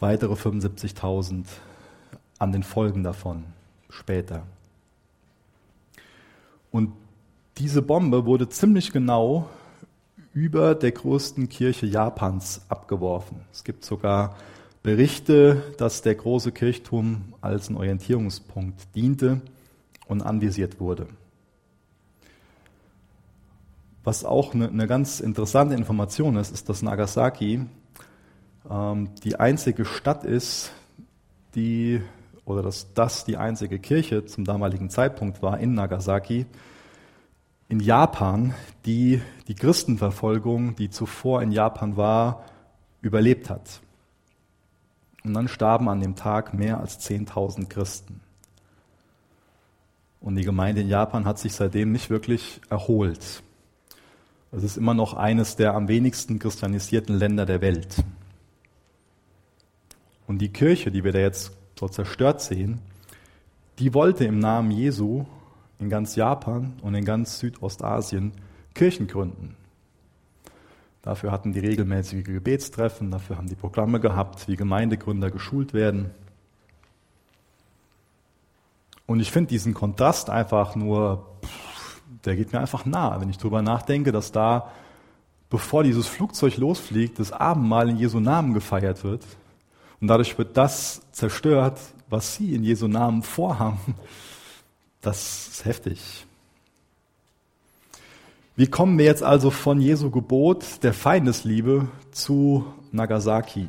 weitere 0.00 0.34
75.000 0.34 1.44
an 2.38 2.52
den 2.52 2.62
Folgen 2.62 3.02
davon 3.02 3.44
später. 3.90 4.42
Und 6.70 6.92
diese 7.58 7.82
Bombe 7.82 8.24
wurde 8.24 8.48
ziemlich 8.48 8.92
genau 8.92 9.48
über 10.32 10.74
der 10.74 10.92
größten 10.92 11.50
Kirche 11.50 11.84
Japans 11.84 12.62
abgeworfen. 12.68 13.42
Es 13.52 13.62
gibt 13.62 13.84
sogar 13.84 14.36
Berichte, 14.82 15.74
dass 15.78 16.02
der 16.02 16.16
große 16.16 16.50
Kirchturm 16.50 17.34
als 17.40 17.70
ein 17.70 17.76
Orientierungspunkt 17.76 18.94
diente 18.96 19.40
und 20.08 20.22
anvisiert 20.22 20.80
wurde. 20.80 21.06
Was 24.02 24.24
auch 24.24 24.54
eine, 24.54 24.68
eine 24.68 24.88
ganz 24.88 25.20
interessante 25.20 25.76
Information 25.76 26.36
ist, 26.36 26.50
ist, 26.50 26.68
dass 26.68 26.82
Nagasaki 26.82 27.64
ähm, 28.68 29.10
die 29.22 29.38
einzige 29.38 29.84
Stadt 29.84 30.24
ist, 30.24 30.72
die 31.54 32.00
oder 32.44 32.62
dass 32.62 32.92
das 32.94 33.24
die 33.24 33.36
einzige 33.36 33.78
Kirche 33.78 34.24
zum 34.24 34.44
damaligen 34.44 34.90
Zeitpunkt 34.90 35.42
war 35.42 35.60
in 35.60 35.74
Nagasaki, 35.74 36.46
in 37.68 37.78
Japan, 37.78 38.52
die 38.84 39.22
die 39.46 39.54
Christenverfolgung, 39.54 40.74
die 40.74 40.90
zuvor 40.90 41.40
in 41.40 41.52
Japan 41.52 41.96
war, 41.96 42.44
überlebt 43.00 43.48
hat. 43.48 43.80
Und 45.24 45.34
dann 45.34 45.48
starben 45.48 45.88
an 45.88 46.00
dem 46.00 46.16
Tag 46.16 46.54
mehr 46.54 46.80
als 46.80 46.98
10.000 47.08 47.68
Christen. 47.68 48.20
Und 50.20 50.36
die 50.36 50.44
Gemeinde 50.44 50.82
in 50.82 50.88
Japan 50.88 51.24
hat 51.24 51.38
sich 51.38 51.52
seitdem 51.52 51.92
nicht 51.92 52.10
wirklich 52.10 52.60
erholt. 52.70 53.42
Es 54.52 54.62
ist 54.62 54.76
immer 54.76 54.94
noch 54.94 55.14
eines 55.14 55.56
der 55.56 55.74
am 55.74 55.88
wenigsten 55.88 56.38
christianisierten 56.38 57.16
Länder 57.16 57.46
der 57.46 57.60
Welt. 57.60 58.04
Und 60.26 60.38
die 60.38 60.50
Kirche, 60.50 60.90
die 60.90 61.04
wir 61.04 61.12
da 61.12 61.18
jetzt 61.18 61.52
so 61.78 61.88
zerstört 61.88 62.40
sehen, 62.40 62.80
die 63.78 63.94
wollte 63.94 64.24
im 64.24 64.38
Namen 64.38 64.70
Jesu 64.70 65.24
in 65.78 65.90
ganz 65.90 66.14
Japan 66.14 66.74
und 66.82 66.94
in 66.94 67.04
ganz 67.04 67.38
Südostasien 67.38 68.32
Kirchen 68.74 69.08
gründen. 69.08 69.56
Dafür 71.02 71.32
hatten 71.32 71.52
die 71.52 71.58
regelmäßige 71.58 72.24
Gebetstreffen, 72.24 73.10
dafür 73.10 73.36
haben 73.36 73.48
die 73.48 73.56
Programme 73.56 73.98
gehabt, 73.98 74.46
wie 74.46 74.54
Gemeindegründer 74.54 75.32
geschult 75.32 75.74
werden. 75.74 76.10
Und 79.06 79.18
ich 79.18 79.32
finde 79.32 79.48
diesen 79.48 79.74
Kontrast 79.74 80.30
einfach 80.30 80.76
nur, 80.76 81.26
der 82.24 82.36
geht 82.36 82.52
mir 82.52 82.60
einfach 82.60 82.86
nah, 82.86 83.20
wenn 83.20 83.28
ich 83.28 83.36
darüber 83.36 83.62
nachdenke, 83.62 84.12
dass 84.12 84.30
da, 84.30 84.70
bevor 85.50 85.82
dieses 85.82 86.06
Flugzeug 86.06 86.56
losfliegt, 86.56 87.18
das 87.18 87.32
Abendmahl 87.32 87.90
in 87.90 87.96
Jesu 87.96 88.20
Namen 88.20 88.54
gefeiert 88.54 89.02
wird. 89.02 89.24
Und 90.00 90.06
dadurch 90.06 90.38
wird 90.38 90.56
das 90.56 91.02
zerstört, 91.10 91.80
was 92.08 92.36
sie 92.36 92.54
in 92.54 92.62
Jesu 92.62 92.86
Namen 92.86 93.22
vorhaben. 93.22 93.96
Das 95.00 95.48
ist 95.48 95.64
heftig. 95.64 96.26
Wie 98.54 98.66
kommen 98.66 98.98
wir 98.98 99.06
jetzt 99.06 99.22
also 99.22 99.50
von 99.50 99.80
Jesu 99.80 100.10
Gebot 100.10 100.82
der 100.82 100.92
Feindesliebe 100.92 101.88
zu 102.10 102.66
Nagasaki? 102.90 103.68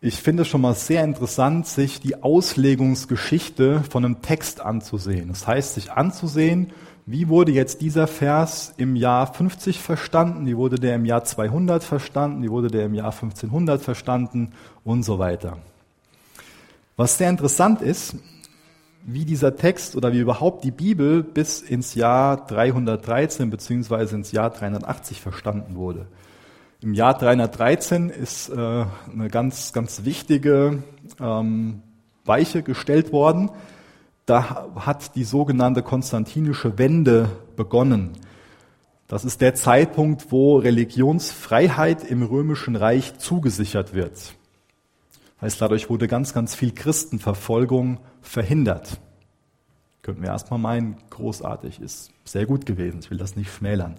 Ich 0.00 0.16
finde 0.16 0.42
es 0.42 0.48
schon 0.48 0.60
mal 0.60 0.74
sehr 0.74 1.04
interessant, 1.04 1.68
sich 1.68 2.00
die 2.00 2.20
Auslegungsgeschichte 2.20 3.84
von 3.88 4.04
einem 4.04 4.22
Text 4.22 4.60
anzusehen. 4.60 5.28
Das 5.28 5.46
heißt, 5.46 5.74
sich 5.74 5.92
anzusehen, 5.92 6.72
wie 7.06 7.28
wurde 7.28 7.52
jetzt 7.52 7.80
dieser 7.80 8.08
Vers 8.08 8.74
im 8.76 8.96
Jahr 8.96 9.32
50 9.32 9.80
verstanden, 9.80 10.46
wie 10.46 10.56
wurde 10.56 10.80
der 10.80 10.96
im 10.96 11.04
Jahr 11.04 11.22
200 11.22 11.84
verstanden, 11.84 12.42
wie 12.42 12.50
wurde 12.50 12.68
der 12.68 12.86
im 12.86 12.94
Jahr 12.94 13.12
1500 13.12 13.82
verstanden 13.82 14.52
und 14.84 15.04
so 15.04 15.20
weiter. 15.20 15.58
Was 16.96 17.18
sehr 17.18 17.30
interessant 17.30 17.82
ist, 17.82 18.16
wie 19.10 19.24
dieser 19.24 19.56
Text 19.56 19.96
oder 19.96 20.12
wie 20.12 20.18
überhaupt 20.18 20.64
die 20.64 20.70
Bibel 20.70 21.22
bis 21.22 21.62
ins 21.62 21.94
Jahr 21.94 22.46
313 22.46 23.48
beziehungsweise 23.48 24.14
ins 24.16 24.32
Jahr 24.32 24.50
380 24.50 25.22
verstanden 25.22 25.76
wurde. 25.76 26.08
Im 26.82 26.92
Jahr 26.92 27.16
313 27.16 28.10
ist 28.10 28.50
äh, 28.50 28.54
eine 28.54 29.28
ganz, 29.30 29.72
ganz 29.72 30.04
wichtige 30.04 30.82
ähm, 31.18 31.82
Weiche 32.26 32.62
gestellt 32.62 33.10
worden. 33.10 33.50
Da 34.26 34.68
hat 34.76 35.16
die 35.16 35.24
sogenannte 35.24 35.82
konstantinische 35.82 36.76
Wende 36.76 37.30
begonnen. 37.56 38.10
Das 39.06 39.24
ist 39.24 39.40
der 39.40 39.54
Zeitpunkt, 39.54 40.30
wo 40.30 40.58
Religionsfreiheit 40.58 42.04
im 42.04 42.22
römischen 42.22 42.76
Reich 42.76 43.16
zugesichert 43.16 43.94
wird. 43.94 44.37
Heißt, 45.40 45.60
dadurch 45.60 45.88
wurde 45.88 46.08
ganz, 46.08 46.34
ganz 46.34 46.54
viel 46.54 46.72
Christenverfolgung 46.72 47.98
verhindert. 48.20 48.98
Könnten 50.02 50.22
wir 50.22 50.30
erstmal 50.30 50.58
meinen, 50.58 50.96
großartig, 51.10 51.80
ist 51.80 52.10
sehr 52.24 52.46
gut 52.46 52.66
gewesen. 52.66 53.00
Ich 53.00 53.10
will 53.10 53.18
das 53.18 53.36
nicht 53.36 53.52
schmälern. 53.52 53.96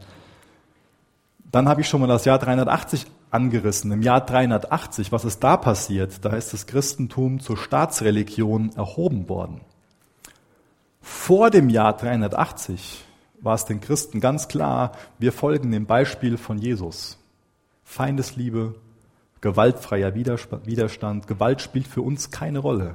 Dann 1.51 1.67
habe 1.67 1.81
ich 1.81 1.87
schon 1.87 2.01
mal 2.01 2.07
das 2.07 2.25
Jahr 2.25 2.39
380 2.39 3.05
angerissen. 3.31 3.91
Im 3.91 4.01
Jahr 4.01 4.25
380, 4.25 5.11
was 5.11 5.25
ist 5.25 5.43
da 5.43 5.57
passiert? 5.57 6.23
Da 6.25 6.31
ist 6.31 6.53
das 6.53 6.67
Christentum 6.67 7.39
zur 7.39 7.57
Staatsreligion 7.57 8.71
erhoben 8.75 9.29
worden. 9.29 9.61
Vor 11.01 11.49
dem 11.49 11.69
Jahr 11.69 11.95
380 11.95 13.03
war 13.41 13.55
es 13.55 13.65
den 13.65 13.79
Christen 13.79 14.19
ganz 14.19 14.47
klar, 14.47 14.91
wir 15.17 15.31
folgen 15.31 15.71
dem 15.71 15.85
Beispiel 15.85 16.37
von 16.37 16.57
Jesus. 16.57 17.17
Feindesliebe, 17.83 18.75
gewaltfreier 19.41 20.15
Widerstand. 20.15 21.27
Gewalt 21.27 21.61
spielt 21.61 21.87
für 21.87 22.01
uns 22.01 22.31
keine 22.31 22.59
Rolle. 22.59 22.93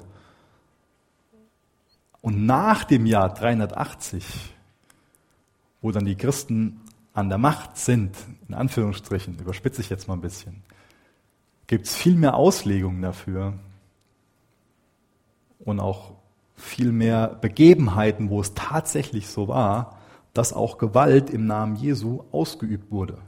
Und 2.21 2.47
nach 2.47 2.85
dem 2.85 3.07
Jahr 3.07 3.33
380, 3.33 4.25
wo 5.83 5.91
dann 5.91 6.07
die 6.07 6.17
Christen 6.17 6.81
an 7.13 7.29
der 7.29 7.39
Macht 7.39 7.77
sind, 7.77 8.17
in 8.49 8.55
Anführungsstrichen, 8.55 9.39
überspitze 9.39 9.81
ich 9.81 9.91
jetzt 9.91 10.09
mal 10.09 10.15
ein 10.15 10.21
bisschen, 10.21 10.63
gibt 11.67 11.87
es 11.87 11.95
viel 11.95 12.17
mehr 12.17 12.35
Auslegungen 12.35 13.03
dafür 13.03 13.55
und 15.61 15.81
auch 15.81 16.13
viel 16.57 16.93
mehr 16.93 17.29
Begebenheiten, 17.29 18.31
wo 18.31 18.41
es 18.41 18.55
tatsächlich 18.55 19.29
so 19.29 19.49
war, 19.49 19.99
dass 20.33 20.53
auch 20.53 20.79
Gewalt 20.79 21.31
im 21.31 21.47
Namen 21.47 21.77
Jesu 21.77 22.25
ausgeübt 22.33 22.91
wurde. 22.91 23.19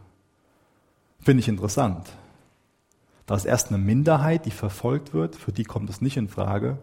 Finde 1.20 1.40
ich 1.40 1.48
interessant. 1.48 2.06
Da 3.26 3.34
ist 3.34 3.44
erst 3.44 3.68
eine 3.68 3.78
Minderheit, 3.78 4.46
die 4.46 4.52
verfolgt 4.52 5.12
wird, 5.12 5.34
für 5.34 5.52
die 5.52 5.64
kommt 5.64 5.90
es 5.90 6.00
nicht 6.00 6.16
in 6.16 6.28
Frage. 6.28 6.78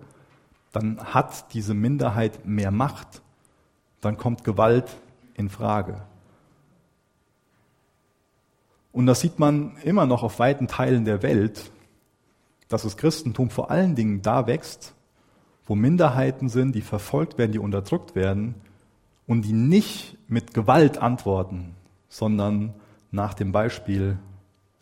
Dann 0.74 1.00
hat 1.00 1.54
diese 1.54 1.74
Minderheit 1.74 2.46
mehr 2.46 2.72
Macht. 2.72 3.22
Dann 4.02 4.18
kommt 4.18 4.44
Gewalt 4.44 4.98
in 5.36 5.50
Frage. 5.50 6.02
Und 8.91 9.06
das 9.06 9.22
sieht 9.22 9.39
man 9.39 9.78
immer 9.84 10.06
noch 10.06 10.22
auf 10.22 10.39
weiten 10.39 10.68
Teilen 10.68 11.06
der 11.06 11.24
Welt, 11.24 11.72
dass 12.68 12.84
das 12.84 12.98
Christentum 12.98 13.50
vor 13.50 13.72
allen 13.72 13.96
Dingen 13.96 14.22
da 14.22 14.46
wächst, 14.46 14.94
wo 15.66 15.76
Minderheiten 15.76 16.50
sind, 16.50 16.76
die 16.76 16.82
verfolgt 16.82 17.38
werden, 17.38 17.54
die 17.54 17.60
unterdrückt 17.60 18.16
werden 18.16 18.56
und 19.26 19.44
die 19.44 19.54
nicht 19.54 20.18
mit 20.28 20.54
Gewalt 20.54 20.98
antworten, 20.98 21.76
sondern 22.10 22.74
nach 23.12 23.34
dem 23.34 23.52
Beispiel 23.52 24.18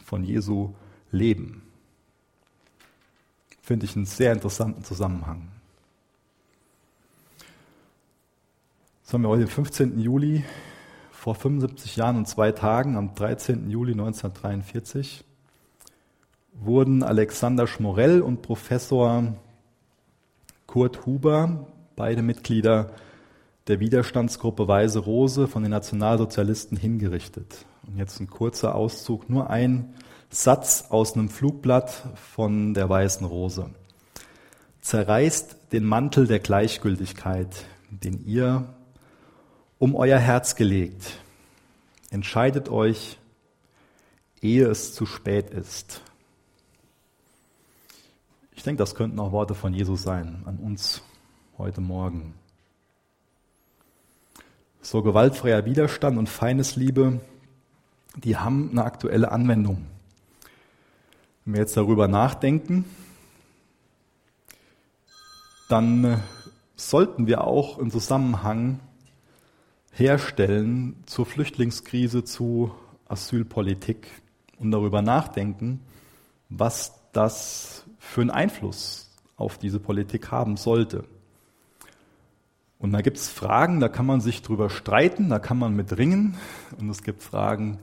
von 0.03 0.23
Jesu 0.23 0.73
leben. 1.11 1.63
Finde 3.61 3.85
ich 3.85 3.95
einen 3.95 4.05
sehr 4.05 4.33
interessanten 4.33 4.83
Zusammenhang. 4.83 5.47
Das 9.03 9.13
haben 9.13 9.23
wir 9.23 9.29
heute, 9.29 9.45
den 9.45 9.49
15. 9.49 9.99
Juli, 9.99 10.43
vor 11.11 11.35
75 11.35 11.97
Jahren 11.97 12.17
und 12.17 12.27
zwei 12.27 12.51
Tagen, 12.51 12.95
am 12.95 13.13
13. 13.13 13.69
Juli 13.69 13.91
1943, 13.91 15.23
wurden 16.53 17.03
Alexander 17.03 17.67
Schmorell 17.67 18.21
und 18.21 18.41
Professor 18.41 19.35
Kurt 20.65 21.05
Huber, 21.05 21.67
beide 21.95 22.21
Mitglieder 22.21 22.91
der 23.67 23.79
Widerstandsgruppe 23.79 24.67
Weise 24.67 24.99
Rose 24.99 25.47
von 25.47 25.63
den 25.63 25.71
Nationalsozialisten 25.71 26.77
hingerichtet. 26.77 27.65
Und 27.85 27.97
jetzt 27.97 28.19
ein 28.19 28.27
kurzer 28.27 28.75
Auszug, 28.75 29.29
nur 29.29 29.49
ein 29.49 29.93
Satz 30.33 30.85
aus 30.87 31.13
einem 31.13 31.27
Flugblatt 31.27 32.07
von 32.15 32.73
der 32.73 32.87
Weißen 32.87 33.25
Rose. 33.25 33.69
Zerreißt 34.79 35.73
den 35.73 35.83
Mantel 35.83 36.25
der 36.25 36.39
Gleichgültigkeit, 36.39 37.65
den 37.89 38.25
ihr 38.25 38.73
um 39.77 39.93
euer 39.93 40.19
Herz 40.19 40.55
gelegt. 40.55 41.19
Entscheidet 42.11 42.69
euch, 42.69 43.19
ehe 44.41 44.67
es 44.67 44.93
zu 44.93 45.05
spät 45.05 45.49
ist. 45.49 46.01
Ich 48.53 48.63
denke, 48.63 48.79
das 48.79 48.95
könnten 48.95 49.19
auch 49.19 49.33
Worte 49.33 49.53
von 49.53 49.73
Jesus 49.73 50.01
sein 50.01 50.43
an 50.45 50.57
uns 50.59 51.01
heute 51.57 51.81
Morgen. 51.81 52.35
So 54.81 55.01
gewaltfreier 55.03 55.65
Widerstand 55.65 56.17
und 56.17 56.29
Feindesliebe, 56.29 57.19
die 58.15 58.37
haben 58.37 58.69
eine 58.71 58.85
aktuelle 58.85 59.31
Anwendung. 59.31 59.87
Wenn 61.43 61.55
wir 61.55 61.61
jetzt 61.61 61.75
darüber 61.75 62.07
nachdenken, 62.07 62.85
dann 65.69 66.21
sollten 66.75 67.25
wir 67.25 67.43
auch 67.45 67.79
im 67.79 67.89
Zusammenhang 67.89 68.79
herstellen 69.91 71.01
zur 71.07 71.25
Flüchtlingskrise, 71.25 72.23
zu 72.23 72.71
Asylpolitik 73.07 74.07
und 74.59 74.69
darüber 74.69 75.01
nachdenken, 75.01 75.79
was 76.49 76.93
das 77.11 77.85
für 77.97 78.21
einen 78.21 78.29
Einfluss 78.29 79.09
auf 79.35 79.57
diese 79.57 79.79
Politik 79.79 80.29
haben 80.29 80.57
sollte. 80.57 81.05
Und 82.77 82.93
da 82.93 83.01
gibt 83.01 83.17
es 83.17 83.29
Fragen, 83.29 83.79
da 83.79 83.89
kann 83.89 84.05
man 84.05 84.21
sich 84.21 84.43
drüber 84.43 84.69
streiten, 84.69 85.29
da 85.29 85.39
kann 85.39 85.57
man 85.57 85.75
mit 85.75 85.97
ringen. 85.97 86.37
Und 86.79 86.89
es 86.89 87.01
gibt 87.01 87.23
Fragen, 87.23 87.79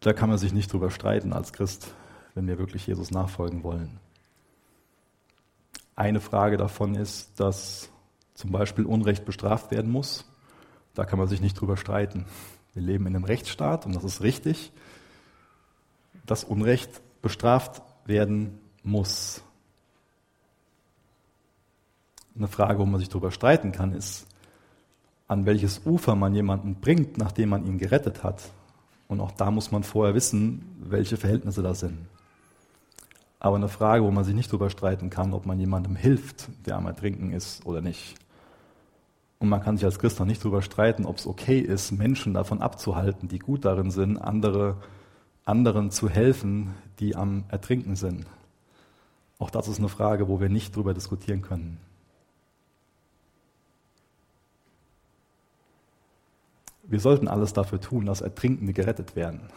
da 0.00 0.12
kann 0.12 0.28
man 0.28 0.38
sich 0.38 0.52
nicht 0.52 0.72
drüber 0.72 0.90
streiten 0.90 1.32
als 1.32 1.52
Christ, 1.52 1.94
wenn 2.40 2.46
wir 2.46 2.58
wirklich 2.58 2.86
Jesus 2.86 3.10
nachfolgen 3.10 3.62
wollen. 3.62 4.00
Eine 5.94 6.20
Frage 6.20 6.56
davon 6.56 6.94
ist, 6.94 7.38
dass 7.38 7.90
zum 8.32 8.50
Beispiel 8.50 8.86
Unrecht 8.86 9.26
bestraft 9.26 9.70
werden 9.70 9.92
muss. 9.92 10.24
Da 10.94 11.04
kann 11.04 11.18
man 11.18 11.28
sich 11.28 11.42
nicht 11.42 11.60
drüber 11.60 11.76
streiten. 11.76 12.24
Wir 12.72 12.80
leben 12.80 13.06
in 13.06 13.14
einem 13.14 13.26
Rechtsstaat 13.26 13.84
und 13.84 13.94
das 13.94 14.04
ist 14.04 14.22
richtig, 14.22 14.72
dass 16.24 16.42
Unrecht 16.42 17.02
bestraft 17.20 17.82
werden 18.06 18.58
muss. 18.82 19.42
Eine 22.34 22.48
Frage, 22.48 22.78
wo 22.78 22.86
man 22.86 23.00
sich 23.00 23.10
darüber 23.10 23.32
streiten 23.32 23.70
kann, 23.70 23.92
ist, 23.92 24.26
an 25.28 25.44
welches 25.44 25.82
Ufer 25.84 26.14
man 26.14 26.34
jemanden 26.34 26.76
bringt, 26.76 27.18
nachdem 27.18 27.50
man 27.50 27.66
ihn 27.66 27.76
gerettet 27.76 28.24
hat. 28.24 28.50
Und 29.08 29.20
auch 29.20 29.32
da 29.32 29.50
muss 29.50 29.70
man 29.70 29.82
vorher 29.82 30.14
wissen, 30.14 30.64
welche 30.80 31.18
Verhältnisse 31.18 31.60
da 31.60 31.74
sind. 31.74 31.98
Aber 33.40 33.56
eine 33.56 33.68
Frage, 33.68 34.04
wo 34.04 34.10
man 34.10 34.22
sich 34.22 34.34
nicht 34.34 34.50
darüber 34.50 34.68
streiten 34.68 35.08
kann, 35.08 35.32
ob 35.32 35.46
man 35.46 35.58
jemandem 35.58 35.96
hilft, 35.96 36.48
der 36.66 36.76
am 36.76 36.86
Ertrinken 36.86 37.32
ist 37.32 37.64
oder 37.66 37.80
nicht. 37.80 38.16
Und 39.38 39.48
man 39.48 39.62
kann 39.62 39.78
sich 39.78 39.86
als 39.86 39.98
Christ 39.98 40.20
noch 40.20 40.26
nicht 40.26 40.42
darüber 40.42 40.60
streiten, 40.60 41.06
ob 41.06 41.16
es 41.16 41.26
okay 41.26 41.58
ist, 41.58 41.90
Menschen 41.92 42.34
davon 42.34 42.60
abzuhalten, 42.60 43.28
die 43.28 43.38
gut 43.38 43.64
darin 43.64 43.90
sind, 43.90 44.18
andere, 44.18 44.76
anderen 45.46 45.90
zu 45.90 46.10
helfen, 46.10 46.74
die 46.98 47.16
am 47.16 47.44
Ertrinken 47.48 47.96
sind. 47.96 48.26
Auch 49.38 49.48
das 49.48 49.68
ist 49.68 49.78
eine 49.78 49.88
Frage, 49.88 50.28
wo 50.28 50.38
wir 50.38 50.50
nicht 50.50 50.76
darüber 50.76 50.92
diskutieren 50.92 51.40
können. 51.40 51.78
Wir 56.82 57.00
sollten 57.00 57.26
alles 57.26 57.54
dafür 57.54 57.80
tun, 57.80 58.04
dass 58.04 58.20
Ertrinkende 58.20 58.74
gerettet 58.74 59.16
werden. 59.16 59.48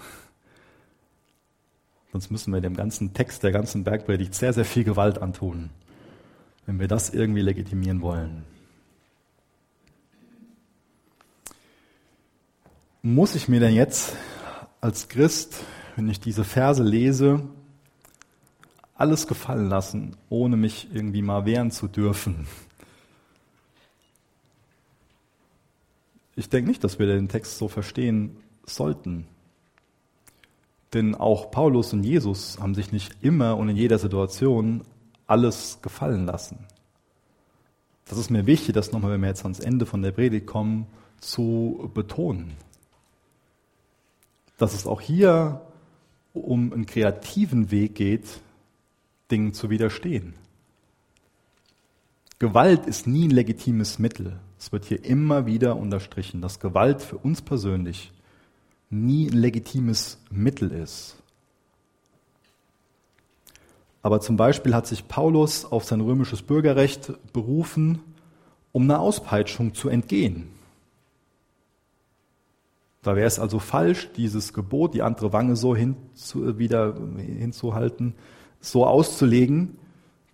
Sonst 2.14 2.32
müssen 2.32 2.54
wir 2.54 2.62
dem 2.62 2.78
ganzen 2.78 3.14
Text 3.14 3.44
der 3.44 3.52
ganzen 3.52 3.84
Bergpredigt 3.84 4.34
sehr, 4.34 4.54
sehr 4.54 4.66
viel 4.66 4.86
Gewalt 4.86 5.22
antun, 5.22 5.72
wenn 6.66 6.80
wir 6.80 6.88
das 6.88 7.10
irgendwie 7.10 7.42
legitimieren 7.42 8.02
wollen. 8.02 8.46
muss 13.04 13.36
ich 13.36 13.50
mir 13.50 13.60
denn 13.60 13.76
jetzt 13.76 14.16
als 14.80 15.10
Christ, 15.10 15.60
wenn 15.98 16.08
ich 16.08 16.22
diese 16.22 16.46
Verse 16.46 16.82
lese, 16.82 17.44
alles 18.96 19.28
gefallen 19.28 19.68
lassen, 19.68 20.16
ohne 20.30 20.56
mich 20.56 20.88
irgendwie 20.94 21.22
mal 21.22 21.46
wehren 21.46 21.70
zu 21.70 21.88
dürfen? 21.90 22.48
Ich 26.36 26.50
denke 26.50 26.70
nicht, 26.70 26.84
dass 26.84 26.98
wir 26.98 27.06
den 27.06 27.28
Text 27.28 27.58
so 27.58 27.68
verstehen 27.68 28.38
sollten. 28.66 29.28
Denn 30.94 31.16
auch 31.16 31.52
Paulus 31.52 31.94
und 31.94 32.04
Jesus 32.04 32.60
haben 32.60 32.76
sich 32.76 32.92
nicht 32.92 33.16
immer 33.22 33.58
und 33.58 33.70
in 33.70 33.76
jeder 33.76 33.98
Situation 33.98 34.84
alles 35.28 35.80
gefallen 35.82 36.26
lassen. 36.26 36.68
Das 38.06 38.18
ist 38.18 38.30
mir 38.30 38.46
wichtig, 38.46 38.74
das 38.74 38.92
nochmal, 38.92 39.14
wenn 39.14 39.22
wir 39.22 39.30
jetzt 39.30 39.44
ans 39.44 39.60
Ende 39.60 39.86
von 39.86 40.02
der 40.02 40.12
Predigt 40.12 40.46
kommen, 40.46 40.88
zu 41.20 41.90
betonen 41.94 42.56
dass 44.64 44.74
es 44.74 44.88
auch 44.88 45.02
hier 45.02 45.60
um 46.32 46.72
einen 46.72 46.86
kreativen 46.86 47.70
Weg 47.70 47.96
geht, 47.96 48.40
Dingen 49.30 49.54
zu 49.54 49.70
widerstehen. 49.70 50.36
Gewalt 52.40 52.86
ist 52.86 53.06
nie 53.06 53.28
ein 53.28 53.32
legitimes 53.32 54.00
Mittel. 54.00 54.40
Es 54.58 54.72
wird 54.72 54.86
hier 54.86 55.04
immer 55.04 55.46
wieder 55.46 55.76
unterstrichen, 55.76 56.40
dass 56.40 56.62
Gewalt 56.62 57.02
für 57.02 57.18
uns 57.18 57.42
persönlich 57.42 58.13
nie 58.94 59.30
ein 59.30 59.38
legitimes 59.38 60.20
Mittel 60.30 60.72
ist. 60.72 61.16
Aber 64.02 64.20
zum 64.20 64.36
Beispiel 64.36 64.76
hat 64.76 64.86
sich 64.86 65.08
Paulus 65.08 65.66
auf 65.66 65.86
sein 65.86 66.02
römisches 66.02 66.42
Bürgerrecht 66.42 67.14
berufen, 67.32 68.00
um 68.72 68.84
einer 68.84 69.00
Auspeitschung 69.00 69.74
zu 69.74 69.88
entgehen. 69.88 70.50
Da 73.02 73.16
wäre 73.16 73.28
es 73.28 73.40
also 73.40 73.60
falsch, 73.60 74.10
dieses 74.16 74.54
Gebot, 74.54 74.94
die 74.94 75.02
andere 75.02 75.34
Wange 75.34 75.56
so 75.56 75.76
hinzu, 75.76 76.58
wieder 76.58 76.96
hinzuhalten, 77.18 78.14
so 78.60 78.86
auszulegen, 78.86 79.78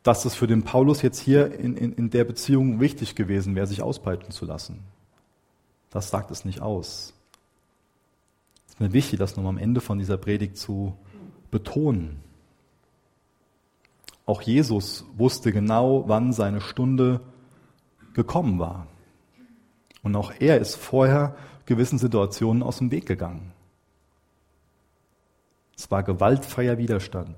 dass 0.03 0.25
es 0.25 0.35
für 0.35 0.47
den 0.47 0.63
Paulus 0.63 1.01
jetzt 1.01 1.19
hier 1.19 1.53
in, 1.59 1.75
in, 1.75 1.93
in 1.93 2.09
der 2.09 2.23
Beziehung 2.23 2.79
wichtig 2.79 3.15
gewesen 3.15 3.55
wäre, 3.55 3.67
sich 3.67 3.81
auspeitschen 3.81 4.31
zu 4.31 4.45
lassen. 4.45 4.79
Das 5.89 6.09
sagt 6.09 6.31
es 6.31 6.45
nicht 6.45 6.61
aus. 6.61 7.13
Es 8.79 8.85
ist 8.85 8.91
mir 8.91 8.93
wichtig, 8.93 9.19
das 9.19 9.35
nochmal 9.35 9.49
am 9.49 9.57
Ende 9.57 9.81
von 9.81 9.99
dieser 9.99 10.15
Predigt 10.15 10.55
zu 10.55 10.95
betonen. 11.51 12.23
Auch 14.25 14.41
Jesus 14.41 15.03
wusste 15.17 15.51
genau, 15.51 16.05
wann 16.07 16.31
seine 16.31 16.61
Stunde 16.61 17.19
gekommen 18.13 18.57
war. 18.57 18.87
Und 20.01 20.15
auch 20.15 20.31
er 20.39 20.59
ist 20.59 20.75
vorher 20.75 21.35
gewissen 21.65 21.99
Situationen 21.99 22.63
aus 22.63 22.77
dem 22.77 22.89
Weg 22.89 23.05
gegangen. 23.05 23.51
Es 25.75 25.91
war 25.91 26.01
gewaltfreier 26.01 26.77
Widerstand. 26.77 27.35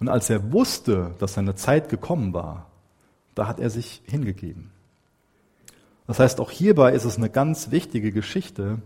Und 0.00 0.10
als 0.10 0.28
er 0.28 0.52
wusste, 0.52 1.14
dass 1.18 1.32
seine 1.32 1.54
Zeit 1.54 1.88
gekommen 1.88 2.34
war, 2.34 2.66
da 3.34 3.46
hat 3.46 3.58
er 3.58 3.70
sich 3.70 4.02
hingegeben. 4.04 4.70
Das 6.06 6.18
heißt, 6.18 6.40
auch 6.40 6.50
hierbei 6.50 6.92
ist 6.92 7.06
es 7.06 7.16
eine 7.16 7.30
ganz 7.30 7.70
wichtige 7.70 8.12
Geschichte, 8.12 8.82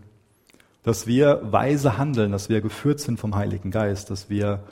dass 0.89 1.05
wir 1.05 1.39
weise 1.43 1.99
handeln, 1.99 2.31
dass 2.31 2.49
wir 2.49 2.61
geführt 2.61 2.99
sind 2.99 3.19
vom 3.19 3.35
Heiligen 3.35 3.69
Geist, 3.69 4.09
dass 4.09 4.27
wir 4.27 4.63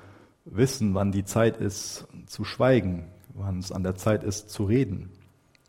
wissen, 0.45 0.95
wann 0.95 1.11
die 1.11 1.25
Zeit 1.25 1.57
ist 1.57 2.07
zu 2.25 2.43
schweigen, 2.43 3.05
wann 3.35 3.59
es 3.59 3.71
an 3.71 3.83
der 3.83 3.97
Zeit 3.97 4.23
ist 4.23 4.49
zu 4.49 4.63
reden, 4.63 5.11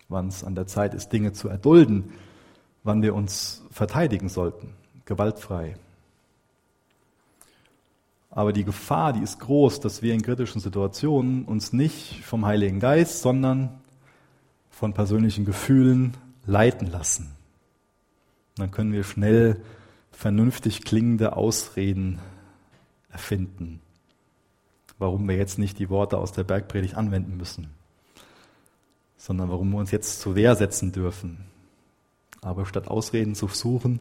wann 0.08 0.28
es 0.28 0.44
an 0.44 0.54
der 0.54 0.66
Zeit 0.66 0.94
ist, 0.94 1.12
Dinge 1.12 1.34
zu 1.34 1.50
erdulden, 1.50 2.14
wann 2.82 3.02
wir 3.02 3.14
uns 3.14 3.62
verteidigen 3.70 4.30
sollten, 4.30 4.72
gewaltfrei. 5.04 5.76
Aber 8.30 8.54
die 8.54 8.64
Gefahr, 8.64 9.12
die 9.12 9.22
ist 9.22 9.40
groß, 9.40 9.80
dass 9.80 10.00
wir 10.00 10.14
in 10.14 10.22
kritischen 10.22 10.62
Situationen 10.62 11.44
uns 11.44 11.74
nicht 11.74 12.24
vom 12.24 12.46
Heiligen 12.46 12.80
Geist, 12.80 13.20
sondern 13.20 13.68
von 14.70 14.94
persönlichen 14.94 15.44
Gefühlen 15.44 16.16
leiten 16.46 16.90
lassen. 16.90 17.32
Dann 18.56 18.70
können 18.70 18.94
wir 18.94 19.04
schnell 19.04 19.60
vernünftig 20.18 20.82
klingende 20.82 21.36
Ausreden 21.36 22.18
erfinden, 23.08 23.78
warum 24.98 25.28
wir 25.28 25.36
jetzt 25.36 25.60
nicht 25.60 25.78
die 25.78 25.90
Worte 25.90 26.18
aus 26.18 26.32
der 26.32 26.42
Bergpredigt 26.42 26.96
anwenden 26.96 27.36
müssen, 27.36 27.68
sondern 29.16 29.48
warum 29.48 29.70
wir 29.70 29.78
uns 29.78 29.92
jetzt 29.92 30.20
zur 30.20 30.34
Wehr 30.34 30.56
setzen 30.56 30.90
dürfen. 30.90 31.44
Aber 32.40 32.66
statt 32.66 32.88
Ausreden 32.88 33.36
zu 33.36 33.46
suchen, 33.46 34.00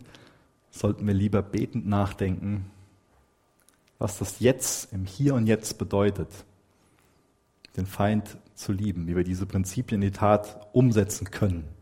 sollten 0.71 1.05
wir 1.05 1.13
lieber 1.13 1.43
betend 1.43 1.85
nachdenken, 1.85 2.65
was 3.99 4.17
das 4.17 4.39
Jetzt 4.39 4.91
im 4.91 5.05
Hier 5.05 5.35
und 5.35 5.45
Jetzt 5.45 5.77
bedeutet, 5.77 6.29
den 7.75 7.85
Feind 7.85 8.37
zu 8.55 8.71
lieben, 8.71 9.05
wie 9.05 9.15
wir 9.15 9.23
diese 9.23 9.45
Prinzipien 9.45 10.01
in 10.01 10.07
die 10.11 10.17
Tat 10.17 10.67
umsetzen 10.73 11.29
können. 11.29 11.76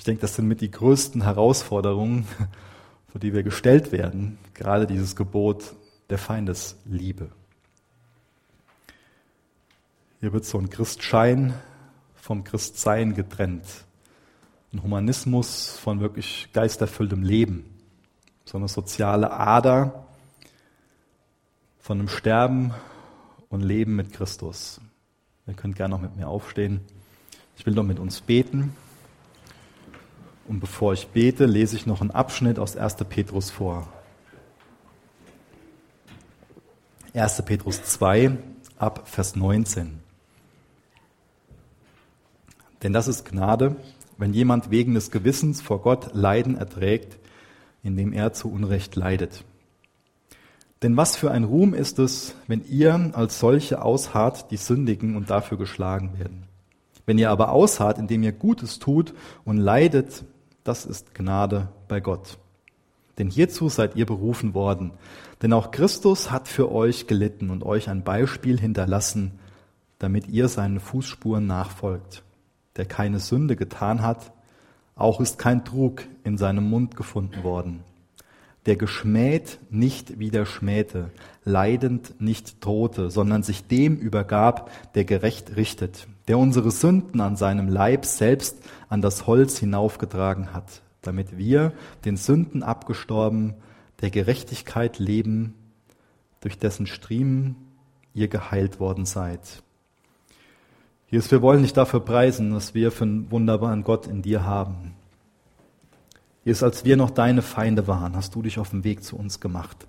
Ich 0.00 0.04
denke, 0.04 0.22
das 0.22 0.34
sind 0.34 0.48
mit 0.48 0.62
die 0.62 0.70
größten 0.70 1.24
Herausforderungen, 1.24 2.26
vor 3.12 3.20
die 3.20 3.34
wir 3.34 3.42
gestellt 3.42 3.92
werden, 3.92 4.38
gerade 4.54 4.86
dieses 4.86 5.14
Gebot 5.14 5.74
der 6.08 6.16
Feindesliebe. 6.16 7.28
Hier 10.20 10.32
wird 10.32 10.46
so 10.46 10.56
ein 10.56 10.70
Christschein 10.70 11.52
vom 12.14 12.44
Christsein 12.44 13.12
getrennt. 13.12 13.66
Ein 14.72 14.82
Humanismus 14.82 15.76
von 15.76 16.00
wirklich 16.00 16.48
geisterfülltem 16.54 17.22
Leben 17.22 17.66
so 18.46 18.56
eine 18.56 18.68
soziale 18.68 19.30
Ader 19.30 20.06
von 21.78 21.98
einem 21.98 22.08
Sterben 22.08 22.72
und 23.50 23.60
Leben 23.60 23.96
mit 23.96 24.14
Christus. 24.14 24.80
Ihr 25.46 25.52
könnt 25.52 25.76
gerne 25.76 25.94
noch 25.94 26.00
mit 26.00 26.16
mir 26.16 26.26
aufstehen. 26.26 26.80
Ich 27.58 27.66
will 27.66 27.74
noch 27.74 27.84
mit 27.84 27.98
uns 27.98 28.22
beten. 28.22 28.74
Und 30.50 30.58
bevor 30.58 30.94
ich 30.94 31.06
bete, 31.06 31.46
lese 31.46 31.76
ich 31.76 31.86
noch 31.86 32.00
einen 32.00 32.10
Abschnitt 32.10 32.58
aus 32.58 32.76
1. 32.76 32.96
Petrus 33.08 33.52
vor. 33.52 33.86
1. 37.14 37.42
Petrus 37.42 37.84
2 37.84 38.36
ab 38.76 39.02
Vers 39.04 39.36
19. 39.36 40.00
Denn 42.82 42.92
das 42.92 43.06
ist 43.06 43.24
Gnade, 43.26 43.76
wenn 44.18 44.34
jemand 44.34 44.72
wegen 44.72 44.94
des 44.94 45.12
Gewissens 45.12 45.62
vor 45.62 45.82
Gott 45.82 46.10
Leiden 46.14 46.56
erträgt, 46.56 47.16
indem 47.84 48.12
er 48.12 48.32
zu 48.32 48.50
Unrecht 48.50 48.96
leidet. 48.96 49.44
Denn 50.82 50.96
was 50.96 51.14
für 51.14 51.30
ein 51.30 51.44
Ruhm 51.44 51.74
ist 51.74 52.00
es, 52.00 52.34
wenn 52.48 52.64
ihr 52.68 53.12
als 53.12 53.38
solche 53.38 53.82
ausharrt, 53.82 54.50
die 54.50 54.56
sündigen 54.56 55.14
und 55.14 55.30
dafür 55.30 55.58
geschlagen 55.58 56.18
werden. 56.18 56.48
Wenn 57.06 57.18
ihr 57.18 57.30
aber 57.30 57.52
ausharrt, 57.52 57.98
indem 57.98 58.24
ihr 58.24 58.32
Gutes 58.32 58.80
tut 58.80 59.14
und 59.44 59.56
leidet, 59.56 60.24
das 60.64 60.86
ist 60.86 61.14
Gnade 61.14 61.68
bei 61.88 62.00
Gott. 62.00 62.38
Denn 63.18 63.28
hierzu 63.28 63.68
seid 63.68 63.96
ihr 63.96 64.06
berufen 64.06 64.54
worden. 64.54 64.92
Denn 65.42 65.52
auch 65.52 65.70
Christus 65.70 66.30
hat 66.30 66.48
für 66.48 66.72
euch 66.72 67.06
gelitten 67.06 67.50
und 67.50 67.64
euch 67.64 67.88
ein 67.88 68.04
Beispiel 68.04 68.58
hinterlassen, 68.58 69.38
damit 69.98 70.28
ihr 70.28 70.48
seinen 70.48 70.80
Fußspuren 70.80 71.46
nachfolgt. 71.46 72.22
Der 72.76 72.86
keine 72.86 73.18
Sünde 73.18 73.56
getan 73.56 74.02
hat, 74.02 74.32
auch 74.94 75.20
ist 75.20 75.38
kein 75.38 75.64
Trug 75.64 76.06
in 76.24 76.38
seinem 76.38 76.68
Mund 76.68 76.96
gefunden 76.96 77.42
worden. 77.42 77.84
Der 78.66 78.76
geschmäht 78.76 79.58
nicht 79.70 80.18
wieder 80.18 80.44
schmähte, 80.44 81.10
leidend 81.44 82.20
nicht 82.20 82.64
drohte, 82.64 83.10
sondern 83.10 83.42
sich 83.42 83.66
dem 83.66 83.96
übergab, 83.96 84.70
der 84.94 85.04
gerecht 85.04 85.56
richtet, 85.56 86.06
der 86.30 86.38
unsere 86.38 86.70
Sünden 86.70 87.20
an 87.20 87.34
seinem 87.34 87.66
Leib 87.66 88.04
selbst 88.04 88.62
an 88.88 89.02
das 89.02 89.26
Holz 89.26 89.58
hinaufgetragen 89.58 90.52
hat, 90.52 90.80
damit 91.02 91.36
wir, 91.36 91.72
den 92.04 92.16
Sünden 92.16 92.62
abgestorben, 92.62 93.54
der 94.00 94.10
Gerechtigkeit 94.10 95.00
leben, 95.00 95.56
durch 96.40 96.56
dessen 96.56 96.86
Striemen 96.86 97.56
ihr 98.14 98.28
geheilt 98.28 98.78
worden 98.78 99.06
seid. 99.06 99.40
Jesus, 101.08 101.32
wir 101.32 101.42
wollen 101.42 101.62
dich 101.62 101.72
dafür 101.72 101.98
preisen, 101.98 102.54
was 102.54 102.74
wir 102.74 102.92
für 102.92 103.06
einen 103.06 103.32
wunderbaren 103.32 103.82
Gott 103.82 104.06
in 104.06 104.22
dir 104.22 104.44
haben. 104.44 104.94
Jesus, 106.44 106.62
als 106.62 106.84
wir 106.84 106.96
noch 106.96 107.10
deine 107.10 107.42
Feinde 107.42 107.88
waren, 107.88 108.14
hast 108.14 108.36
du 108.36 108.42
dich 108.42 108.60
auf 108.60 108.70
den 108.70 108.84
Weg 108.84 109.02
zu 109.02 109.16
uns 109.16 109.40
gemacht. 109.40 109.88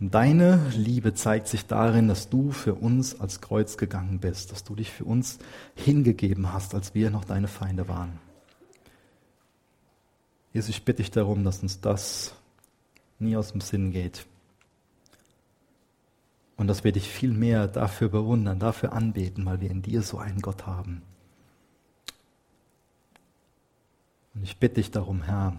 Deine 0.00 0.60
Liebe 0.74 1.14
zeigt 1.14 1.46
sich 1.46 1.66
darin, 1.66 2.08
dass 2.08 2.28
du 2.28 2.50
für 2.50 2.74
uns 2.74 3.20
als 3.20 3.40
Kreuz 3.40 3.76
gegangen 3.76 4.18
bist, 4.18 4.50
dass 4.50 4.64
du 4.64 4.74
dich 4.74 4.90
für 4.90 5.04
uns 5.04 5.38
hingegeben 5.76 6.52
hast, 6.52 6.74
als 6.74 6.94
wir 6.94 7.10
noch 7.10 7.24
deine 7.24 7.46
Feinde 7.46 7.88
waren. 7.88 8.18
Jesus, 10.52 10.70
ich 10.70 10.84
bitte 10.84 11.02
dich 11.02 11.10
darum, 11.10 11.44
dass 11.44 11.62
uns 11.62 11.80
das 11.80 12.34
nie 13.18 13.36
aus 13.36 13.52
dem 13.52 13.60
Sinn 13.60 13.92
geht. 13.92 14.26
Und 16.56 16.68
dass 16.68 16.84
wir 16.84 16.92
dich 16.92 17.08
viel 17.08 17.32
mehr 17.32 17.66
dafür 17.66 18.08
bewundern, 18.08 18.58
dafür 18.60 18.92
anbeten, 18.92 19.46
weil 19.46 19.60
wir 19.60 19.70
in 19.70 19.82
dir 19.82 20.02
so 20.02 20.18
einen 20.18 20.40
Gott 20.40 20.66
haben. 20.66 21.02
Und 24.34 24.42
ich 24.42 24.58
bitte 24.58 24.76
dich 24.76 24.90
darum, 24.90 25.22
Herr, 25.22 25.56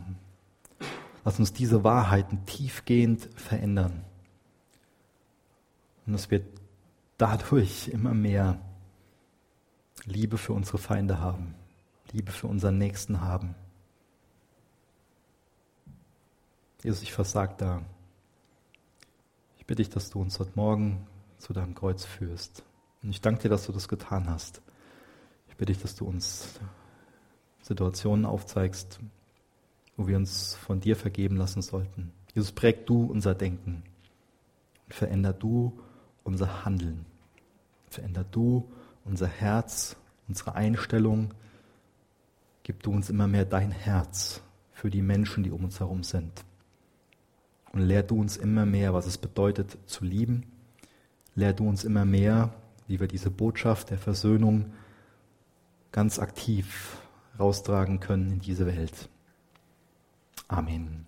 lass 1.24 1.40
uns 1.40 1.54
diese 1.54 1.84
Wahrheiten 1.84 2.46
tiefgehend 2.46 3.30
verändern. 3.36 4.04
Und 6.06 6.14
dass 6.14 6.30
wir 6.32 6.42
dadurch 7.18 7.88
immer 7.88 8.14
mehr 8.14 8.60
Liebe 10.06 10.38
für 10.38 10.54
unsere 10.54 10.78
Feinde 10.78 11.20
haben, 11.20 11.56
Liebe 12.12 12.32
für 12.32 12.48
unseren 12.48 12.78
Nächsten 12.78 13.22
haben. 13.22 13.56
Jesus, 16.84 17.02
ich 17.02 17.14
versag 17.14 17.58
da. 17.58 17.82
Ich 19.58 19.66
bitte 19.66 19.82
dich, 19.82 19.90
dass 19.90 20.12
du 20.12 20.22
uns 20.22 20.40
heute 20.40 20.52
Morgen 20.56 21.08
zu 21.40 21.54
deinem 21.54 21.74
Kreuz 21.74 22.06
führst. 22.06 22.64
Und 23.02 23.10
ich 23.10 23.22
danke 23.22 23.44
dir, 23.44 23.50
dass 23.50 23.66
du 23.66 23.72
das 23.72 23.88
getan 23.88 24.30
hast. 24.30 24.62
Ich 25.50 25.56
bitte 25.56 25.74
dich, 25.74 25.82
dass 25.82 25.96
du 25.96 26.06
uns 26.06 26.60
Situationen 27.62 28.26
aufzeigst, 28.26 29.00
wo 29.98 30.08
wir 30.08 30.18
uns 30.18 30.54
von 30.56 30.80
dir 30.80 30.96
vergeben 30.96 31.38
lassen 31.38 31.64
sollten. 31.64 32.12
Jesus, 32.36 32.52
präg 32.52 32.86
du 32.86 33.06
unser 33.06 33.34
Denken 33.34 33.82
und 34.86 34.94
veränder 34.94 35.34
du 35.34 35.80
unser 36.26 36.66
Handeln. 36.66 37.06
Veränder 37.90 38.26
du 38.30 38.70
unser 39.06 39.28
Herz, 39.28 39.96
unsere 40.28 40.56
Einstellung. 40.56 41.34
Gib 42.64 42.84
du 42.84 42.92
uns 42.92 43.10
immer 43.10 43.28
mehr 43.28 43.46
dein 43.46 43.72
Herz 43.72 44.42
für 44.74 44.90
die 44.90 45.02
Menschen, 45.02 45.44
die 45.44 45.52
um 45.52 45.64
uns 45.64 45.80
herum 45.80 46.04
sind. 46.04 46.44
Und 47.72 47.82
lehr 47.82 48.04
du 48.04 48.20
uns 48.20 48.36
immer 48.36 48.66
mehr, 48.66 48.94
was 48.94 49.06
es 49.06 49.18
bedeutet 49.18 49.78
zu 49.86 50.04
lieben. 50.04 50.52
Lehr 51.36 51.54
du 51.54 51.68
uns 51.68 51.84
immer 51.84 52.06
mehr, 52.06 52.54
wie 52.88 53.00
wir 53.00 53.08
diese 53.08 53.30
Botschaft 53.30 53.92
der 53.92 53.98
Versöhnung 53.98 54.74
ganz 55.92 56.20
aktiv 56.20 56.98
raustragen 57.40 58.00
können 58.00 58.32
in 58.32 58.40
diese 58.40 58.66
Welt. 58.66 59.10
Amen. 60.48 61.06